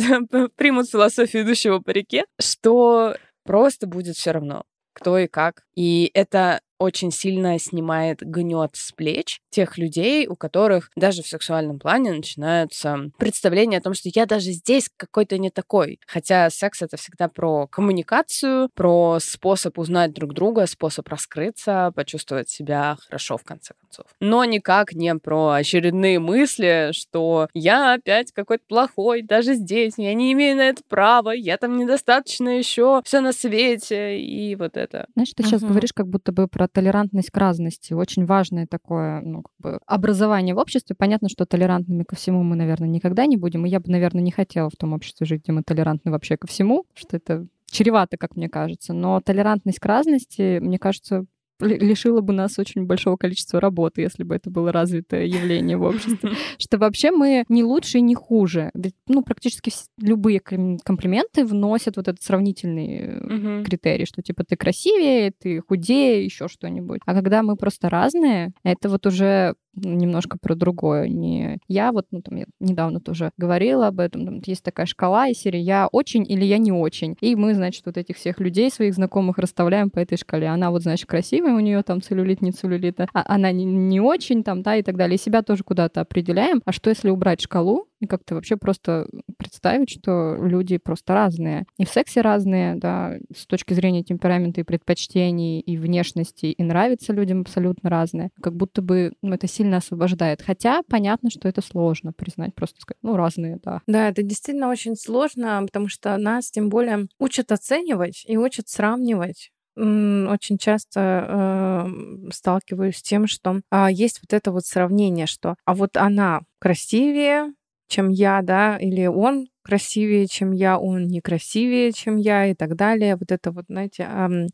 примут 0.57 0.91
философию 0.91 1.45
идущего 1.45 1.79
по 1.79 1.91
реке, 1.91 2.25
что 2.41 3.17
просто 3.45 3.87
будет 3.87 4.17
все 4.17 4.33
равно, 4.33 4.64
кто 4.93 5.17
и 5.17 5.29
как. 5.29 5.62
И 5.77 6.11
это 6.12 6.61
очень 6.79 7.11
сильно 7.11 7.59
снимает 7.59 8.20
гнет 8.20 8.70
с 8.74 8.93
плеч 8.93 9.41
тех 9.51 9.79
людей, 9.79 10.27
у 10.27 10.37
которых 10.37 10.91
даже 10.97 11.22
в 11.22 11.27
сексуальном 11.27 11.79
плане 11.79 12.12
начинаются 12.12 13.11
представления 13.18 13.79
о 13.79 13.81
том, 13.81 13.95
что 13.95 14.11
я 14.12 14.27
даже 14.27 14.51
здесь 14.53 14.91
какой-то 14.97 15.39
не 15.39 15.51
такой. 15.51 15.99
Хотя 16.07 16.51
секс 16.51 16.83
это 16.83 16.97
всегда 16.97 17.29
про 17.29 17.66
коммуникацию, 17.66 18.68
про 18.74 19.18
способ 19.20 19.79
узнать 19.79 20.12
друг 20.12 20.35
друга, 20.35 20.66
способ 20.66 21.09
раскрыться, 21.09 21.93
почувствовать 21.95 22.51
себя 22.51 22.97
хорошо 23.07 23.39
в 23.39 23.45
конце 23.45 23.74
концов. 23.81 24.07
Но 24.20 24.45
никак 24.45 24.93
не 24.93 25.14
про 25.16 25.53
очередные 25.53 26.18
мысли, 26.18 26.91
что 26.93 27.49
я 27.55 27.95
опять 27.95 28.33
какой-то 28.33 28.64
плохой, 28.68 29.22
даже 29.22 29.55
здесь, 29.55 29.95
я 29.97 30.12
не 30.14 30.33
имею 30.33 30.57
на 30.57 30.68
это 30.68 30.83
права, 30.89 31.31
я 31.31 31.57
там 31.57 31.77
недостаточно 31.77 32.59
еще 32.59 33.01
все 33.05 33.20
на 33.20 33.33
свете 33.33 34.18
и 34.18 34.55
вот 34.57 34.77
это. 34.77 35.07
Знаешь, 35.14 35.33
ты 35.35 35.43
сейчас 35.43 35.62
говоришь 35.62 35.93
как 35.95 36.09
будто 36.09 36.33
бы 36.33 36.49
про 36.49 36.66
толерантность 36.69 37.31
к 37.31 37.37
разности. 37.37 37.93
Очень 37.93 38.27
важное 38.27 38.67
такое 38.67 39.21
ну, 39.21 39.43
как 39.43 39.53
бы 39.59 39.79
образование 39.87 40.55
в 40.55 40.59
обществе. 40.59 40.97
Понятно, 40.97 41.29
что 41.29 41.47
толерантными 41.47 42.05
ко 42.05 42.17
всему 42.17 42.43
мы, 42.43 42.57
наверное, 42.57 42.89
никогда 42.89 43.27
не 43.27 43.37
будем. 43.37 43.67
И 43.67 43.71
я 43.71 43.81
бы, 43.81 43.91
наверное, 43.91 44.23
не 44.23 44.31
хотела 44.31 44.71
в 44.71 44.77
том 44.77 44.93
обществе 44.93 45.27
жить, 45.27 45.43
где 45.43 45.53
мы 45.53 45.62
толерантны 45.62 46.11
вообще 46.11 46.37
ко 46.37 46.47
всему, 46.47 46.85
что 46.95 47.17
это 47.17 47.47
чревато, 47.67 48.17
как 48.17 48.37
мне 48.37 48.49
кажется. 48.49 48.93
Но 48.93 49.21
толерантность 49.21 49.81
к 49.81 49.87
разности, 49.87 50.59
мне 50.59 50.79
кажется, 50.79 51.27
лишило 51.61 52.21
бы 52.21 52.33
нас 52.33 52.59
очень 52.59 52.85
большого 52.85 53.17
количества 53.17 53.61
работы, 53.61 54.03
если 54.03 54.23
бы 54.23 54.35
это 54.35 54.51
было 54.51 54.73
развитое 54.73 55.25
явление 55.25 55.77
в 55.77 55.83
обществе. 55.83 56.31
Что 56.59 56.79
вообще 56.79 57.11
мы 57.11 57.45
не 57.49 57.65
лучше 57.65 57.99
и 57.99 58.03
не 58.03 58.15
хуже. 58.15 58.71
Ну, 59.09 59.23
практически 59.23 59.73
любые 59.99 60.41
комплименты 60.41 61.45
вносят 61.45 61.97
вот 61.97 62.09
этот 62.09 62.23
сравнительный 62.23 63.65
критерий, 63.65 64.07
что 64.07 64.23
типа 64.23 64.45
ты 64.45 64.57
красивее, 64.57 65.33
ты 65.33 65.61
худее, 65.61 66.25
еще 66.25 66.49
что-нибудь. 66.49 67.01
А 67.07 67.15
когда 67.15 67.43
мы 67.43 67.57
просто 67.57 67.89
разные, 67.89 68.53
это 68.63 68.89
вот 68.89 69.07
уже 69.07 69.55
немножко 69.77 70.39
про 70.41 70.55
другое. 70.55 71.09
Не 71.09 71.59
я 71.68 71.93
вот, 71.93 72.07
ну, 72.11 72.22
там, 72.22 72.37
я 72.37 72.47
недавно 72.61 73.01
тоже 73.01 73.31
говорила 73.37 73.89
об 73.89 74.01
этом, 74.01 74.24
там 74.24 74.41
есть 74.45 74.62
такая 74.62 74.87
шкала 74.87 75.29
из 75.29 75.39
серии 75.39 75.61
«я 75.61 75.89
очень» 75.93 76.24
или 76.29 76.45
«я 76.45 76.59
не 76.59 76.72
очень». 76.72 77.16
И 77.20 77.37
мы, 77.37 77.55
значит, 77.55 77.85
вот 77.87 77.97
этих 77.97 78.16
всех 78.16 78.41
людей, 78.41 78.70
своих 78.70 78.95
знакомых, 78.95 79.39
расставляем 79.39 79.91
по 79.91 79.99
этой 79.99 80.18
шкале. 80.18 80.49
Она 80.49 80.70
вот, 80.70 80.83
значит, 80.83 81.07
красивая, 81.07 81.55
у 81.55 81.61
нее 81.61 81.83
там 81.83 82.03
целлюлит, 82.03 82.43
не 82.43 82.53
целлюлит, 82.53 83.01
а 83.01 83.07
она 83.27 83.53
не, 83.53 83.64
не 83.64 84.01
очень 84.01 84.43
там, 84.43 84.62
да, 84.62 84.77
и 84.77 84.83
так 84.83 84.97
далее. 84.97 85.16
И 85.16 85.18
себя 85.18 85.43
тоже 85.43 85.64
куда-то 85.64 86.01
определяем. 86.01 86.62
А 86.64 86.72
что, 86.72 86.91
если 86.91 87.11
убрать 87.11 87.41
шкалу 87.41 87.87
и 88.01 88.07
как-то 88.07 88.34
вообще 88.34 88.57
просто 88.57 89.09
представить, 89.38 89.90
что 89.90 90.36
люди 90.36 90.78
просто 90.78 91.14
разные. 91.14 91.64
И 91.78 91.84
в 91.84 91.88
сексе 91.88 92.20
разные, 92.20 92.74
да, 92.74 93.14
с 93.34 93.47
точки 93.47 93.74
зрения 93.74 94.03
темперамента 94.03 94.61
и 94.61 94.64
предпочтений, 94.64 95.61
и 95.61 95.76
внешности, 95.76 96.47
и 96.47 96.62
нравится 96.62 97.12
людям 97.12 97.40
абсолютно 97.40 97.90
разные. 97.90 98.30
Как 98.42 98.55
будто 98.55 98.82
бы 98.82 99.12
ну, 99.22 99.34
это 99.34 99.47
сильно 99.47 99.78
освобождает. 99.78 100.42
Хотя 100.42 100.82
понятно, 100.88 101.30
что 101.30 101.49
это 101.49 101.62
сложно 101.62 102.12
признать, 102.12 102.55
просто 102.55 102.80
сказать, 102.80 102.99
ну, 103.03 103.16
разные, 103.16 103.59
да. 103.62 103.82
Да, 103.86 104.09
это 104.09 104.22
действительно 104.22 104.68
очень 104.68 104.97
сложно, 104.97 105.62
потому 105.64 105.88
что 105.88 106.16
нас 106.16 106.51
тем 106.51 106.68
более 106.68 107.09
учат 107.18 107.53
оценивать 107.53 108.24
и 108.26 108.36
учат 108.36 108.68
сравнивать 108.68 109.51
очень 109.76 110.57
часто 110.57 111.84
э, 111.86 112.30
сталкиваюсь 112.32 112.97
с 112.97 113.03
тем, 113.03 113.26
что 113.26 113.61
э, 113.70 113.88
есть 113.90 114.20
вот 114.22 114.32
это 114.32 114.51
вот 114.51 114.64
сравнение, 114.64 115.26
что 115.26 115.55
а 115.66 115.74
вот 115.74 115.99
она 115.99 116.40
красивее, 116.59 117.53
чем 117.89 118.11
я, 118.11 118.43
да, 118.43 118.76
или 118.78 119.07
он 119.07 119.47
красивее, 119.62 120.28
чем 120.28 120.53
я, 120.53 120.78
он 120.78 121.09
некрасивее, 121.09 121.93
чем 121.93 122.16
я 122.16 122.47
и 122.47 122.55
так 122.55 122.76
далее. 122.76 123.16
Вот 123.16 123.32
это 123.32 123.51
вот, 123.51 123.64
знаете, 123.68 124.09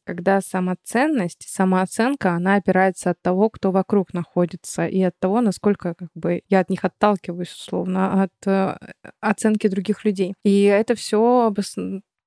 когда 0.05 0.41
самоценность, 0.41 1.47
самооценка, 1.49 2.33
она 2.33 2.57
опирается 2.57 3.11
от 3.11 3.21
того, 3.21 3.51
кто 3.51 3.73
вокруг 3.73 4.15
находится, 4.15 4.87
и 4.87 5.03
от 5.03 5.15
того, 5.19 5.43
насколько 5.43 5.95
как 5.95 6.09
бы 6.15 6.43
я 6.49 6.61
от 6.61 6.71
них 6.71 6.85
отталкиваюсь, 6.85 7.53
условно, 7.53 8.23
от 8.23 8.47
э, 8.47 8.77
оценки 9.21 9.69
других 9.69 10.05
людей. 10.05 10.35
И 10.45 10.63
это 10.63 10.95
все 10.95 11.51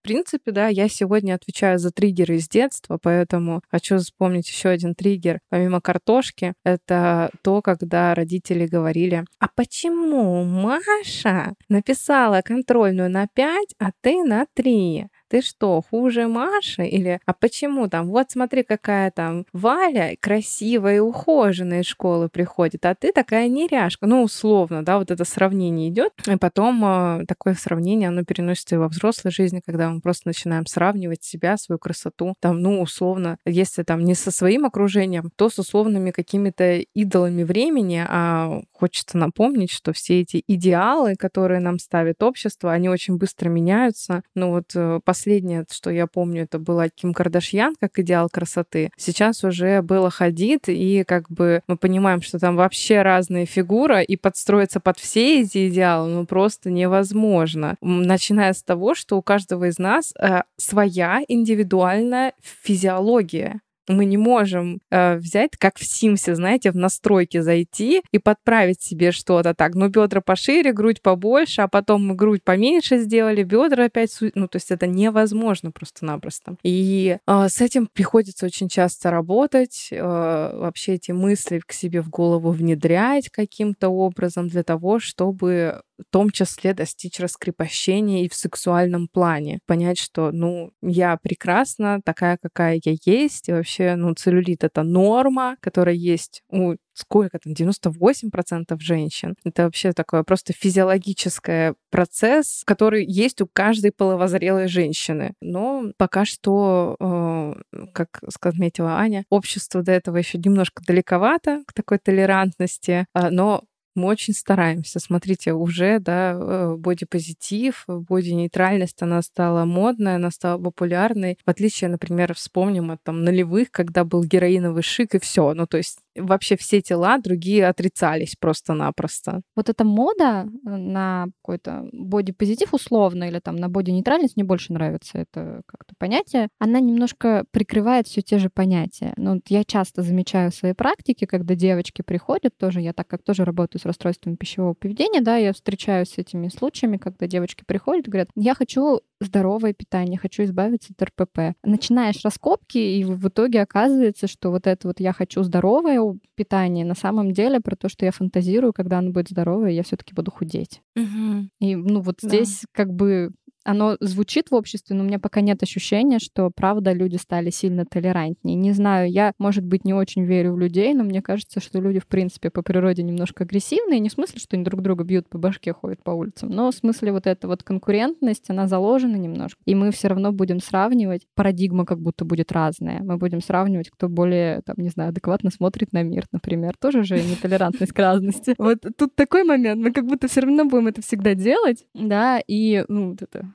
принципе, 0.06 0.52
да, 0.52 0.68
я 0.68 0.88
сегодня 0.88 1.34
отвечаю 1.34 1.80
за 1.80 1.92
триггеры 1.92 2.36
из 2.36 2.48
детства, 2.48 3.00
поэтому 3.02 3.62
хочу 3.70 3.98
вспомнить 3.98 4.48
еще 4.48 4.70
один 4.70 4.94
триггер, 4.94 5.40
помимо 5.50 5.82
картошки, 5.82 6.54
это 6.64 7.32
то, 7.42 7.62
когда 7.62 8.14
родители 8.14 8.68
говорили, 8.68 9.26
а 9.40 9.48
почему 9.56 10.44
Маша 10.44 11.56
написала 11.70 12.42
контрольную 12.42 13.10
на 13.10 13.28
5, 13.34 13.70
а 13.80 13.90
ты 14.02 14.24
на 14.24 14.46
3? 14.54 15.08
Ты 15.36 15.42
что, 15.42 15.82
хуже 15.82 16.28
Маши? 16.28 16.86
Или, 16.86 17.20
а 17.26 17.34
почему 17.34 17.90
там, 17.90 18.08
вот 18.08 18.32
смотри, 18.32 18.64
какая 18.64 19.12
там 19.12 19.46
Валя 19.52 20.16
красивая 20.22 20.96
и 20.96 21.00
ухоженная 21.00 21.82
из 21.82 21.88
школы 21.88 22.30
приходит, 22.30 22.86
а 22.86 22.96
ты 22.96 23.12
такая 23.12 23.50
неряшка. 23.50 24.08
Ну, 24.08 24.24
условно, 24.24 24.82
да, 24.86 24.98
вот 24.98 25.12
это 25.12 25.26
сравнение 25.26 25.90
идет. 25.90 26.14
И 26.26 26.38
потом 26.38 26.82
э, 26.86 27.26
такое 27.28 27.54
сравнение, 27.56 28.08
оно 28.08 28.24
переносится 28.24 28.76
и 28.76 28.78
во 28.78 28.88
взрослой 28.88 29.32
жизни, 29.32 29.62
когда 29.66 29.90
мы 29.90 30.00
просто 30.00 30.30
начинаем 30.30 30.66
сравнивать 30.68 31.26
себя, 31.26 31.58
свою 31.58 31.80
красоту. 31.80 32.36
Там, 32.40 32.62
ну, 32.62 32.82
условно, 32.82 33.38
если 33.46 33.84
там 33.84 34.06
не 34.06 34.16
со 34.16 34.32
своим 34.32 34.66
окружением, 34.66 35.32
то 35.36 35.50
с 35.50 35.60
условными 35.60 36.12
какими-то 36.12 36.78
идолами 36.94 37.44
времени, 37.44 38.06
а 38.08 38.62
хочется 38.72 39.18
напомнить, 39.18 39.72
что 39.72 39.92
все 39.92 40.22
эти 40.22 40.42
идеалы, 40.48 41.16
которые 41.16 41.60
нам 41.60 41.78
ставит 41.78 42.24
общество, 42.24 42.72
они 42.72 42.88
очень 42.88 43.18
быстро 43.18 43.50
меняются. 43.50 44.24
Ну 44.34 44.52
вот 44.52 44.72
э, 44.76 45.02
последнее, 45.26 45.66
что 45.72 45.90
я 45.90 46.06
помню, 46.06 46.44
это 46.44 46.60
была 46.60 46.88
Ким 46.88 47.12
Кардашьян 47.14 47.76
как 47.80 47.98
идеал 47.98 48.30
красоты. 48.30 48.92
Сейчас 48.96 49.44
уже 49.44 49.82
было 49.82 50.12
ходит, 50.12 50.70
и 50.70 51.04
как 51.04 51.32
бы 51.32 51.62
мы 51.68 51.78
понимаем, 51.78 52.22
что 52.22 52.38
там 52.38 52.56
вообще 52.56 53.02
разные 53.02 53.48
фигуры, 53.48 54.04
и 54.04 54.18
подстроиться 54.18 54.80
под 54.80 55.00
все 55.00 55.42
эти 55.42 55.70
идеалы 55.70 56.10
ну 56.10 56.26
просто 56.28 56.70
невозможно. 56.70 57.76
Начиная 57.82 58.54
с 58.54 58.62
того, 58.62 58.94
что 58.94 59.18
у 59.18 59.24
каждого 59.24 59.66
из 59.66 59.80
нас 59.80 60.14
э, 60.20 60.44
своя 60.58 61.22
индивидуальная 61.28 62.34
физиология 62.42 63.62
мы 63.88 64.06
не 64.06 64.18
можем 64.18 64.80
э, 64.90 65.18
взять, 65.18 65.52
как 65.58 65.78
в 65.78 65.86
Симсе, 65.86 66.36
знаете, 66.36 66.72
в 66.72 66.76
настройки 66.76 67.40
зайти 67.40 68.02
и 68.12 68.20
подправить 68.20 68.82
себе 68.82 69.12
что-то 69.12 69.54
так. 69.54 69.76
Ну, 69.76 69.90
бедра 69.90 70.22
пошире, 70.22 70.74
грудь 70.74 71.02
побольше, 71.02 71.62
а 71.62 71.68
потом 71.68 72.08
мы 72.08 72.16
грудь 72.16 72.44
поменьше 72.44 72.98
сделали, 73.00 73.44
бедра 73.44 73.86
опять... 73.86 74.16
Ну, 74.36 74.48
то 74.48 74.58
есть 74.58 74.72
это 74.72 74.88
невозможно 74.88 75.72
просто-напросто. 75.72 76.56
И 76.64 77.18
э, 77.26 77.48
с 77.50 77.62
этим 77.62 77.88
приходится 77.92 78.46
очень 78.46 78.70
часто 78.70 79.12
работать, 79.12 79.90
э, 79.92 80.02
вообще 80.02 80.94
эти 80.94 81.12
мысли 81.12 81.62
к 81.66 81.72
себе 81.72 82.02
в 82.02 82.10
голову 82.10 82.52
внедрять 82.52 83.30
каким-то 83.30 83.90
образом 83.90 84.48
для 84.48 84.64
того, 84.64 85.00
чтобы 85.00 85.82
в 85.98 86.04
том 86.12 86.30
числе 86.30 86.74
достичь 86.74 87.20
раскрепощения 87.20 88.24
и 88.24 88.30
в 88.30 88.36
сексуальном 88.36 89.08
плане. 89.08 89.60
Понять, 89.66 89.98
что, 89.98 90.32
ну, 90.32 90.72
я 90.82 91.18
прекрасна, 91.18 92.02
такая, 92.04 92.38
какая 92.42 92.80
я 92.84 92.96
есть, 93.06 93.50
и 93.50 93.54
вообще, 93.54 93.96
ну, 93.96 94.14
целлюлит— 94.14 94.64
это 94.66 94.84
норма, 94.84 95.58
которая 95.62 95.96
есть 95.96 96.42
у 96.50 96.76
сколько 96.96 97.38
там, 97.40 97.54
98% 97.54 98.80
женщин. 98.80 99.36
Это 99.44 99.64
вообще 99.64 99.92
такое 99.92 100.24
просто 100.24 100.54
физиологический 100.54 101.74
процесс, 101.92 102.64
который 102.66 103.06
есть 103.06 103.42
у 103.42 103.48
каждой 103.48 103.92
половозрелой 103.92 104.68
женщины. 104.68 105.34
Но 105.42 105.92
пока 105.98 106.26
что, 106.26 106.96
э, 107.00 107.54
как 107.94 108.22
отметила 108.42 108.98
Аня, 108.98 109.26
общество 109.30 109.84
до 109.84 109.92
этого 109.92 110.18
еще 110.18 110.38
немножко 110.38 110.82
далековато 110.88 111.64
к 111.68 111.74
такой 111.74 112.00
толерантности, 112.00 113.06
э, 113.14 113.30
но 113.30 113.64
мы 113.96 114.08
очень 114.08 114.34
стараемся. 114.34 115.00
Смотрите, 115.00 115.54
уже, 115.54 116.00
да, 116.00 116.32
э, 116.34 116.76
бодипозитив, 116.78 117.86
боди-нейтральность, 117.88 119.02
она 119.02 119.22
стала 119.22 119.66
модной, 119.66 120.16
она 120.16 120.32
стала 120.32 120.62
популярной. 120.62 121.38
В 121.46 121.50
отличие, 121.50 121.90
например, 121.90 122.34
вспомним 122.34 122.92
от 122.92 123.04
там 123.04 123.24
нулевых, 123.24 123.72
когда 123.72 124.04
был 124.04 124.24
героиновый 124.24 124.84
шик 124.84 125.16
и 125.16 125.20
все. 125.20 125.54
Ну, 125.54 125.66
то 125.68 125.78
есть 125.78 126.00
вообще 126.16 126.58
все 126.58 126.82
тела 126.82 127.18
другие 127.18 127.68
отрицались 127.68 128.36
просто-напросто. 128.40 129.42
Вот 129.56 129.70
эта 129.70 129.84
мода 129.84 130.46
э, 130.46 130.70
на 130.70 131.28
какой-то 131.42 131.88
бодипозитив 131.92 132.74
условно 132.74 133.26
или 133.26 133.40
там 133.40 133.56
на 133.56 133.70
боди-нейтральность 133.70 134.36
мне 134.36 134.46
больше 134.46 134.74
нравится 134.74 135.20
это 135.20 135.62
как-то 135.66 135.94
понятие. 135.98 136.50
Она 136.60 136.80
немножко 136.80 137.46
прикрывает 137.52 138.08
все 138.08 138.22
те 138.22 138.38
же 138.38 138.50
понятия. 138.50 139.14
Ну, 139.18 139.42
я 139.48 139.64
часто 139.64 140.02
замечаю 140.02 140.52
в 140.52 140.56
своей 140.56 140.74
практике, 140.74 141.28
когда 141.28 141.56
девочки 141.56 142.02
приходят 142.02 142.58
тоже, 142.58 142.82
я 142.82 142.94
так 142.94 143.08
как 143.08 143.24
тоже 143.24 143.46
работаю 143.46 143.82
с 143.82 143.86
расстройствами 143.86 144.36
пищевого 144.36 144.74
поведения, 144.74 145.22
да, 145.22 145.38
я 145.38 145.54
встречаюсь 145.54 146.10
с 146.10 146.18
этими 146.18 146.48
случаями, 146.50 146.98
когда 146.98 147.28
девочки 147.28 147.64
приходят 147.66 148.08
и 148.08 148.12
говорят, 148.12 148.30
я 148.36 148.56
хочу 148.56 149.02
здоровое 149.20 149.74
питание, 149.74 150.20
хочу 150.20 150.44
избавиться 150.44 150.94
от 150.98 151.10
РПП. 151.10 151.58
Начинаешь 151.64 152.24
раскопки, 152.24 152.78
и 152.78 153.04
в 153.04 153.28
итоге 153.28 153.62
оказывается, 153.62 154.28
что 154.28 154.52
вот 154.52 154.68
это 154.68 154.88
вот 154.88 155.00
я 155.00 155.14
хочу 155.14 155.44
здоровое 155.44 156.02
питание 156.36 156.86
на 156.86 156.96
самом 156.96 157.32
деле 157.32 157.60
про 157.60 157.76
то, 157.76 157.90
что 157.90 158.06
я 158.06 158.12
фантазирую, 158.12 158.74
когда 158.74 159.00
оно 159.00 159.12
будет 159.12 159.30
здоровое, 159.30 159.72
я 159.72 159.84
все-таки 159.84 160.14
буду 160.14 160.32
худеть. 160.32 160.82
Угу. 160.96 161.50
И 161.60 161.76
ну 161.76 162.02
вот 162.02 162.18
да. 162.22 162.28
здесь 162.28 162.66
как 162.72 162.94
бы 162.94 163.32
оно 163.66 163.98
звучит 164.00 164.52
в 164.52 164.56
обществе, 164.56 164.96
но 164.96 165.04
у 165.04 165.08
меня 165.08 165.20
пока 165.20 165.42
нет 165.42 165.62
ощущения, 165.64 166.20
что, 166.20 166.52
правда, 166.56 166.94
люди 166.94 167.18
стали 167.18 167.50
сильно 167.50 167.86
толерантнее. 167.86 168.56
Не 168.56 168.72
знаю, 168.72 169.12
я, 169.12 169.34
может 169.40 169.66
быть, 169.66 169.84
не 169.86 169.94
очень 169.94 170.24
верю 170.24 170.54
в 170.54 170.60
людей, 170.60 170.94
но 170.94 171.04
мне 171.04 171.22
кажется, 171.22 171.60
что 171.60 171.82
люди, 171.82 172.00
в 172.00 172.08
принципе, 172.08 172.52
по 172.52 172.62
природе 172.62 173.02
немножко 173.02 173.44
агрессивные. 173.44 174.00
Не 174.00 174.10
в 174.10 174.14
смысле, 174.14 174.40
что 174.40 174.56
они 174.56 174.64
друг 174.64 174.82
друга 174.82 175.04
бьют 175.04 175.28
по 175.28 175.40
башке, 175.40 175.74
ходят 175.74 176.04
по 176.04 176.12
улицам, 176.12 176.50
но 176.50 176.72
в 176.72 176.76
смысле 176.76 177.12
вот 177.12 177.26
эта 177.26 177.48
вот 177.48 177.64
конкурентность, 177.64 178.50
она 178.50 178.68
заложена 178.68 179.16
немножко. 179.16 179.60
И 179.66 179.74
мы 179.74 179.92
все 179.92 180.10
равно 180.10 180.32
будем 180.32 180.60
сравнивать. 180.60 181.24
Парадигма 181.34 181.86
как 181.86 182.00
будто 182.00 182.24
будет 182.24 182.52
разная. 182.52 183.02
Мы 183.02 183.18
будем 183.18 183.42
сравнивать, 183.42 183.90
кто 183.90 184.08
более, 184.08 184.62
там, 184.62 184.76
не 184.78 184.90
знаю, 184.90 185.10
адекватно 185.10 185.50
смотрит 185.50 185.92
на 185.92 186.04
мир, 186.04 186.26
например. 186.32 186.76
Тоже 186.80 187.04
же 187.04 187.16
нетолерантность 187.16 187.94
к 187.94 188.00
разности. 188.00 188.54
Вот 188.60 188.86
тут 188.96 189.16
такой 189.16 189.44
момент. 189.44 189.82
Мы 189.82 189.92
как 189.92 190.06
будто 190.06 190.28
все 190.28 190.42
равно 190.42 190.66
будем 190.66 190.88
это 190.88 191.02
всегда 191.02 191.34
делать, 191.34 191.86
да, 191.96 192.40
и, 192.48 192.86
ну, 192.88 193.10
вот 193.12 193.22
это 193.24 193.55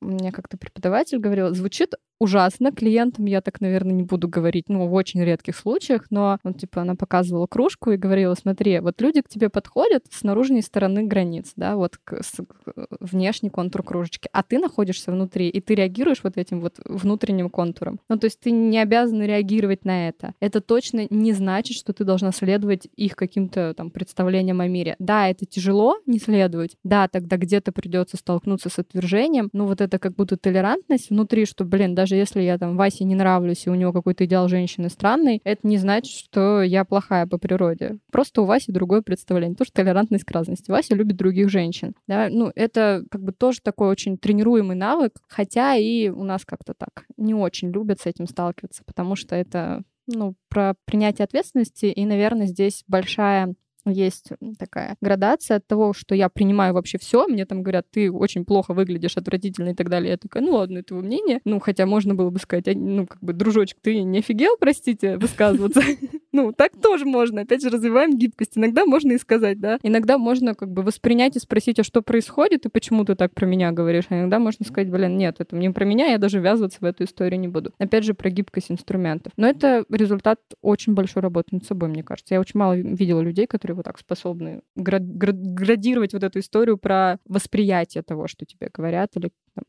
мне 0.00 0.32
как-то 0.32 0.56
преподаватель 0.56 1.18
говорил, 1.18 1.54
звучит 1.54 1.94
ужасно. 2.18 2.72
Клиентам 2.72 3.26
я 3.26 3.40
так, 3.40 3.60
наверное, 3.60 3.92
не 3.92 4.02
буду 4.02 4.28
говорить, 4.28 4.68
ну, 4.68 4.86
в 4.86 4.94
очень 4.94 5.22
редких 5.22 5.56
случаях, 5.56 6.06
но, 6.10 6.38
ну, 6.44 6.52
типа, 6.52 6.82
она 6.82 6.94
показывала 6.94 7.46
кружку 7.46 7.90
и 7.90 7.96
говорила, 7.96 8.34
смотри, 8.34 8.80
вот 8.80 9.00
люди 9.00 9.20
к 9.20 9.28
тебе 9.28 9.48
подходят 9.48 10.04
с 10.10 10.22
наружной 10.22 10.62
стороны 10.62 11.04
границ, 11.04 11.52
да, 11.56 11.76
вот 11.76 11.98
к, 12.02 12.22
с, 12.22 12.42
к, 12.42 12.88
внешний 13.00 13.50
контур 13.50 13.82
кружечки, 13.82 14.28
а 14.32 14.42
ты 14.42 14.58
находишься 14.58 15.12
внутри, 15.12 15.48
и 15.48 15.60
ты 15.60 15.74
реагируешь 15.74 16.22
вот 16.22 16.36
этим 16.36 16.60
вот 16.60 16.76
внутренним 16.84 17.50
контуром. 17.50 18.00
Ну, 18.08 18.18
то 18.18 18.26
есть 18.26 18.40
ты 18.40 18.50
не 18.50 18.78
обязан 18.78 19.22
реагировать 19.22 19.84
на 19.84 20.08
это. 20.08 20.34
Это 20.40 20.60
точно 20.60 21.06
не 21.10 21.32
значит, 21.32 21.76
что 21.76 21.92
ты 21.92 22.04
должна 22.04 22.32
следовать 22.32 22.88
их 22.96 23.16
каким-то 23.16 23.74
там 23.74 23.90
представлениям 23.90 24.60
о 24.60 24.68
мире. 24.68 24.96
Да, 24.98 25.28
это 25.28 25.44
тяжело 25.46 25.96
не 26.06 26.18
следовать, 26.18 26.76
да, 26.84 27.08
тогда 27.08 27.36
где-то 27.36 27.72
придется 27.72 28.16
столкнуться 28.16 28.68
с 28.68 28.78
отвержением, 28.78 29.50
но 29.52 29.66
это 29.80 29.98
как 29.98 30.14
будто 30.14 30.36
толерантность 30.36 31.10
внутри, 31.10 31.46
что, 31.46 31.64
блин, 31.64 31.94
даже 31.94 32.16
если 32.16 32.42
я 32.42 32.58
там 32.58 32.76
Васе 32.76 33.04
не 33.04 33.14
нравлюсь, 33.14 33.66
и 33.66 33.70
у 33.70 33.74
него 33.74 33.92
какой-то 33.92 34.24
идеал 34.24 34.48
женщины 34.48 34.88
странный, 34.88 35.40
это 35.44 35.66
не 35.66 35.78
значит, 35.78 36.16
что 36.16 36.62
я 36.62 36.84
плохая 36.84 37.26
по 37.26 37.38
природе. 37.38 37.98
Просто 38.10 38.42
у 38.42 38.44
Васи 38.44 38.72
другое 38.72 39.02
представление. 39.02 39.56
Тоже 39.56 39.72
толерантность 39.72 40.24
к 40.24 40.30
разности. 40.30 40.70
Вася 40.70 40.94
любит 40.94 41.16
других 41.16 41.48
женщин. 41.48 41.94
Да? 42.06 42.28
Ну, 42.30 42.50
это 42.54 43.04
как 43.10 43.22
бы 43.22 43.32
тоже 43.32 43.60
такой 43.62 43.88
очень 43.88 44.18
тренируемый 44.18 44.76
навык, 44.76 45.12
хотя 45.28 45.76
и 45.76 46.08
у 46.08 46.24
нас 46.24 46.44
как-то 46.44 46.74
так 46.74 47.04
не 47.16 47.34
очень 47.34 47.70
любят 47.70 48.00
с 48.00 48.06
этим 48.06 48.26
сталкиваться, 48.26 48.82
потому 48.84 49.16
что 49.16 49.34
это 49.34 49.82
ну, 50.06 50.34
про 50.48 50.74
принятие 50.84 51.24
ответственности, 51.24 51.86
и, 51.86 52.04
наверное, 52.04 52.46
здесь 52.46 52.84
большая 52.86 53.54
есть 53.86 54.30
такая 54.58 54.96
градация 55.00 55.58
от 55.58 55.66
того, 55.66 55.92
что 55.92 56.14
я 56.14 56.28
принимаю 56.28 56.74
вообще 56.74 56.98
все. 56.98 57.26
Мне 57.26 57.46
там 57.46 57.62
говорят, 57.62 57.86
ты 57.90 58.10
очень 58.10 58.44
плохо 58.44 58.74
выглядишь, 58.74 59.16
отвратительно 59.16 59.70
и 59.70 59.74
так 59.74 59.88
далее. 59.88 60.12
Я 60.12 60.16
такая, 60.16 60.42
ну 60.42 60.52
ладно, 60.52 60.78
это 60.78 60.94
его 60.94 61.04
мнение. 61.04 61.40
Ну, 61.44 61.60
хотя 61.60 61.86
можно 61.86 62.14
было 62.14 62.30
бы 62.30 62.38
сказать, 62.38 62.66
ну, 62.74 63.06
как 63.06 63.20
бы, 63.20 63.32
дружочек, 63.32 63.78
ты 63.80 64.02
не 64.02 64.18
офигел, 64.18 64.56
простите, 64.58 65.16
высказываться. 65.18 65.82
Ну, 66.34 66.52
так 66.52 66.72
тоже 66.76 67.04
можно. 67.04 67.42
Опять 67.42 67.62
же, 67.62 67.70
развиваем 67.70 68.18
гибкость. 68.18 68.58
Иногда 68.58 68.84
можно 68.84 69.12
и 69.12 69.18
сказать, 69.18 69.60
да. 69.60 69.78
Иногда 69.84 70.18
можно 70.18 70.56
как 70.56 70.68
бы 70.68 70.82
воспринять 70.82 71.36
и 71.36 71.38
спросить, 71.38 71.78
а 71.78 71.84
что 71.84 72.02
происходит 72.02 72.66
и 72.66 72.68
почему 72.68 73.04
ты 73.04 73.14
так 73.14 73.32
про 73.32 73.46
меня 73.46 73.70
говоришь. 73.70 74.06
А 74.08 74.18
иногда 74.18 74.40
можно 74.40 74.66
сказать, 74.66 74.90
блин, 74.90 75.16
нет, 75.16 75.36
это 75.38 75.54
не 75.54 75.70
про 75.70 75.84
меня, 75.84 76.06
я 76.06 76.18
даже 76.18 76.40
ввязываться 76.40 76.78
в 76.80 76.84
эту 76.84 77.04
историю 77.04 77.38
не 77.38 77.46
буду. 77.46 77.72
Опять 77.78 78.02
же, 78.02 78.14
про 78.14 78.30
гибкость 78.30 78.72
инструментов. 78.72 79.32
Но 79.36 79.46
это 79.46 79.84
результат 79.88 80.40
очень 80.60 80.94
большой 80.94 81.22
работы 81.22 81.50
над 81.52 81.64
собой, 81.66 81.88
мне 81.88 82.02
кажется. 82.02 82.34
Я 82.34 82.40
очень 82.40 82.58
мало 82.58 82.74
видела 82.74 83.20
людей, 83.20 83.46
которые 83.46 83.76
вот 83.76 83.84
так 83.84 84.00
способны 84.00 84.62
градировать 84.74 86.14
вот 86.14 86.24
эту 86.24 86.40
историю 86.40 86.78
про 86.78 87.20
восприятие 87.26 88.02
того, 88.02 88.26
что 88.26 88.44
тебе 88.44 88.70
говорят, 88.74 89.12
или 89.14 89.30
там, 89.54 89.64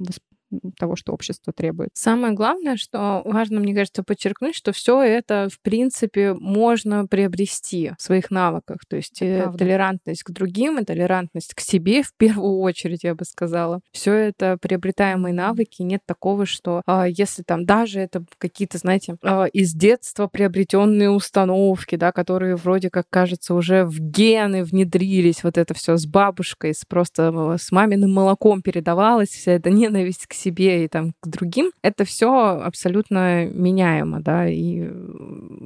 того, 0.77 0.95
что 0.95 1.13
общество 1.13 1.53
требует. 1.53 1.89
Самое 1.93 2.33
главное, 2.33 2.77
что 2.77 3.21
важно, 3.25 3.59
мне 3.59 3.73
кажется, 3.73 4.03
подчеркнуть, 4.03 4.55
что 4.55 4.71
все 4.71 5.01
это, 5.01 5.47
в 5.51 5.59
принципе, 5.61 6.33
можно 6.33 7.07
приобрести 7.07 7.91
в 7.97 8.01
своих 8.01 8.31
навыках. 8.31 8.77
То 8.87 8.95
есть 8.95 9.21
это 9.21 9.51
толерантность 9.57 10.23
к 10.23 10.31
другим 10.31 10.79
и 10.79 10.85
толерантность 10.85 11.53
к 11.53 11.59
себе 11.59 12.03
в 12.03 12.13
первую 12.17 12.59
очередь, 12.59 13.03
я 13.03 13.15
бы 13.15 13.25
сказала. 13.25 13.81
Все 13.91 14.13
это 14.13 14.57
приобретаемые 14.61 15.33
навыки. 15.33 15.81
Нет 15.81 16.01
такого, 16.05 16.45
что 16.45 16.81
а, 16.85 17.07
если 17.07 17.43
там 17.43 17.65
даже 17.65 17.99
это 17.99 18.23
какие-то, 18.37 18.77
знаете, 18.77 19.17
а, 19.21 19.45
из 19.45 19.73
детства 19.73 20.27
приобретенные 20.27 21.09
установки, 21.09 21.95
да, 21.95 22.11
которые 22.11 22.55
вроде 22.55 22.89
как, 22.89 23.05
кажется, 23.09 23.53
уже 23.53 23.85
в 23.85 23.99
гены 23.99 24.63
внедрились, 24.63 25.43
вот 25.43 25.57
это 25.57 25.73
все 25.73 25.97
с 25.97 26.05
бабушкой, 26.05 26.73
с 26.73 26.85
просто 26.85 27.57
с 27.57 27.71
маминым 27.71 28.13
молоком 28.13 28.61
передавалось, 28.61 29.29
вся 29.29 29.53
эта 29.53 29.69
ненависть 29.69 30.27
к 30.27 30.33
себе 30.33 30.44
и 30.49 30.87
там 30.87 31.13
к 31.19 31.27
другим, 31.27 31.71
это 31.81 32.05
все 32.05 32.31
абсолютно 32.61 33.45
меняемо, 33.45 34.21
да, 34.21 34.47
и 34.47 34.89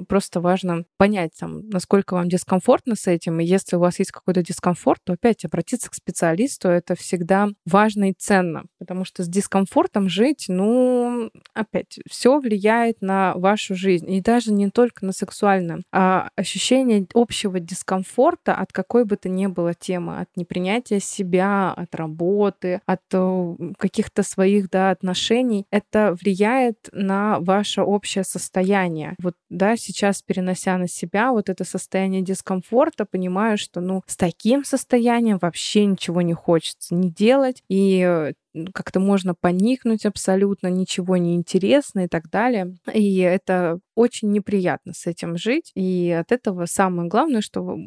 просто 0.08 0.42
важно 0.42 0.84
понять, 0.98 1.32
там, 1.40 1.68
насколько 1.70 2.14
вам 2.14 2.30
дискомфортно 2.30 2.96
с 2.96 3.08
этим, 3.08 3.40
и 3.40 3.46
если 3.46 3.76
у 3.76 3.80
вас 3.80 4.00
есть 4.00 4.12
какой-то 4.12 4.44
дискомфорт, 4.44 5.02
то 5.04 5.14
опять 5.14 5.46
обратиться 5.46 5.90
к 5.90 5.96
специалисту, 5.96 6.70
это 6.70 6.96
всегда 6.96 7.50
важно 7.66 8.10
и 8.10 8.14
ценно, 8.18 8.64
потому 8.80 9.06
что 9.06 9.24
с 9.24 9.28
дискомфортом 9.28 10.10
жить, 10.10 10.46
ну, 10.48 11.32
опять, 11.54 12.00
все 12.10 12.40
влияет 12.40 13.02
на 13.02 13.34
вашу 13.36 13.76
жизнь, 13.76 14.12
и 14.12 14.22
даже 14.22 14.52
не 14.52 14.70
только 14.70 15.06
на 15.06 15.12
сексуальное, 15.12 15.82
а 15.92 16.30
ощущение 16.36 17.08
общего 17.14 17.60
дискомфорта 17.60 18.56
от 18.56 18.72
какой 18.72 19.06
бы 19.06 19.16
то 19.16 19.30
ни 19.30 19.48
было 19.48 19.74
темы, 19.74 20.20
от 20.20 20.30
непринятия 20.36 21.00
себя, 21.00 21.74
от 21.74 21.96
работы, 21.96 22.82
от 22.86 23.02
э, 23.12 23.56
каких-то 23.78 24.24
своих 24.24 24.69
да, 24.72 24.92
отношений, 24.92 25.66
это 25.72 26.16
влияет 26.22 26.90
на 26.92 27.40
ваше 27.40 27.82
общее 27.82 28.24
состояние. 28.24 29.16
Вот, 29.22 29.36
да, 29.50 29.78
сейчас 29.78 30.22
перенося 30.22 30.78
на 30.78 30.88
себя 30.88 31.32
вот 31.32 31.50
это 31.50 31.64
состояние 31.64 32.22
дискомфорта, 32.22 33.06
понимаю, 33.06 33.58
что, 33.58 33.82
ну, 33.82 34.04
с 34.06 34.16
таким 34.16 34.64
состоянием 34.64 35.40
вообще 35.42 35.86
ничего 35.86 36.22
не 36.22 36.34
хочется 36.34 36.96
не 36.96 37.10
делать, 37.10 37.64
и 37.70 38.04
э, 38.06 38.34
как-то 38.74 39.00
можно 39.00 39.34
поникнуть 39.36 40.06
абсолютно, 40.06 40.68
ничего 40.68 41.18
не 41.18 41.36
интересно 41.36 42.06
и 42.06 42.08
так 42.08 42.30
далее. 42.30 42.76
И 42.94 43.18
это 43.18 43.80
очень 43.96 44.32
неприятно 44.32 44.94
с 44.94 45.06
этим 45.08 45.38
жить. 45.38 45.72
И 45.76 46.10
от 46.10 46.32
этого 46.32 46.66
самое 46.66 47.10
главное, 47.10 47.42
что 47.42 47.78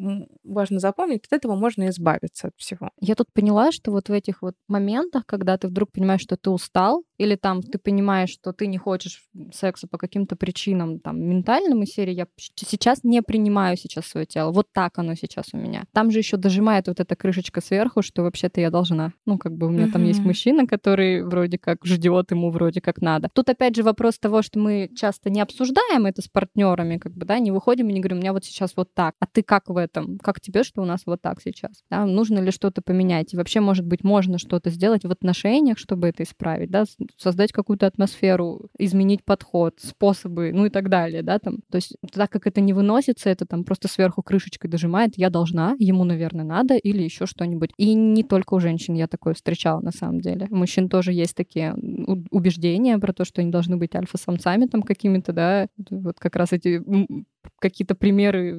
важно 0.43 0.79
запомнить, 0.79 1.25
от 1.25 1.33
этого 1.33 1.55
можно 1.55 1.89
избавиться 1.89 2.49
от 2.49 2.53
всего. 2.57 2.91
Я 2.99 3.15
тут 3.15 3.33
поняла, 3.33 3.71
что 3.71 3.91
вот 3.91 4.09
в 4.09 4.11
этих 4.11 4.43
вот 4.43 4.53
моментах, 4.67 5.25
когда 5.25 5.57
ты 5.57 5.67
вдруг 5.67 5.91
понимаешь, 5.91 6.21
что 6.21 6.37
ты 6.37 6.51
устал, 6.51 7.03
или 7.17 7.35
там 7.35 7.63
ты 7.63 7.79
понимаешь, 7.79 8.29
что 8.29 8.53
ты 8.53 8.67
не 8.67 8.77
хочешь 8.77 9.23
секса 9.51 9.87
по 9.87 9.97
каким-то 9.97 10.35
причинам, 10.35 10.99
там, 10.99 11.19
ментальным, 11.19 11.81
и 11.81 11.87
серии 11.87 12.13
я 12.13 12.27
сейчас 12.55 13.03
не 13.03 13.21
принимаю 13.23 13.75
сейчас 13.75 14.05
свое 14.05 14.27
тело. 14.27 14.51
Вот 14.51 14.67
так 14.71 14.99
оно 14.99 15.15
сейчас 15.15 15.47
у 15.53 15.57
меня. 15.57 15.85
Там 15.93 16.11
же 16.11 16.19
еще 16.19 16.37
дожимает 16.37 16.87
вот 16.87 16.99
эта 16.99 17.15
крышечка 17.15 17.59
сверху, 17.61 18.03
что 18.03 18.21
вообще-то 18.21 18.61
я 18.61 18.69
должна. 18.69 19.13
Ну, 19.25 19.39
как 19.39 19.53
бы 19.53 19.67
у 19.67 19.69
меня 19.71 19.87
mm-hmm. 19.87 19.91
там 19.91 20.05
есть 20.05 20.19
мужчина, 20.19 20.52
который 20.67 21.23
вроде 21.23 21.57
как 21.57 21.85
ждет 21.85 22.31
ему 22.31 22.51
вроде 22.51 22.81
как 22.81 23.01
надо. 23.01 23.29
Тут 23.33 23.49
опять 23.49 23.75
же 23.75 23.83
вопрос 23.83 24.19
того, 24.19 24.41
что 24.41 24.59
мы 24.59 24.89
часто 24.95 25.29
не 25.29 25.41
обсуждаем 25.41 26.05
это 26.05 26.21
с 26.21 26.27
партнерами, 26.27 26.97
как 26.97 27.13
бы, 27.13 27.25
да, 27.25 27.39
не 27.39 27.51
выходим 27.51 27.89
и 27.89 27.93
не 27.93 27.99
говорим, 27.99 28.17
у 28.17 28.21
меня 28.21 28.33
вот 28.33 28.45
сейчас 28.45 28.73
вот 28.75 28.93
так, 28.93 29.15
а 29.19 29.25
ты 29.25 29.43
как 29.43 29.69
в 29.69 29.77
этом? 29.77 30.17
Как 30.19 30.39
тебе, 30.39 30.63
что 30.63 30.81
у 30.81 30.85
нас 30.85 31.01
вот 31.05 31.21
так 31.21 31.41
сейчас? 31.43 31.83
Да? 31.89 32.05
Нужно 32.05 32.39
ли 32.39 32.51
что-то 32.51 32.81
поменять? 32.81 33.33
И 33.33 33.37
вообще, 33.37 33.59
может 33.59 33.85
быть, 33.85 34.03
можно 34.03 34.37
что-то 34.37 34.69
сделать 34.69 35.03
в 35.03 35.11
отношениях, 35.11 35.77
чтобы 35.77 36.07
это 36.07 36.23
исправить, 36.23 36.69
да, 36.69 36.85
создать 37.17 37.51
какую-то 37.51 37.87
атмосферу, 37.87 38.69
изменить 38.77 39.23
подход, 39.23 39.75
способы, 39.79 40.51
ну 40.53 40.65
и 40.65 40.69
так 40.69 40.89
далее, 40.89 41.23
да, 41.23 41.39
там. 41.39 41.57
То 41.71 41.77
есть 41.77 41.95
так 42.11 42.31
как 42.31 42.47
это 42.47 42.61
не 42.61 42.73
выносится, 42.73 43.29
это 43.29 43.45
там 43.45 43.63
просто 43.63 43.87
сверху 43.87 44.21
крышечкой 44.21 44.69
дожимает, 44.69 45.13
я 45.17 45.29
должна, 45.29 45.75
ему, 45.79 46.03
наверное, 46.03 46.45
надо, 46.45 46.75
или 46.75 47.03
еще 47.03 47.25
что-нибудь. 47.25 47.71
И 47.77 47.93
не 47.93 48.23
только 48.23 48.53
у 48.53 48.59
женщин 48.59 48.93
я 48.93 49.07
такое 49.07 49.33
встречала, 49.33 49.81
на 49.81 49.91
самом 49.91 50.21
деле. 50.21 50.42
У 50.49 50.55
мужчин 50.55 50.89
тоже 50.89 51.13
есть 51.13 51.35
такие 51.35 51.73
убеждения 52.31 52.97
про 52.99 53.13
то, 53.13 53.25
что 53.25 53.41
они 53.41 53.51
должны 53.51 53.77
быть 53.77 53.95
альфа-самцами 53.95 54.65
там 54.67 54.83
какими-то, 54.83 55.33
да, 55.33 55.67
вот 55.89 56.19
как 56.19 56.35
раз 56.35 56.53
эти 56.53 56.81
какие-то 57.59 57.95
примеры, 57.95 58.53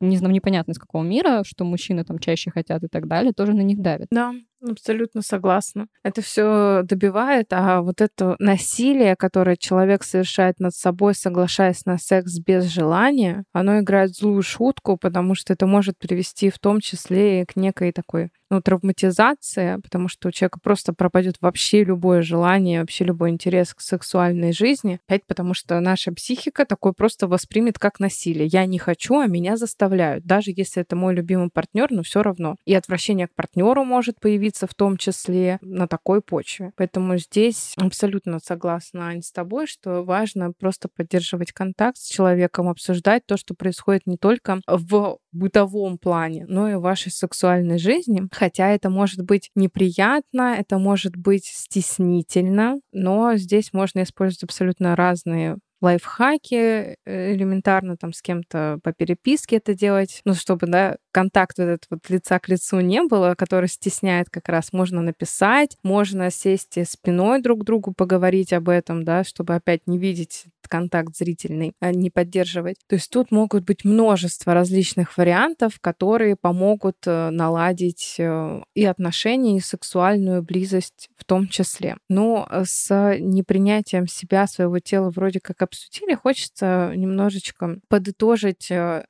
не 0.00 0.16
знаю, 0.16 0.34
непонятно 0.34 0.72
из 0.72 0.78
какого 0.78 1.02
мира, 1.02 1.42
что 1.44 1.64
мужчины 1.64 2.04
там 2.04 2.18
чаще 2.18 2.50
хотят 2.50 2.82
и 2.84 2.88
так 2.88 3.06
далее, 3.06 3.32
тоже 3.32 3.54
на 3.54 3.62
них 3.62 3.80
давят. 3.80 4.08
Да, 4.10 4.34
Абсолютно 4.60 5.22
согласна. 5.22 5.86
Это 6.02 6.20
все 6.20 6.82
добивает, 6.82 7.52
а 7.52 7.80
вот 7.80 8.00
это 8.00 8.34
насилие, 8.40 9.14
которое 9.14 9.56
человек 9.56 10.02
совершает 10.02 10.58
над 10.58 10.74
собой, 10.74 11.14
соглашаясь 11.14 11.84
на 11.86 11.96
секс 11.96 12.38
без 12.38 12.64
желания, 12.64 13.44
оно 13.52 13.78
играет 13.78 14.16
злую 14.16 14.42
шутку, 14.42 14.96
потому 14.96 15.36
что 15.36 15.52
это 15.52 15.66
может 15.66 15.96
привести 15.98 16.50
в 16.50 16.58
том 16.58 16.80
числе 16.80 17.42
и 17.42 17.44
к 17.44 17.54
некой 17.54 17.92
такой 17.92 18.30
ну, 18.50 18.62
травматизация, 18.62 19.78
потому 19.78 20.08
что 20.08 20.28
у 20.28 20.30
человека 20.32 20.58
просто 20.60 20.92
пропадет 20.92 21.36
вообще 21.40 21.84
любое 21.84 22.22
желание, 22.22 22.80
вообще 22.80 23.04
любой 23.04 23.30
интерес 23.30 23.74
к 23.74 23.80
сексуальной 23.80 24.52
жизни. 24.52 25.00
Опять 25.06 25.26
потому 25.26 25.54
что 25.54 25.78
наша 25.80 26.12
психика 26.12 26.64
такой 26.64 26.94
просто 26.94 27.28
воспримет 27.28 27.78
как 27.78 28.00
насилие. 28.00 28.27
Я 28.44 28.66
не 28.66 28.78
хочу, 28.78 29.18
а 29.18 29.26
меня 29.26 29.56
заставляют. 29.56 30.24
Даже 30.24 30.52
если 30.54 30.82
это 30.82 30.96
мой 30.96 31.14
любимый 31.14 31.50
партнер, 31.50 31.90
но 31.90 32.02
все 32.02 32.22
равно. 32.22 32.56
И 32.64 32.74
отвращение 32.74 33.28
к 33.28 33.34
партнеру 33.34 33.84
может 33.84 34.20
появиться 34.20 34.66
в 34.66 34.74
том 34.74 34.96
числе 34.96 35.58
на 35.60 35.86
такой 35.86 36.20
почве. 36.20 36.72
Поэтому 36.76 37.16
здесь 37.18 37.74
абсолютно 37.76 38.38
согласна, 38.38 39.08
Ань, 39.08 39.22
с 39.22 39.32
тобой, 39.32 39.66
что 39.66 40.02
важно 40.02 40.52
просто 40.52 40.88
поддерживать 40.88 41.52
контакт 41.52 41.98
с 41.98 42.08
человеком, 42.08 42.68
обсуждать 42.68 43.24
то, 43.26 43.36
что 43.36 43.54
происходит 43.54 44.06
не 44.06 44.16
только 44.16 44.60
в 44.66 45.18
бытовом 45.32 45.98
плане, 45.98 46.46
но 46.48 46.70
и 46.70 46.74
в 46.74 46.80
вашей 46.80 47.12
сексуальной 47.12 47.78
жизни. 47.78 48.22
Хотя 48.32 48.70
это 48.70 48.90
может 48.90 49.24
быть 49.24 49.50
неприятно, 49.54 50.54
это 50.58 50.78
может 50.78 51.16
быть 51.16 51.44
стеснительно, 51.44 52.76
но 52.92 53.36
здесь 53.36 53.72
можно 53.72 54.02
использовать 54.02 54.44
абсолютно 54.44 54.96
разные 54.96 55.58
лайфхаки 55.80 56.96
э, 57.04 57.32
элементарно 57.34 57.96
там 57.96 58.12
с 58.12 58.22
кем-то 58.22 58.78
по 58.82 58.92
переписке 58.92 59.56
это 59.56 59.74
делать, 59.74 60.20
ну, 60.24 60.34
чтобы, 60.34 60.66
да, 60.66 60.96
контакт 61.18 61.58
этот 61.58 61.86
вот 61.90 62.08
лица 62.10 62.38
к 62.38 62.48
лицу 62.48 62.78
не 62.78 63.02
было, 63.02 63.34
который 63.34 63.68
стесняет 63.68 64.30
как 64.30 64.48
раз. 64.48 64.72
Можно 64.72 65.02
написать, 65.02 65.76
можно 65.82 66.30
сесть 66.30 66.78
спиной 66.88 67.42
друг 67.42 67.62
к 67.62 67.64
другу, 67.64 67.92
поговорить 67.92 68.52
об 68.52 68.68
этом, 68.68 69.02
да, 69.02 69.24
чтобы 69.24 69.56
опять 69.56 69.88
не 69.88 69.98
видеть 69.98 70.44
контакт 70.68 71.16
зрительный, 71.16 71.72
а 71.80 71.92
не 71.92 72.10
поддерживать. 72.10 72.76
То 72.86 72.94
есть 72.94 73.10
тут 73.10 73.32
могут 73.32 73.64
быть 73.64 73.84
множество 73.84 74.54
различных 74.54 75.16
вариантов, 75.16 75.80
которые 75.80 76.36
помогут 76.36 76.98
э, 77.06 77.30
наладить 77.30 78.16
э, 78.18 78.62
и 78.74 78.84
отношения, 78.84 79.56
и 79.56 79.60
сексуальную 79.60 80.42
близость 80.42 81.08
в 81.16 81.24
том 81.24 81.48
числе. 81.48 81.96
Но 82.08 82.48
с 82.64 83.16
непринятием 83.18 84.06
себя, 84.06 84.46
своего 84.46 84.78
тела 84.78 85.10
вроде 85.10 85.40
как 85.40 85.62
обсудили, 85.62 86.14
хочется 86.14 86.92
немножечко 86.94 87.80
подытожить 87.88 88.70
э, 88.70 88.74
э, 88.76 89.02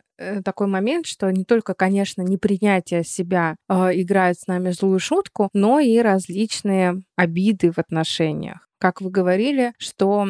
такой 0.45 0.67
момент, 0.67 1.07
что 1.07 1.31
не 1.31 1.45
только, 1.45 1.75
конечно, 1.75 2.23
непринятие 2.23 3.05
себя 3.05 3.57
э, 3.69 3.75
играет 3.95 4.39
с 4.39 4.47
нами 4.47 4.71
злую 4.71 4.99
шутку, 4.99 5.49
но 5.53 5.81
и 5.81 5.99
различные 5.99 7.03
обиды 7.17 7.73
в 7.73 7.79
отношениях. 7.79 8.69
Как 8.81 9.01
вы 9.01 9.11
говорили, 9.11 9.73
что 9.79 10.25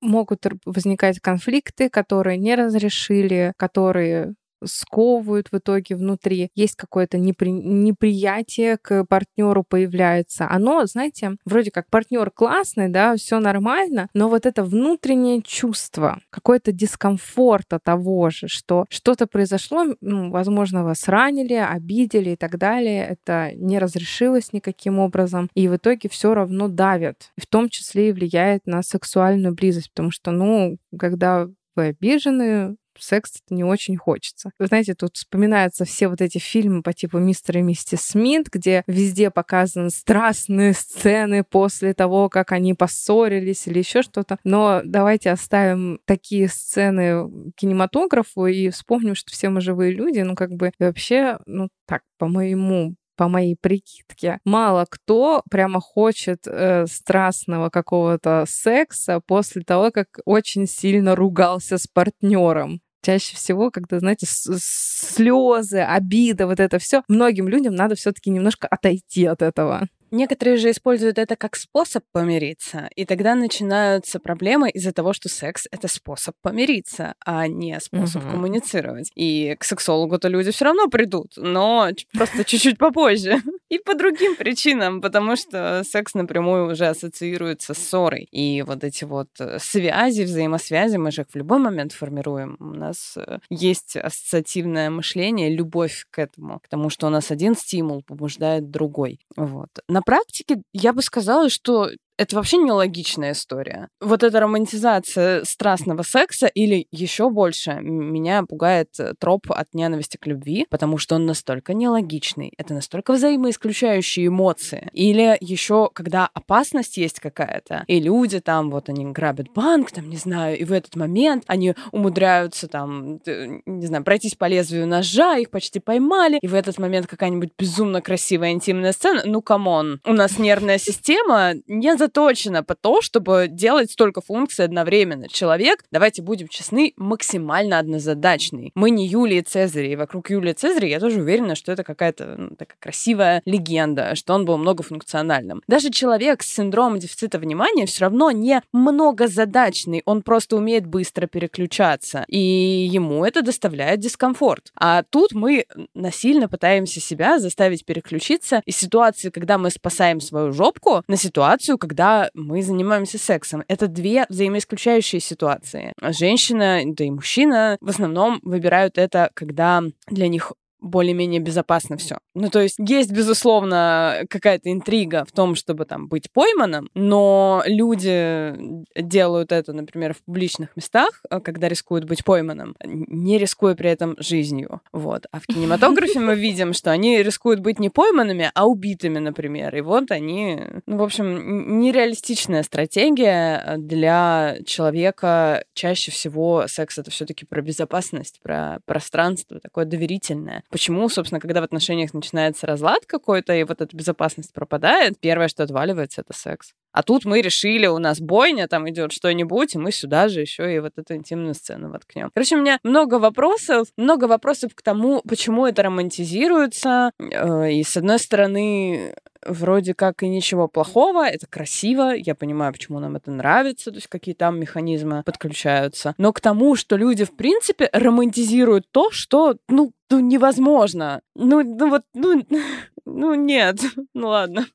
могут 0.00 0.46
возникать 0.64 1.20
конфликты, 1.20 1.88
которые 1.88 2.36
не 2.36 2.56
разрешили, 2.56 3.52
которые 3.56 4.34
сковывают 4.64 5.48
в 5.50 5.58
итоге 5.58 5.96
внутри, 5.96 6.50
есть 6.54 6.76
какое-то 6.76 7.18
непри... 7.18 7.50
неприятие 7.52 8.76
к 8.78 9.04
партнеру 9.04 9.64
появляется. 9.68 10.46
Оно, 10.48 10.84
знаете, 10.86 11.36
вроде 11.44 11.70
как 11.70 11.88
партнер 11.90 12.30
классный, 12.30 12.88
да, 12.88 13.16
все 13.16 13.40
нормально, 13.40 14.08
но 14.14 14.28
вот 14.28 14.46
это 14.46 14.64
внутреннее 14.64 15.42
чувство, 15.42 16.20
какой-то 16.30 16.72
дискомфорт 16.72 17.72
от 17.72 17.84
того 17.84 18.30
же, 18.30 18.48
что 18.48 18.84
что-то 18.90 19.26
произошло, 19.26 19.86
ну, 20.00 20.30
возможно, 20.30 20.84
вас 20.84 21.08
ранили, 21.08 21.54
обидели 21.54 22.30
и 22.30 22.36
так 22.36 22.58
далее, 22.58 23.04
это 23.04 23.52
не 23.54 23.78
разрешилось 23.78 24.52
никаким 24.52 24.98
образом, 24.98 25.48
и 25.54 25.68
в 25.68 25.76
итоге 25.76 26.08
все 26.08 26.34
равно 26.34 26.68
давят, 26.68 27.30
в 27.36 27.46
том 27.46 27.68
числе 27.68 28.10
и 28.10 28.12
влияет 28.12 28.66
на 28.66 28.82
сексуальную 28.82 29.54
близость, 29.54 29.90
потому 29.90 30.10
что, 30.10 30.30
ну, 30.30 30.78
когда 30.98 31.48
вы 31.76 31.86
обижены, 31.86 32.76
секс 33.00 33.42
не 33.50 33.64
очень 33.64 33.96
хочется. 33.96 34.50
Вы 34.58 34.66
знаете, 34.66 34.94
тут 34.94 35.16
вспоминаются 35.16 35.84
все 35.84 36.08
вот 36.08 36.20
эти 36.20 36.38
фильмы 36.38 36.82
по 36.82 36.92
типу 36.92 37.18
«Мистер 37.18 37.58
и 37.58 37.62
миссис 37.62 38.00
Смит», 38.00 38.48
где 38.50 38.82
везде 38.86 39.30
показаны 39.30 39.90
страстные 39.90 40.72
сцены 40.72 41.44
после 41.44 41.94
того, 41.94 42.28
как 42.28 42.52
они 42.52 42.74
поссорились 42.74 43.66
или 43.66 43.78
еще 43.78 44.02
что-то. 44.02 44.38
Но 44.44 44.80
давайте 44.84 45.30
оставим 45.30 46.00
такие 46.04 46.48
сцены 46.48 47.52
кинематографу 47.56 48.46
и 48.46 48.70
вспомним, 48.70 49.14
что 49.14 49.32
все 49.32 49.48
мы 49.48 49.60
живые 49.60 49.92
люди. 49.92 50.20
Ну, 50.20 50.34
как 50.34 50.50
бы 50.50 50.72
вообще, 50.78 51.38
ну, 51.46 51.68
так, 51.86 52.02
по 52.18 52.28
моему 52.28 52.94
по 53.18 53.26
моей 53.26 53.56
прикидке, 53.60 54.38
мало 54.44 54.86
кто 54.88 55.42
прямо 55.50 55.80
хочет 55.80 56.46
э, 56.46 56.86
страстного 56.86 57.68
какого-то 57.68 58.44
секса 58.46 59.20
после 59.26 59.62
того, 59.62 59.90
как 59.90 60.20
очень 60.24 60.68
сильно 60.68 61.16
ругался 61.16 61.78
с 61.78 61.88
партнером 61.88 62.80
чаще 63.02 63.36
всего, 63.36 63.70
когда, 63.70 63.98
знаете, 64.00 64.26
слезы, 64.28 65.78
обида, 65.78 66.46
вот 66.46 66.60
это 66.60 66.78
все, 66.78 67.02
многим 67.08 67.48
людям 67.48 67.74
надо 67.74 67.94
все-таки 67.94 68.30
немножко 68.30 68.66
отойти 68.68 69.24
от 69.26 69.42
этого. 69.42 69.88
Некоторые 70.10 70.56
же 70.56 70.70
используют 70.70 71.18
это 71.18 71.36
как 71.36 71.56
способ 71.56 72.04
помириться, 72.12 72.88
и 72.94 73.04
тогда 73.04 73.34
начинаются 73.34 74.20
проблемы 74.20 74.70
из-за 74.70 74.92
того, 74.92 75.12
что 75.12 75.28
секс— 75.28 75.66
это 75.70 75.88
способ 75.88 76.34
помириться, 76.42 77.14
а 77.24 77.46
не 77.46 77.78
способ 77.80 78.22
угу. 78.22 78.32
коммуницировать. 78.32 79.10
И 79.14 79.56
к 79.58 79.64
сексологу-то 79.64 80.28
люди 80.28 80.50
все 80.50 80.66
равно 80.66 80.88
придут, 80.88 81.32
но 81.36 81.90
просто 82.12 82.44
чуть-чуть 82.44 82.78
попозже. 82.78 83.38
И 83.68 83.78
по 83.78 83.94
другим 83.94 84.34
причинам, 84.36 85.02
потому 85.02 85.36
что 85.36 85.82
секс 85.84 86.14
напрямую 86.14 86.72
уже 86.72 86.86
ассоциируется 86.86 87.74
с 87.74 87.88
ссорой. 87.88 88.28
И 88.30 88.62
вот 88.62 88.84
эти 88.84 89.04
вот 89.04 89.28
э, 89.40 89.58
связи, 89.58 90.22
взаимосвязи, 90.22 90.96
мы 90.96 91.10
же 91.10 91.22
их 91.22 91.28
в 91.30 91.36
любой 91.36 91.58
момент 91.58 91.92
формируем. 91.92 92.56
У 92.60 92.74
нас 92.74 93.14
э, 93.16 93.38
есть 93.50 93.96
ассоциативное 93.96 94.90
мышление, 94.90 95.54
любовь 95.54 96.06
к 96.10 96.18
этому, 96.18 96.60
к 96.60 96.68
тому, 96.68 96.90
что 96.90 97.06
у 97.06 97.10
нас 97.10 97.30
один 97.30 97.54
стимул 97.54 98.02
побуждает 98.02 98.70
другой. 98.70 99.20
Вот. 99.36 99.70
На 99.98 100.02
практике 100.02 100.62
я 100.72 100.92
бы 100.92 101.02
сказала, 101.02 101.50
что 101.50 101.90
это 102.18 102.34
вообще 102.36 102.58
нелогичная 102.58 103.32
история. 103.32 103.88
Вот 104.00 104.24
эта 104.24 104.40
романтизация 104.40 105.44
страстного 105.44 106.02
секса 106.02 106.48
или 106.48 106.88
еще 106.90 107.30
больше 107.30 107.78
меня 107.80 108.42
пугает 108.42 108.88
э, 108.98 109.14
троп 109.18 109.46
от 109.50 109.72
ненависти 109.72 110.16
к 110.16 110.26
любви, 110.26 110.66
потому 110.68 110.98
что 110.98 111.14
он 111.14 111.26
настолько 111.26 111.74
нелогичный, 111.74 112.52
это 112.58 112.74
настолько 112.74 113.12
взаимоисключающие 113.12 114.26
эмоции. 114.26 114.90
Или 114.92 115.36
еще, 115.40 115.90
когда 115.94 116.28
опасность 116.34 116.96
есть 116.96 117.20
какая-то, 117.20 117.84
и 117.86 118.00
люди 118.00 118.40
там, 118.40 118.70
вот 118.70 118.88
они 118.88 119.06
грабят 119.06 119.52
банк, 119.54 119.92
там, 119.92 120.10
не 120.10 120.16
знаю, 120.16 120.58
и 120.58 120.64
в 120.64 120.72
этот 120.72 120.96
момент 120.96 121.44
они 121.46 121.74
умудряются 121.92 122.66
там, 122.66 123.20
не 123.24 123.86
знаю, 123.86 124.02
пройтись 124.02 124.34
по 124.34 124.46
лезвию 124.46 124.88
ножа, 124.88 125.36
их 125.36 125.50
почти 125.50 125.78
поймали, 125.78 126.38
и 126.42 126.48
в 126.48 126.54
этот 126.54 126.78
момент 126.78 127.06
какая-нибудь 127.06 127.50
безумно 127.56 128.02
красивая 128.02 128.50
интимная 128.50 128.92
сцена, 128.92 129.22
ну, 129.24 129.40
come 129.40 129.74
on, 129.74 130.00
у 130.04 130.12
нас 130.12 130.38
нервная 130.38 130.78
система 130.78 131.52
не 131.68 131.96
за 131.96 132.07
заточена 132.08 132.62
по 132.62 132.74
то, 132.74 133.02
чтобы 133.02 133.48
делать 133.50 133.90
столько 133.90 134.20
функций 134.20 134.64
одновременно. 134.64 135.28
Человек, 135.28 135.84
давайте 135.92 136.22
будем 136.22 136.48
честны, 136.48 136.94
максимально 136.96 137.78
однозадачный. 137.78 138.72
Мы 138.74 138.90
не 138.90 139.06
Юлии 139.06 139.42
Цезарь, 139.42 139.86
и 139.86 139.96
вокруг 139.96 140.30
Юлии 140.30 140.52
Цезаря 140.52 140.88
я 140.88 141.00
тоже 141.00 141.20
уверена, 141.20 141.54
что 141.54 141.70
это 141.70 141.84
какая-то 141.84 142.34
ну, 142.38 142.48
такая 142.56 142.76
красивая 142.80 143.42
легенда, 143.44 144.14
что 144.14 144.34
он 144.34 144.46
был 144.46 144.56
многофункциональным. 144.56 145.62
Даже 145.68 145.90
человек 145.90 146.42
с 146.42 146.54
синдромом 146.54 146.98
дефицита 146.98 147.38
внимания 147.38 147.84
все 147.84 148.04
равно 148.04 148.30
не 148.30 148.62
многозадачный, 148.72 150.02
он 150.06 150.22
просто 150.22 150.56
умеет 150.56 150.86
быстро 150.86 151.26
переключаться, 151.26 152.24
и 152.28 152.38
ему 152.38 153.24
это 153.24 153.42
доставляет 153.42 154.00
дискомфорт. 154.00 154.72
А 154.74 155.02
тут 155.02 155.32
мы 155.32 155.66
насильно 155.94 156.48
пытаемся 156.48 157.00
себя 157.00 157.38
заставить 157.38 157.84
переключиться 157.84 158.62
из 158.64 158.78
ситуации, 158.78 159.28
когда 159.28 159.58
мы 159.58 159.70
спасаем 159.70 160.20
свою 160.20 160.52
жопку, 160.52 161.02
на 161.06 161.16
ситуацию, 161.16 161.76
когда 161.76 161.97
когда 161.98 162.30
мы 162.32 162.62
занимаемся 162.62 163.18
сексом. 163.18 163.64
Это 163.66 163.88
две 163.88 164.24
взаимоисключающие 164.28 165.20
ситуации. 165.20 165.92
Женщина, 166.00 166.82
да 166.84 167.04
и 167.04 167.10
мужчина 167.10 167.76
в 167.80 167.88
основном 167.88 168.38
выбирают 168.44 168.98
это, 168.98 169.32
когда 169.34 169.82
для 170.06 170.28
них 170.28 170.52
более-менее 170.80 171.40
безопасно 171.40 171.96
все. 171.96 172.18
Ну, 172.34 172.50
то 172.50 172.60
есть 172.60 172.76
есть, 172.78 173.10
безусловно, 173.10 174.24
какая-то 174.30 174.70
интрига 174.70 175.24
в 175.24 175.32
том, 175.32 175.54
чтобы 175.54 175.84
там 175.84 176.08
быть 176.08 176.30
пойманным, 176.32 176.88
но 176.94 177.62
люди 177.66 178.54
делают 178.96 179.52
это, 179.52 179.72
например, 179.72 180.14
в 180.14 180.22
публичных 180.22 180.76
местах, 180.76 181.22
э, 181.30 181.40
когда 181.40 181.68
рискуют 181.68 182.04
быть 182.04 182.24
пойманным, 182.24 182.76
не 182.84 183.38
рискуя 183.38 183.74
при 183.74 183.90
этом 183.90 184.16
жизнью. 184.18 184.80
Вот. 184.92 185.26
А 185.32 185.40
в 185.40 185.46
кинематографе 185.46 186.20
мы 186.20 186.34
видим, 186.34 186.72
что 186.72 186.90
они 186.90 187.22
рискуют 187.22 187.60
быть 187.60 187.78
не 187.78 187.90
пойманными, 187.90 188.50
а 188.54 188.66
убитыми, 188.66 189.18
например. 189.18 189.74
И 189.76 189.80
вот 189.80 190.10
они, 190.10 190.60
ну, 190.86 190.98
в 190.98 191.02
общем, 191.02 191.80
нереалистичная 191.80 192.62
стратегия 192.62 193.76
для 193.78 194.58
человека. 194.64 195.64
Чаще 195.74 196.10
всего 196.10 196.66
секс— 196.68 196.98
это 196.98 197.10
все 197.10 197.26
таки 197.26 197.44
про 197.44 197.62
безопасность, 197.62 198.40
про 198.42 198.78
пространство, 198.86 199.60
такое 199.60 199.84
доверительное. 199.84 200.62
Почему, 200.70 201.08
собственно, 201.08 201.40
когда 201.40 201.60
в 201.60 201.64
отношениях 201.64 202.12
начинается 202.12 202.66
разлад 202.66 203.06
какой-то, 203.06 203.54
и 203.54 203.64
вот 203.64 203.80
эта 203.80 203.96
безопасность 203.96 204.52
пропадает, 204.52 205.18
первое, 205.18 205.48
что 205.48 205.62
отваливается, 205.62 206.20
это 206.20 206.34
секс. 206.34 206.74
А 206.92 207.02
тут 207.02 207.24
мы 207.24 207.40
решили, 207.40 207.86
у 207.86 207.98
нас 207.98 208.20
бойня, 208.20 208.68
там 208.68 208.88
идет 208.88 209.12
что-нибудь, 209.12 209.74
и 209.74 209.78
мы 209.78 209.92
сюда 209.92 210.28
же 210.28 210.40
еще 210.40 210.74
и 210.74 210.78
вот 210.78 210.92
эту 210.96 211.14
интимную 211.14 211.54
сцену 211.54 211.90
воткнем. 211.90 212.30
Короче, 212.34 212.56
у 212.56 212.60
меня 212.60 212.78
много 212.82 213.18
вопросов, 213.18 213.88
много 213.96 214.24
вопросов 214.24 214.74
к 214.74 214.82
тому, 214.82 215.22
почему 215.28 215.66
это 215.66 215.82
романтизируется. 215.82 217.12
Э, 217.18 217.70
и 217.70 217.82
с 217.82 217.96
одной 217.96 218.18
стороны, 218.18 219.14
вроде 219.44 219.94
как 219.94 220.22
и 220.22 220.28
ничего 220.28 220.68
плохого, 220.68 221.26
это 221.26 221.46
красиво, 221.46 222.14
я 222.14 222.34
понимаю, 222.34 222.72
почему 222.72 222.98
нам 222.98 223.16
это 223.16 223.30
нравится, 223.30 223.90
то 223.90 223.96
есть 223.96 224.08
какие 224.08 224.34
там 224.34 224.58
механизмы 224.58 225.22
подключаются. 225.24 226.14
Но 226.18 226.32
к 226.32 226.40
тому, 226.40 226.76
что 226.76 226.96
люди, 226.96 227.24
в 227.24 227.36
принципе, 227.36 227.88
романтизируют 227.92 228.86
то, 228.90 229.10
что, 229.10 229.56
ну, 229.68 229.92
ну 230.10 230.20
невозможно. 230.20 231.20
Ну, 231.34 231.62
ну 231.62 231.90
вот, 231.90 232.02
ну, 232.14 232.42
ну 233.06 233.34
нет, 233.34 233.80
ну 234.14 234.28
ладно. 234.28 234.66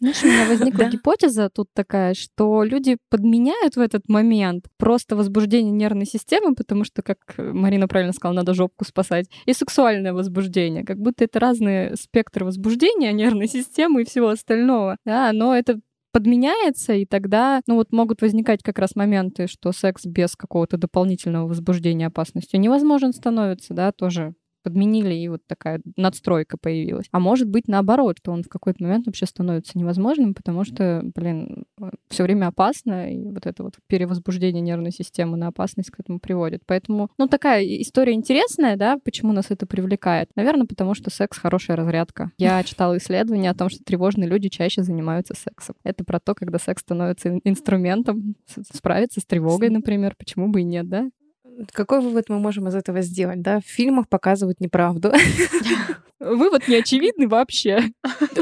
Знаешь, 0.00 0.22
у 0.22 0.26
меня 0.26 0.46
возникла 0.46 0.78
да. 0.84 0.90
гипотеза 0.90 1.50
тут 1.50 1.68
такая, 1.74 2.14
что 2.14 2.62
люди 2.62 2.98
подменяют 3.10 3.76
в 3.76 3.80
этот 3.80 4.08
момент 4.08 4.66
просто 4.76 5.16
возбуждение 5.16 5.72
нервной 5.72 6.06
системы, 6.06 6.54
потому 6.54 6.84
что, 6.84 7.02
как 7.02 7.18
Марина 7.36 7.88
правильно 7.88 8.12
сказала, 8.12 8.36
надо 8.36 8.54
жопку 8.54 8.84
спасать, 8.84 9.26
и 9.46 9.52
сексуальное 9.52 10.12
возбуждение. 10.12 10.84
Как 10.84 10.98
будто 10.98 11.24
это 11.24 11.40
разные 11.40 11.96
спектры 11.96 12.44
возбуждения 12.44 13.12
нервной 13.12 13.48
системы 13.48 14.02
и 14.02 14.06
всего 14.06 14.28
остального. 14.28 14.96
Да, 15.04 15.32
но 15.32 15.56
это 15.56 15.80
подменяется, 16.12 16.94
и 16.94 17.04
тогда, 17.04 17.60
ну 17.66 17.74
вот 17.74 17.92
могут 17.92 18.22
возникать 18.22 18.62
как 18.62 18.78
раз 18.78 18.94
моменты, 18.96 19.46
что 19.46 19.72
секс 19.72 20.06
без 20.06 20.36
какого-то 20.36 20.78
дополнительного 20.78 21.46
возбуждения 21.46 22.06
опасностью 22.06 22.60
невозможен 22.60 23.12
становится, 23.12 23.74
да, 23.74 23.92
тоже 23.92 24.34
подменили, 24.68 25.14
и 25.14 25.28
вот 25.28 25.40
такая 25.46 25.80
надстройка 25.96 26.58
появилась. 26.58 27.06
А 27.10 27.18
может 27.18 27.48
быть 27.48 27.68
наоборот, 27.68 28.18
что 28.18 28.32
он 28.32 28.42
в 28.42 28.48
какой-то 28.48 28.82
момент 28.82 29.06
вообще 29.06 29.24
становится 29.24 29.78
невозможным, 29.78 30.34
потому 30.34 30.64
что, 30.64 31.02
блин, 31.14 31.64
все 32.08 32.24
время 32.24 32.48
опасно, 32.48 33.10
и 33.10 33.30
вот 33.30 33.46
это 33.46 33.62
вот 33.62 33.76
перевозбуждение 33.86 34.60
нервной 34.60 34.92
системы 34.92 35.38
на 35.38 35.48
опасность 35.48 35.90
к 35.90 35.98
этому 36.00 36.20
приводит. 36.20 36.62
Поэтому, 36.66 37.10
ну, 37.16 37.28
такая 37.28 37.64
история 37.64 38.12
интересная, 38.12 38.76
да, 38.76 38.98
почему 39.02 39.32
нас 39.32 39.46
это 39.48 39.66
привлекает? 39.66 40.28
Наверное, 40.36 40.66
потому 40.66 40.92
что 40.94 41.08
секс— 41.08 41.38
хорошая 41.38 41.78
разрядка. 41.78 42.30
Я 42.36 42.62
читала 42.64 42.98
исследования 42.98 43.50
о 43.50 43.54
том, 43.54 43.70
что 43.70 43.82
тревожные 43.82 44.28
люди 44.28 44.50
чаще 44.50 44.82
занимаются 44.82 45.34
сексом. 45.34 45.76
Это 45.82 46.04
про 46.04 46.20
то, 46.20 46.34
когда 46.34 46.58
секс 46.58 46.82
становится 46.82 47.38
инструментом 47.44 48.34
справиться 48.74 49.20
с 49.20 49.24
тревогой, 49.24 49.70
например. 49.70 50.14
Почему 50.18 50.48
бы 50.48 50.60
и 50.60 50.64
нет, 50.64 50.88
да? 50.88 51.08
Какой 51.72 52.00
вывод 52.00 52.28
мы 52.28 52.38
можем 52.38 52.68
из 52.68 52.74
этого 52.74 53.02
сделать? 53.02 53.42
Да, 53.42 53.60
в 53.60 53.64
фильмах 53.64 54.08
показывают 54.08 54.60
неправду. 54.60 55.12
Вывод 56.20 56.66
не 56.66 56.76
очевидный 56.76 57.26
вообще. 57.26 57.90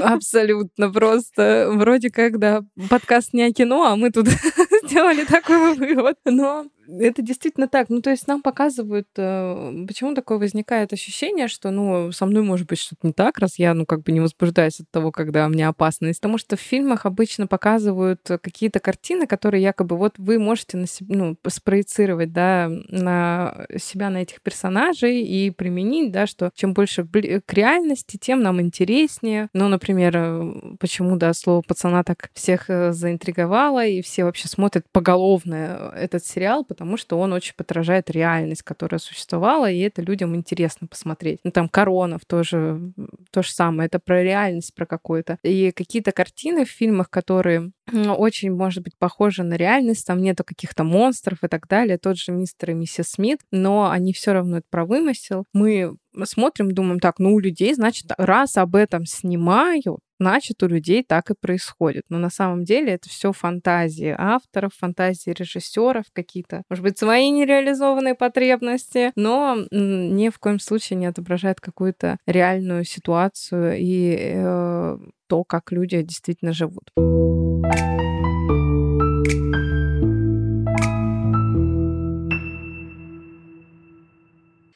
Абсолютно 0.02 0.90
просто. 0.90 1.68
Вроде 1.70 2.10
как, 2.10 2.38
да, 2.38 2.62
подкаст 2.88 3.34
не 3.34 3.42
о 3.42 3.52
кино, 3.52 3.84
а 3.84 3.96
мы 3.96 4.10
тут 4.10 4.28
сделали 4.84 5.24
такой 5.24 5.74
вывод. 5.74 6.16
Но 6.24 6.66
это 6.88 7.22
действительно 7.22 7.68
так. 7.68 7.88
Ну, 7.88 8.00
то 8.00 8.10
есть 8.10 8.26
нам 8.26 8.42
показывают, 8.42 9.08
э, 9.16 9.84
почему 9.86 10.14
такое 10.14 10.38
возникает 10.38 10.92
ощущение, 10.92 11.48
что, 11.48 11.70
ну, 11.70 12.12
со 12.12 12.26
мной 12.26 12.42
может 12.42 12.66
быть 12.68 12.78
что-то 12.78 13.06
не 13.06 13.12
так, 13.12 13.38
раз 13.38 13.58
я, 13.58 13.74
ну, 13.74 13.86
как 13.86 14.02
бы 14.02 14.12
не 14.12 14.20
возбуждаюсь 14.20 14.80
от 14.80 14.90
того, 14.90 15.12
когда 15.12 15.48
мне 15.48 15.66
опасность. 15.66 16.20
Потому 16.20 16.38
что 16.38 16.56
в 16.56 16.60
фильмах 16.60 17.06
обычно 17.06 17.46
показывают 17.46 18.20
какие-то 18.24 18.80
картины, 18.80 19.26
которые 19.26 19.62
якобы 19.62 19.96
вот 19.96 20.14
вы 20.18 20.38
можете 20.38 20.76
на 20.76 20.86
себя, 20.86 21.16
ну, 21.16 21.36
спроецировать, 21.48 22.32
да, 22.32 22.70
на 22.88 23.66
себя, 23.78 24.10
на 24.10 24.22
этих 24.22 24.40
персонажей 24.42 25.22
и 25.22 25.50
применить, 25.50 26.12
да, 26.12 26.26
что 26.26 26.50
чем 26.54 26.74
больше 26.74 27.06
к 27.06 27.52
реальности, 27.52 28.18
тем 28.20 28.42
нам 28.42 28.60
интереснее. 28.60 29.48
Ну, 29.52 29.68
например, 29.68 30.16
э, 30.16 30.52
почему, 30.78 31.16
да, 31.16 31.32
слово 31.32 31.62
пацана 31.62 32.04
так 32.04 32.30
всех 32.34 32.68
э, 32.68 32.92
заинтриговало, 32.92 33.84
и 33.84 34.02
все 34.02 34.24
вообще 34.24 34.48
смотрят 34.48 34.84
поголовно 34.92 35.92
этот 35.96 36.24
сериал, 36.24 36.64
потому 36.76 36.98
что 36.98 37.18
он 37.18 37.32
очень 37.32 37.54
подражает 37.56 38.10
реальность, 38.10 38.62
которая 38.62 38.98
существовала, 38.98 39.70
и 39.70 39.80
это 39.80 40.02
людям 40.02 40.36
интересно 40.36 40.86
посмотреть. 40.86 41.40
Ну, 41.42 41.50
там 41.50 41.70
Коронов 41.70 42.26
тоже 42.26 42.92
то 43.30 43.42
же 43.42 43.50
самое, 43.50 43.86
это 43.86 43.98
про 43.98 44.22
реальность, 44.22 44.74
про 44.74 44.84
какую-то. 44.84 45.38
И 45.42 45.72
какие-то 45.72 46.12
картины 46.12 46.66
в 46.66 46.70
фильмах, 46.70 47.08
которые 47.08 47.70
очень, 47.92 48.52
может 48.52 48.82
быть, 48.82 48.92
похожи 48.98 49.42
на 49.42 49.54
реальность, 49.54 50.06
там 50.06 50.20
нету 50.20 50.44
каких-то 50.44 50.84
монстров 50.84 51.42
и 51.42 51.48
так 51.48 51.66
далее, 51.66 51.96
тот 51.96 52.18
же 52.18 52.32
мистер 52.32 52.72
и 52.72 52.74
миссис 52.74 53.12
Смит, 53.12 53.40
но 53.50 53.90
они 53.90 54.12
все 54.12 54.34
равно 54.34 54.58
это 54.58 54.66
про 54.68 54.84
вымысел. 54.84 55.46
Мы 55.54 55.96
смотрим, 56.24 56.70
думаем, 56.70 57.00
так, 57.00 57.18
ну 57.18 57.34
у 57.34 57.38
людей, 57.38 57.74
значит, 57.74 58.06
раз 58.16 58.56
об 58.56 58.76
этом 58.76 59.04
снимают, 59.04 59.98
значит, 60.18 60.62
у 60.62 60.68
людей 60.68 61.04
так 61.06 61.30
и 61.30 61.34
происходит. 61.38 62.04
Но 62.08 62.18
на 62.18 62.30
самом 62.30 62.64
деле 62.64 62.94
это 62.94 63.08
все 63.08 63.32
фантазии 63.32 64.14
авторов, 64.16 64.72
фантазии 64.74 65.30
режиссеров, 65.30 66.04
какие-то, 66.12 66.62
может 66.70 66.82
быть, 66.82 66.98
свои 66.98 67.30
нереализованные 67.30 68.14
потребности, 68.14 69.12
но 69.16 69.56
ни 69.70 70.30
в 70.30 70.38
коем 70.38 70.58
случае 70.58 70.98
не 70.98 71.06
отображает 71.06 71.60
какую-то 71.60 72.18
реальную 72.26 72.84
ситуацию 72.84 73.76
и 73.78 74.16
э, 74.18 74.98
то, 75.26 75.44
как 75.44 75.72
люди 75.72 76.00
действительно 76.02 76.52
живут. 76.52 76.90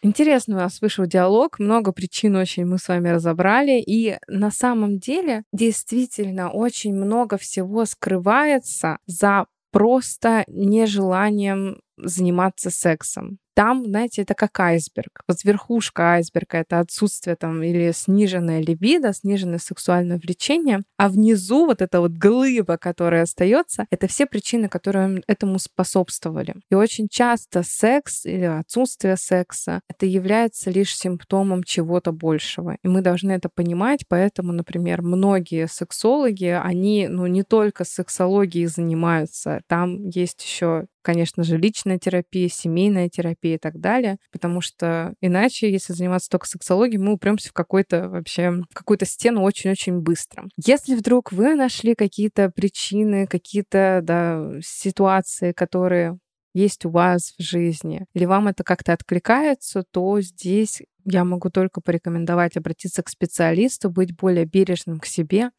Интересно 0.02 0.56
у 0.56 0.58
нас 0.60 0.80
вышел 0.80 1.04
диалог, 1.04 1.58
много 1.58 1.92
причин 1.92 2.36
очень 2.36 2.64
мы 2.64 2.78
с 2.78 2.88
вами 2.88 3.10
разобрали, 3.10 3.82
и 3.86 4.16
на 4.28 4.50
самом 4.50 4.98
деле 4.98 5.42
действительно 5.52 6.50
очень 6.50 6.94
много 6.94 7.36
всего 7.36 7.84
скрывается 7.84 8.98
за 9.06 9.46
просто 9.72 10.44
нежеланием 10.48 11.80
заниматься 11.98 12.70
сексом 12.70 13.38
там, 13.60 13.84
знаете, 13.84 14.22
это 14.22 14.32
как 14.32 14.58
айсберг. 14.58 15.20
Вот 15.28 15.44
верхушка 15.44 16.14
айсберга— 16.14 16.56
это 16.60 16.80
отсутствие 16.80 17.36
там 17.36 17.62
или 17.62 17.92
сниженная 17.92 18.62
либидо, 18.62 19.12
сниженное 19.12 19.58
сексуальное 19.58 20.16
влечение, 20.16 20.80
а 20.96 21.10
внизу 21.10 21.66
вот 21.66 21.82
эта 21.82 22.00
вот 22.00 22.12
глыба, 22.12 22.78
которая 22.78 23.24
остается, 23.24 23.84
это 23.90 24.06
все 24.06 24.24
причины, 24.24 24.70
которые 24.70 25.22
этому 25.26 25.58
способствовали. 25.58 26.54
И 26.70 26.74
очень 26.74 27.08
часто 27.10 27.62
секс 27.62 28.24
или 28.24 28.44
отсутствие 28.44 29.18
секса— 29.18 29.82
это 29.90 30.06
является 30.06 30.70
лишь 30.70 30.96
симптомом 30.96 31.62
чего-то 31.62 32.12
большего. 32.12 32.78
И 32.82 32.88
мы 32.88 33.02
должны 33.02 33.32
это 33.32 33.50
понимать, 33.54 34.06
поэтому, 34.08 34.52
например, 34.52 35.02
многие 35.02 35.68
сексологи, 35.68 36.58
они 36.64 37.08
ну, 37.10 37.26
не 37.26 37.42
только 37.42 37.84
сексологией 37.84 38.68
занимаются, 38.68 39.60
там 39.66 40.08
есть 40.08 40.42
еще 40.42 40.86
конечно 41.02 41.42
же, 41.42 41.56
личная 41.56 41.98
терапия, 41.98 42.48
семейная 42.48 43.08
терапия 43.08 43.56
и 43.56 43.58
так 43.58 43.78
далее, 43.80 44.18
потому 44.32 44.60
что 44.60 45.14
иначе, 45.20 45.70
если 45.70 45.92
заниматься 45.92 46.30
только 46.30 46.46
сексологией, 46.46 47.00
мы 47.00 47.12
упремся 47.12 47.48
в 47.50 47.52
какой-то 47.52 48.08
вообще, 48.08 48.50
в 48.50 48.74
какую-то 48.74 49.06
стену 49.06 49.42
очень-очень 49.42 50.00
быстро. 50.00 50.48
Если 50.64 50.94
вдруг 50.94 51.32
вы 51.32 51.54
нашли 51.54 51.94
какие-то 51.94 52.50
причины, 52.50 53.26
какие-то 53.26 54.00
да, 54.02 54.52
ситуации, 54.62 55.52
которые 55.52 56.18
есть 56.52 56.84
у 56.84 56.90
вас 56.90 57.34
в 57.38 57.42
жизни, 57.42 58.06
или 58.14 58.24
вам 58.24 58.48
это 58.48 58.64
как-то 58.64 58.92
откликается, 58.92 59.84
то 59.90 60.20
здесь 60.20 60.82
я 61.04 61.24
могу 61.24 61.50
только 61.50 61.80
порекомендовать 61.80 62.56
обратиться 62.56 63.02
к 63.02 63.08
специалисту, 63.08 63.90
быть 63.90 64.14
более 64.16 64.44
бережным 64.44 65.00
к 65.00 65.06
себе. 65.06 65.50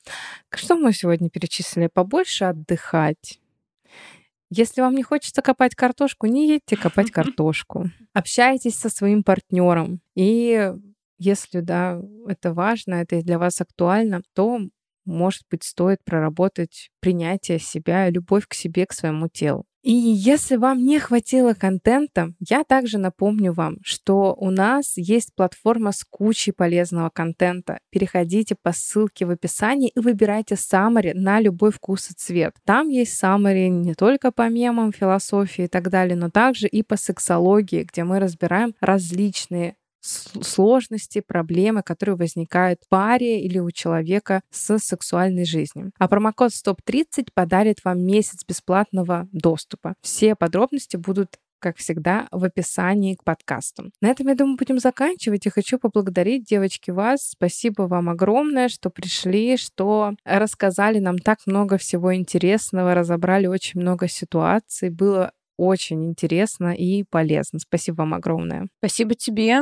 Что 0.54 0.76
мы 0.76 0.94
сегодня 0.94 1.30
перечислили? 1.30 1.90
Побольше 1.92 2.46
отдыхать, 2.46 3.40
если 4.52 4.82
вам 4.82 4.96
не 4.96 5.02
хочется 5.02 5.42
копать 5.42 5.76
картошку, 5.76 6.28
не 6.28 6.48
едьте 6.48 6.76
копать 6.76 7.10
картошку. 7.12 7.90
Общайтесь 8.14 8.76
со 8.76 8.90
своим 8.90 9.24
партнером. 9.24 10.02
И 10.16 10.74
если 11.18 11.62
да, 11.62 12.02
это 12.28 12.54
важно, 12.54 12.96
это 12.96 13.22
для 13.22 13.40
вас 13.40 13.62
актуально, 13.62 14.22
то 14.36 14.60
может 15.06 15.44
быть, 15.50 15.64
стоит 15.64 16.04
проработать 16.04 16.90
принятие 17.00 17.60
себя, 17.60 18.10
любовь 18.10 18.48
к 18.48 18.54
себе, 18.54 18.86
к 18.86 18.94
своему 18.94 19.28
телу. 19.30 19.66
И 19.84 19.94
если 19.94 20.58
вам 20.58 20.86
не 20.86 21.00
хватило 21.00 21.56
контента, 21.56 22.34
я 22.40 22.64
также 22.64 23.00
напомню 23.00 23.52
вам, 23.52 23.78
что 23.84 24.36
у 24.38 24.52
нас 24.52 24.94
есть 24.96 25.34
платформа 25.36 25.92
с 25.92 26.04
кучей 26.04 26.52
полезного 26.52 27.10
контента. 27.10 27.80
Переходите 27.90 28.56
по 28.62 28.74
ссылке 28.74 29.26
в 29.26 29.32
описании 29.32 29.92
и 29.96 30.00
выбирайте 30.00 30.56
саммари 30.56 31.14
на 31.16 31.40
любой 31.40 31.72
вкус 31.72 32.12
и 32.12 32.14
цвет. 32.14 32.56
Там 32.64 32.90
есть 32.90 33.18
саммари 33.18 33.70
не 33.70 33.96
только 33.96 34.32
по 34.32 34.48
мемам, 34.50 34.94
философии 34.94 35.64
и 35.64 35.68
так 35.68 35.90
далее, 35.90 36.16
но 36.16 36.30
также 36.30 36.68
и 36.68 36.84
по 36.84 36.96
сексологии, 36.96 37.84
где 37.84 38.04
мы 38.04 38.20
разбираем 38.20 38.76
различные 38.82 39.76
сложности, 40.02 41.22
проблемы, 41.22 41.84
которые 41.84 42.16
возникают 42.16 42.82
в 42.84 42.90
паре 42.90 43.42
или 43.42 43.60
у 43.60 43.72
человека 43.72 44.42
с 44.50 44.78
сексуальной 44.80 45.46
жизнью. 45.46 45.92
А 45.98 46.08
промокод 46.08 46.52
STOP30 46.52 47.30
подарит 47.34 47.84
вам 47.84 48.04
месяц 48.04 48.44
бесплатного 48.48 49.28
доступа. 49.32 49.96
Все 50.02 50.36
подробности 50.36 50.98
будут 50.98 51.38
как 51.62 51.78
всегда, 51.78 52.28
в 52.32 52.44
описании 52.44 53.16
к 53.16 53.24
подкасту. 53.24 53.92
На 54.02 54.10
этом, 54.10 54.28
я 54.28 54.36
думаю, 54.36 54.58
будем 54.58 54.80
заканчивать. 54.80 55.46
И 55.46 55.50
хочу 55.50 55.78
поблагодарить, 55.78 56.44
девочки, 56.44 56.92
вас. 56.92 57.30
Спасибо 57.30 57.84
вам 57.84 58.10
огромное, 58.10 58.68
что 58.68 58.90
пришли, 58.90 59.56
что 59.58 60.16
рассказали 60.26 61.00
нам 61.00 61.20
так 61.20 61.40
много 61.46 61.78
всего 61.78 62.14
интересного, 62.16 62.96
разобрали 62.96 63.46
очень 63.46 63.80
много 63.80 64.08
ситуаций. 64.08 64.90
Было 64.90 65.32
очень 65.62 66.06
интересно 66.06 66.74
и 66.74 67.04
полезно. 67.04 67.60
Спасибо 67.60 67.98
вам 67.98 68.16
огромное. 68.16 68.68
Спасибо 68.80 69.14
тебе. 69.14 69.62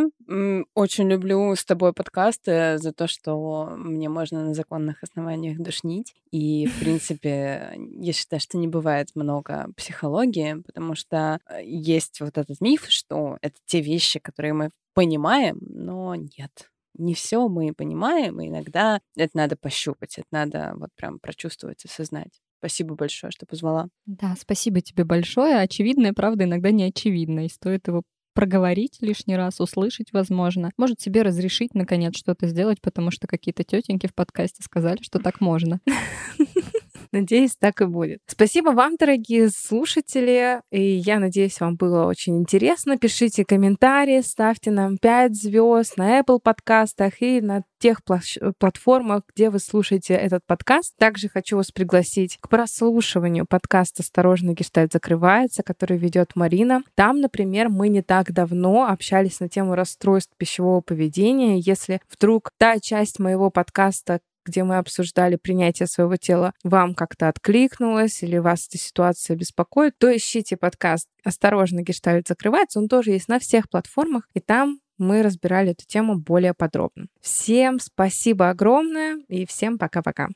Очень 0.74 1.10
люблю 1.10 1.54
с 1.54 1.66
тобой 1.66 1.92
подкасты 1.92 2.78
за 2.78 2.94
то, 2.94 3.08
что 3.08 3.74
мне 3.76 4.08
можно 4.08 4.46
на 4.46 4.54
законных 4.54 5.04
основаниях 5.04 5.58
душнить. 5.60 6.16
И, 6.32 6.68
в 6.68 6.80
принципе, 6.80 7.74
я 8.00 8.14
считаю, 8.14 8.40
что 8.40 8.58
не 8.58 8.70
бывает 8.70 9.10
много 9.14 9.68
психологии, 9.76 10.62
потому 10.66 10.96
что 10.96 11.42
э, 11.50 11.66
есть 11.66 12.22
вот 12.22 12.38
этот 12.38 12.62
миф, 12.62 12.86
что 12.88 13.38
это 13.42 13.56
те 13.66 13.82
вещи, 13.82 14.20
которые 14.20 14.54
мы 14.54 14.70
понимаем, 14.94 15.58
но 15.60 16.16
нет 16.16 16.70
не 16.96 17.14
все 17.14 17.48
мы 17.48 17.74
понимаем, 17.74 18.42
и 18.42 18.50
иногда 18.50 19.00
это 19.16 19.38
надо 19.38 19.56
пощупать, 19.56 20.18
это 20.18 20.28
надо 20.32 20.74
вот 20.76 20.90
прям 20.96 21.18
прочувствовать, 21.20 21.86
осознать. 21.86 22.42
Спасибо 22.60 22.96
большое, 22.96 23.32
что 23.32 23.46
позвала. 23.46 23.88
Да, 24.06 24.36
спасибо 24.40 24.82
тебе 24.82 25.06
большое. 25.06 25.60
Очевидное, 25.60 26.14
правда, 26.14 26.44
иногда 26.44 26.72
не 26.72 26.84
очевидно, 26.84 27.46
и 27.46 27.50
стоит 27.50 27.88
его 27.88 28.04
проговорить 28.34 28.98
лишний 29.02 29.36
раз, 29.36 29.60
услышать, 29.60 30.14
возможно. 30.14 30.72
Может 30.78 31.02
себе 31.02 31.24
разрешить, 31.24 31.74
наконец, 31.74 32.16
что-то 32.18 32.48
сделать, 32.48 32.80
потому 32.82 33.12
что 33.12 33.28
какие-то 33.28 33.64
тетеньки 33.64 34.08
в 34.08 34.14
подкасте 34.14 34.64
сказали, 34.64 35.02
что 35.02 35.20
так 35.20 35.42
можно. 35.42 35.80
Надеюсь, 37.12 37.56
так 37.60 37.82
и 37.82 37.86
будет. 37.86 38.20
Спасибо 38.28 38.70
вам, 38.70 38.96
дорогие 38.96 39.50
слушатели. 39.50 40.62
И 40.72 40.82
я 40.82 41.20
надеюсь, 41.20 41.60
вам 41.60 41.76
было 41.76 42.06
очень 42.06 42.38
интересно. 42.38 42.98
Пишите 42.98 43.44
комментарии, 43.46 44.22
ставьте 44.22 44.70
нам 44.70 44.98
5 44.98 45.36
звезд 45.36 45.98
на 45.98 46.20
Apple 46.20 46.40
подкастах 46.40 47.22
и 47.22 47.42
на 47.42 47.64
тех 47.80 48.02
платформах, 48.04 49.24
где 49.34 49.50
вы 49.50 49.60
слушаете 49.60 50.14
этот 50.14 50.46
подкаст. 50.46 50.94
Также 50.98 51.30
хочу 51.30 51.58
вас 51.58 51.72
пригласить 51.72 52.38
к 52.42 52.50
прослушиванию 52.50 53.46
подкаста 53.50 54.04
«Осторожно, 54.04 54.54
гештальт 54.54 54.92
закрывается», 54.92 55.64
который 55.64 55.98
ведет 55.98 56.36
Марина. 56.36 56.84
Там, 56.94 57.22
например, 57.22 57.70
мы 57.70 57.88
не 57.88 58.02
так 58.02 58.34
давно 58.34 58.86
общались 58.86 59.40
на 59.40 59.50
тему 59.50 59.76
расстройств 59.76 60.34
пищевого 60.38 60.82
поведения. 60.82 61.58
Если 61.60 62.02
вдруг 62.12 62.52
та 62.58 62.80
часть 62.80 63.18
моего 63.18 63.50
подкаста, 63.50 64.20
где 64.50 64.64
мы 64.64 64.78
обсуждали 64.78 65.36
принятие 65.36 65.88
своего 65.88 66.18
тела, 66.18 66.54
вам 66.64 66.96
как-то 66.96 67.30
откликнулось 67.30 68.24
или 68.24 68.38
вас 68.38 68.68
эта 68.68 68.78
ситуация 68.78 69.36
беспокоит, 69.36 69.94
то 69.98 70.16
ищите 70.16 70.58
подкаст 70.58 71.08
«Осторожно, 71.24 71.82
гештальт 71.82 72.28
закрывается». 72.28 72.80
Он 72.80 72.88
тоже 72.88 73.12
есть 73.12 73.28
на 73.28 73.40
всех 73.40 73.70
платформах, 73.70 74.28
и 74.34 74.40
там 74.40 74.80
мы 74.98 75.24
разбирали 75.24 75.72
эту 75.72 75.86
тему 75.86 76.16
более 76.18 76.54
подробно. 76.54 77.08
Всем 77.22 77.80
спасибо 77.80 78.50
огромное 78.50 79.18
и 79.28 79.46
всем 79.46 79.78
пока-пока. 79.78 80.28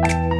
thank 0.00 0.32
you 0.32 0.37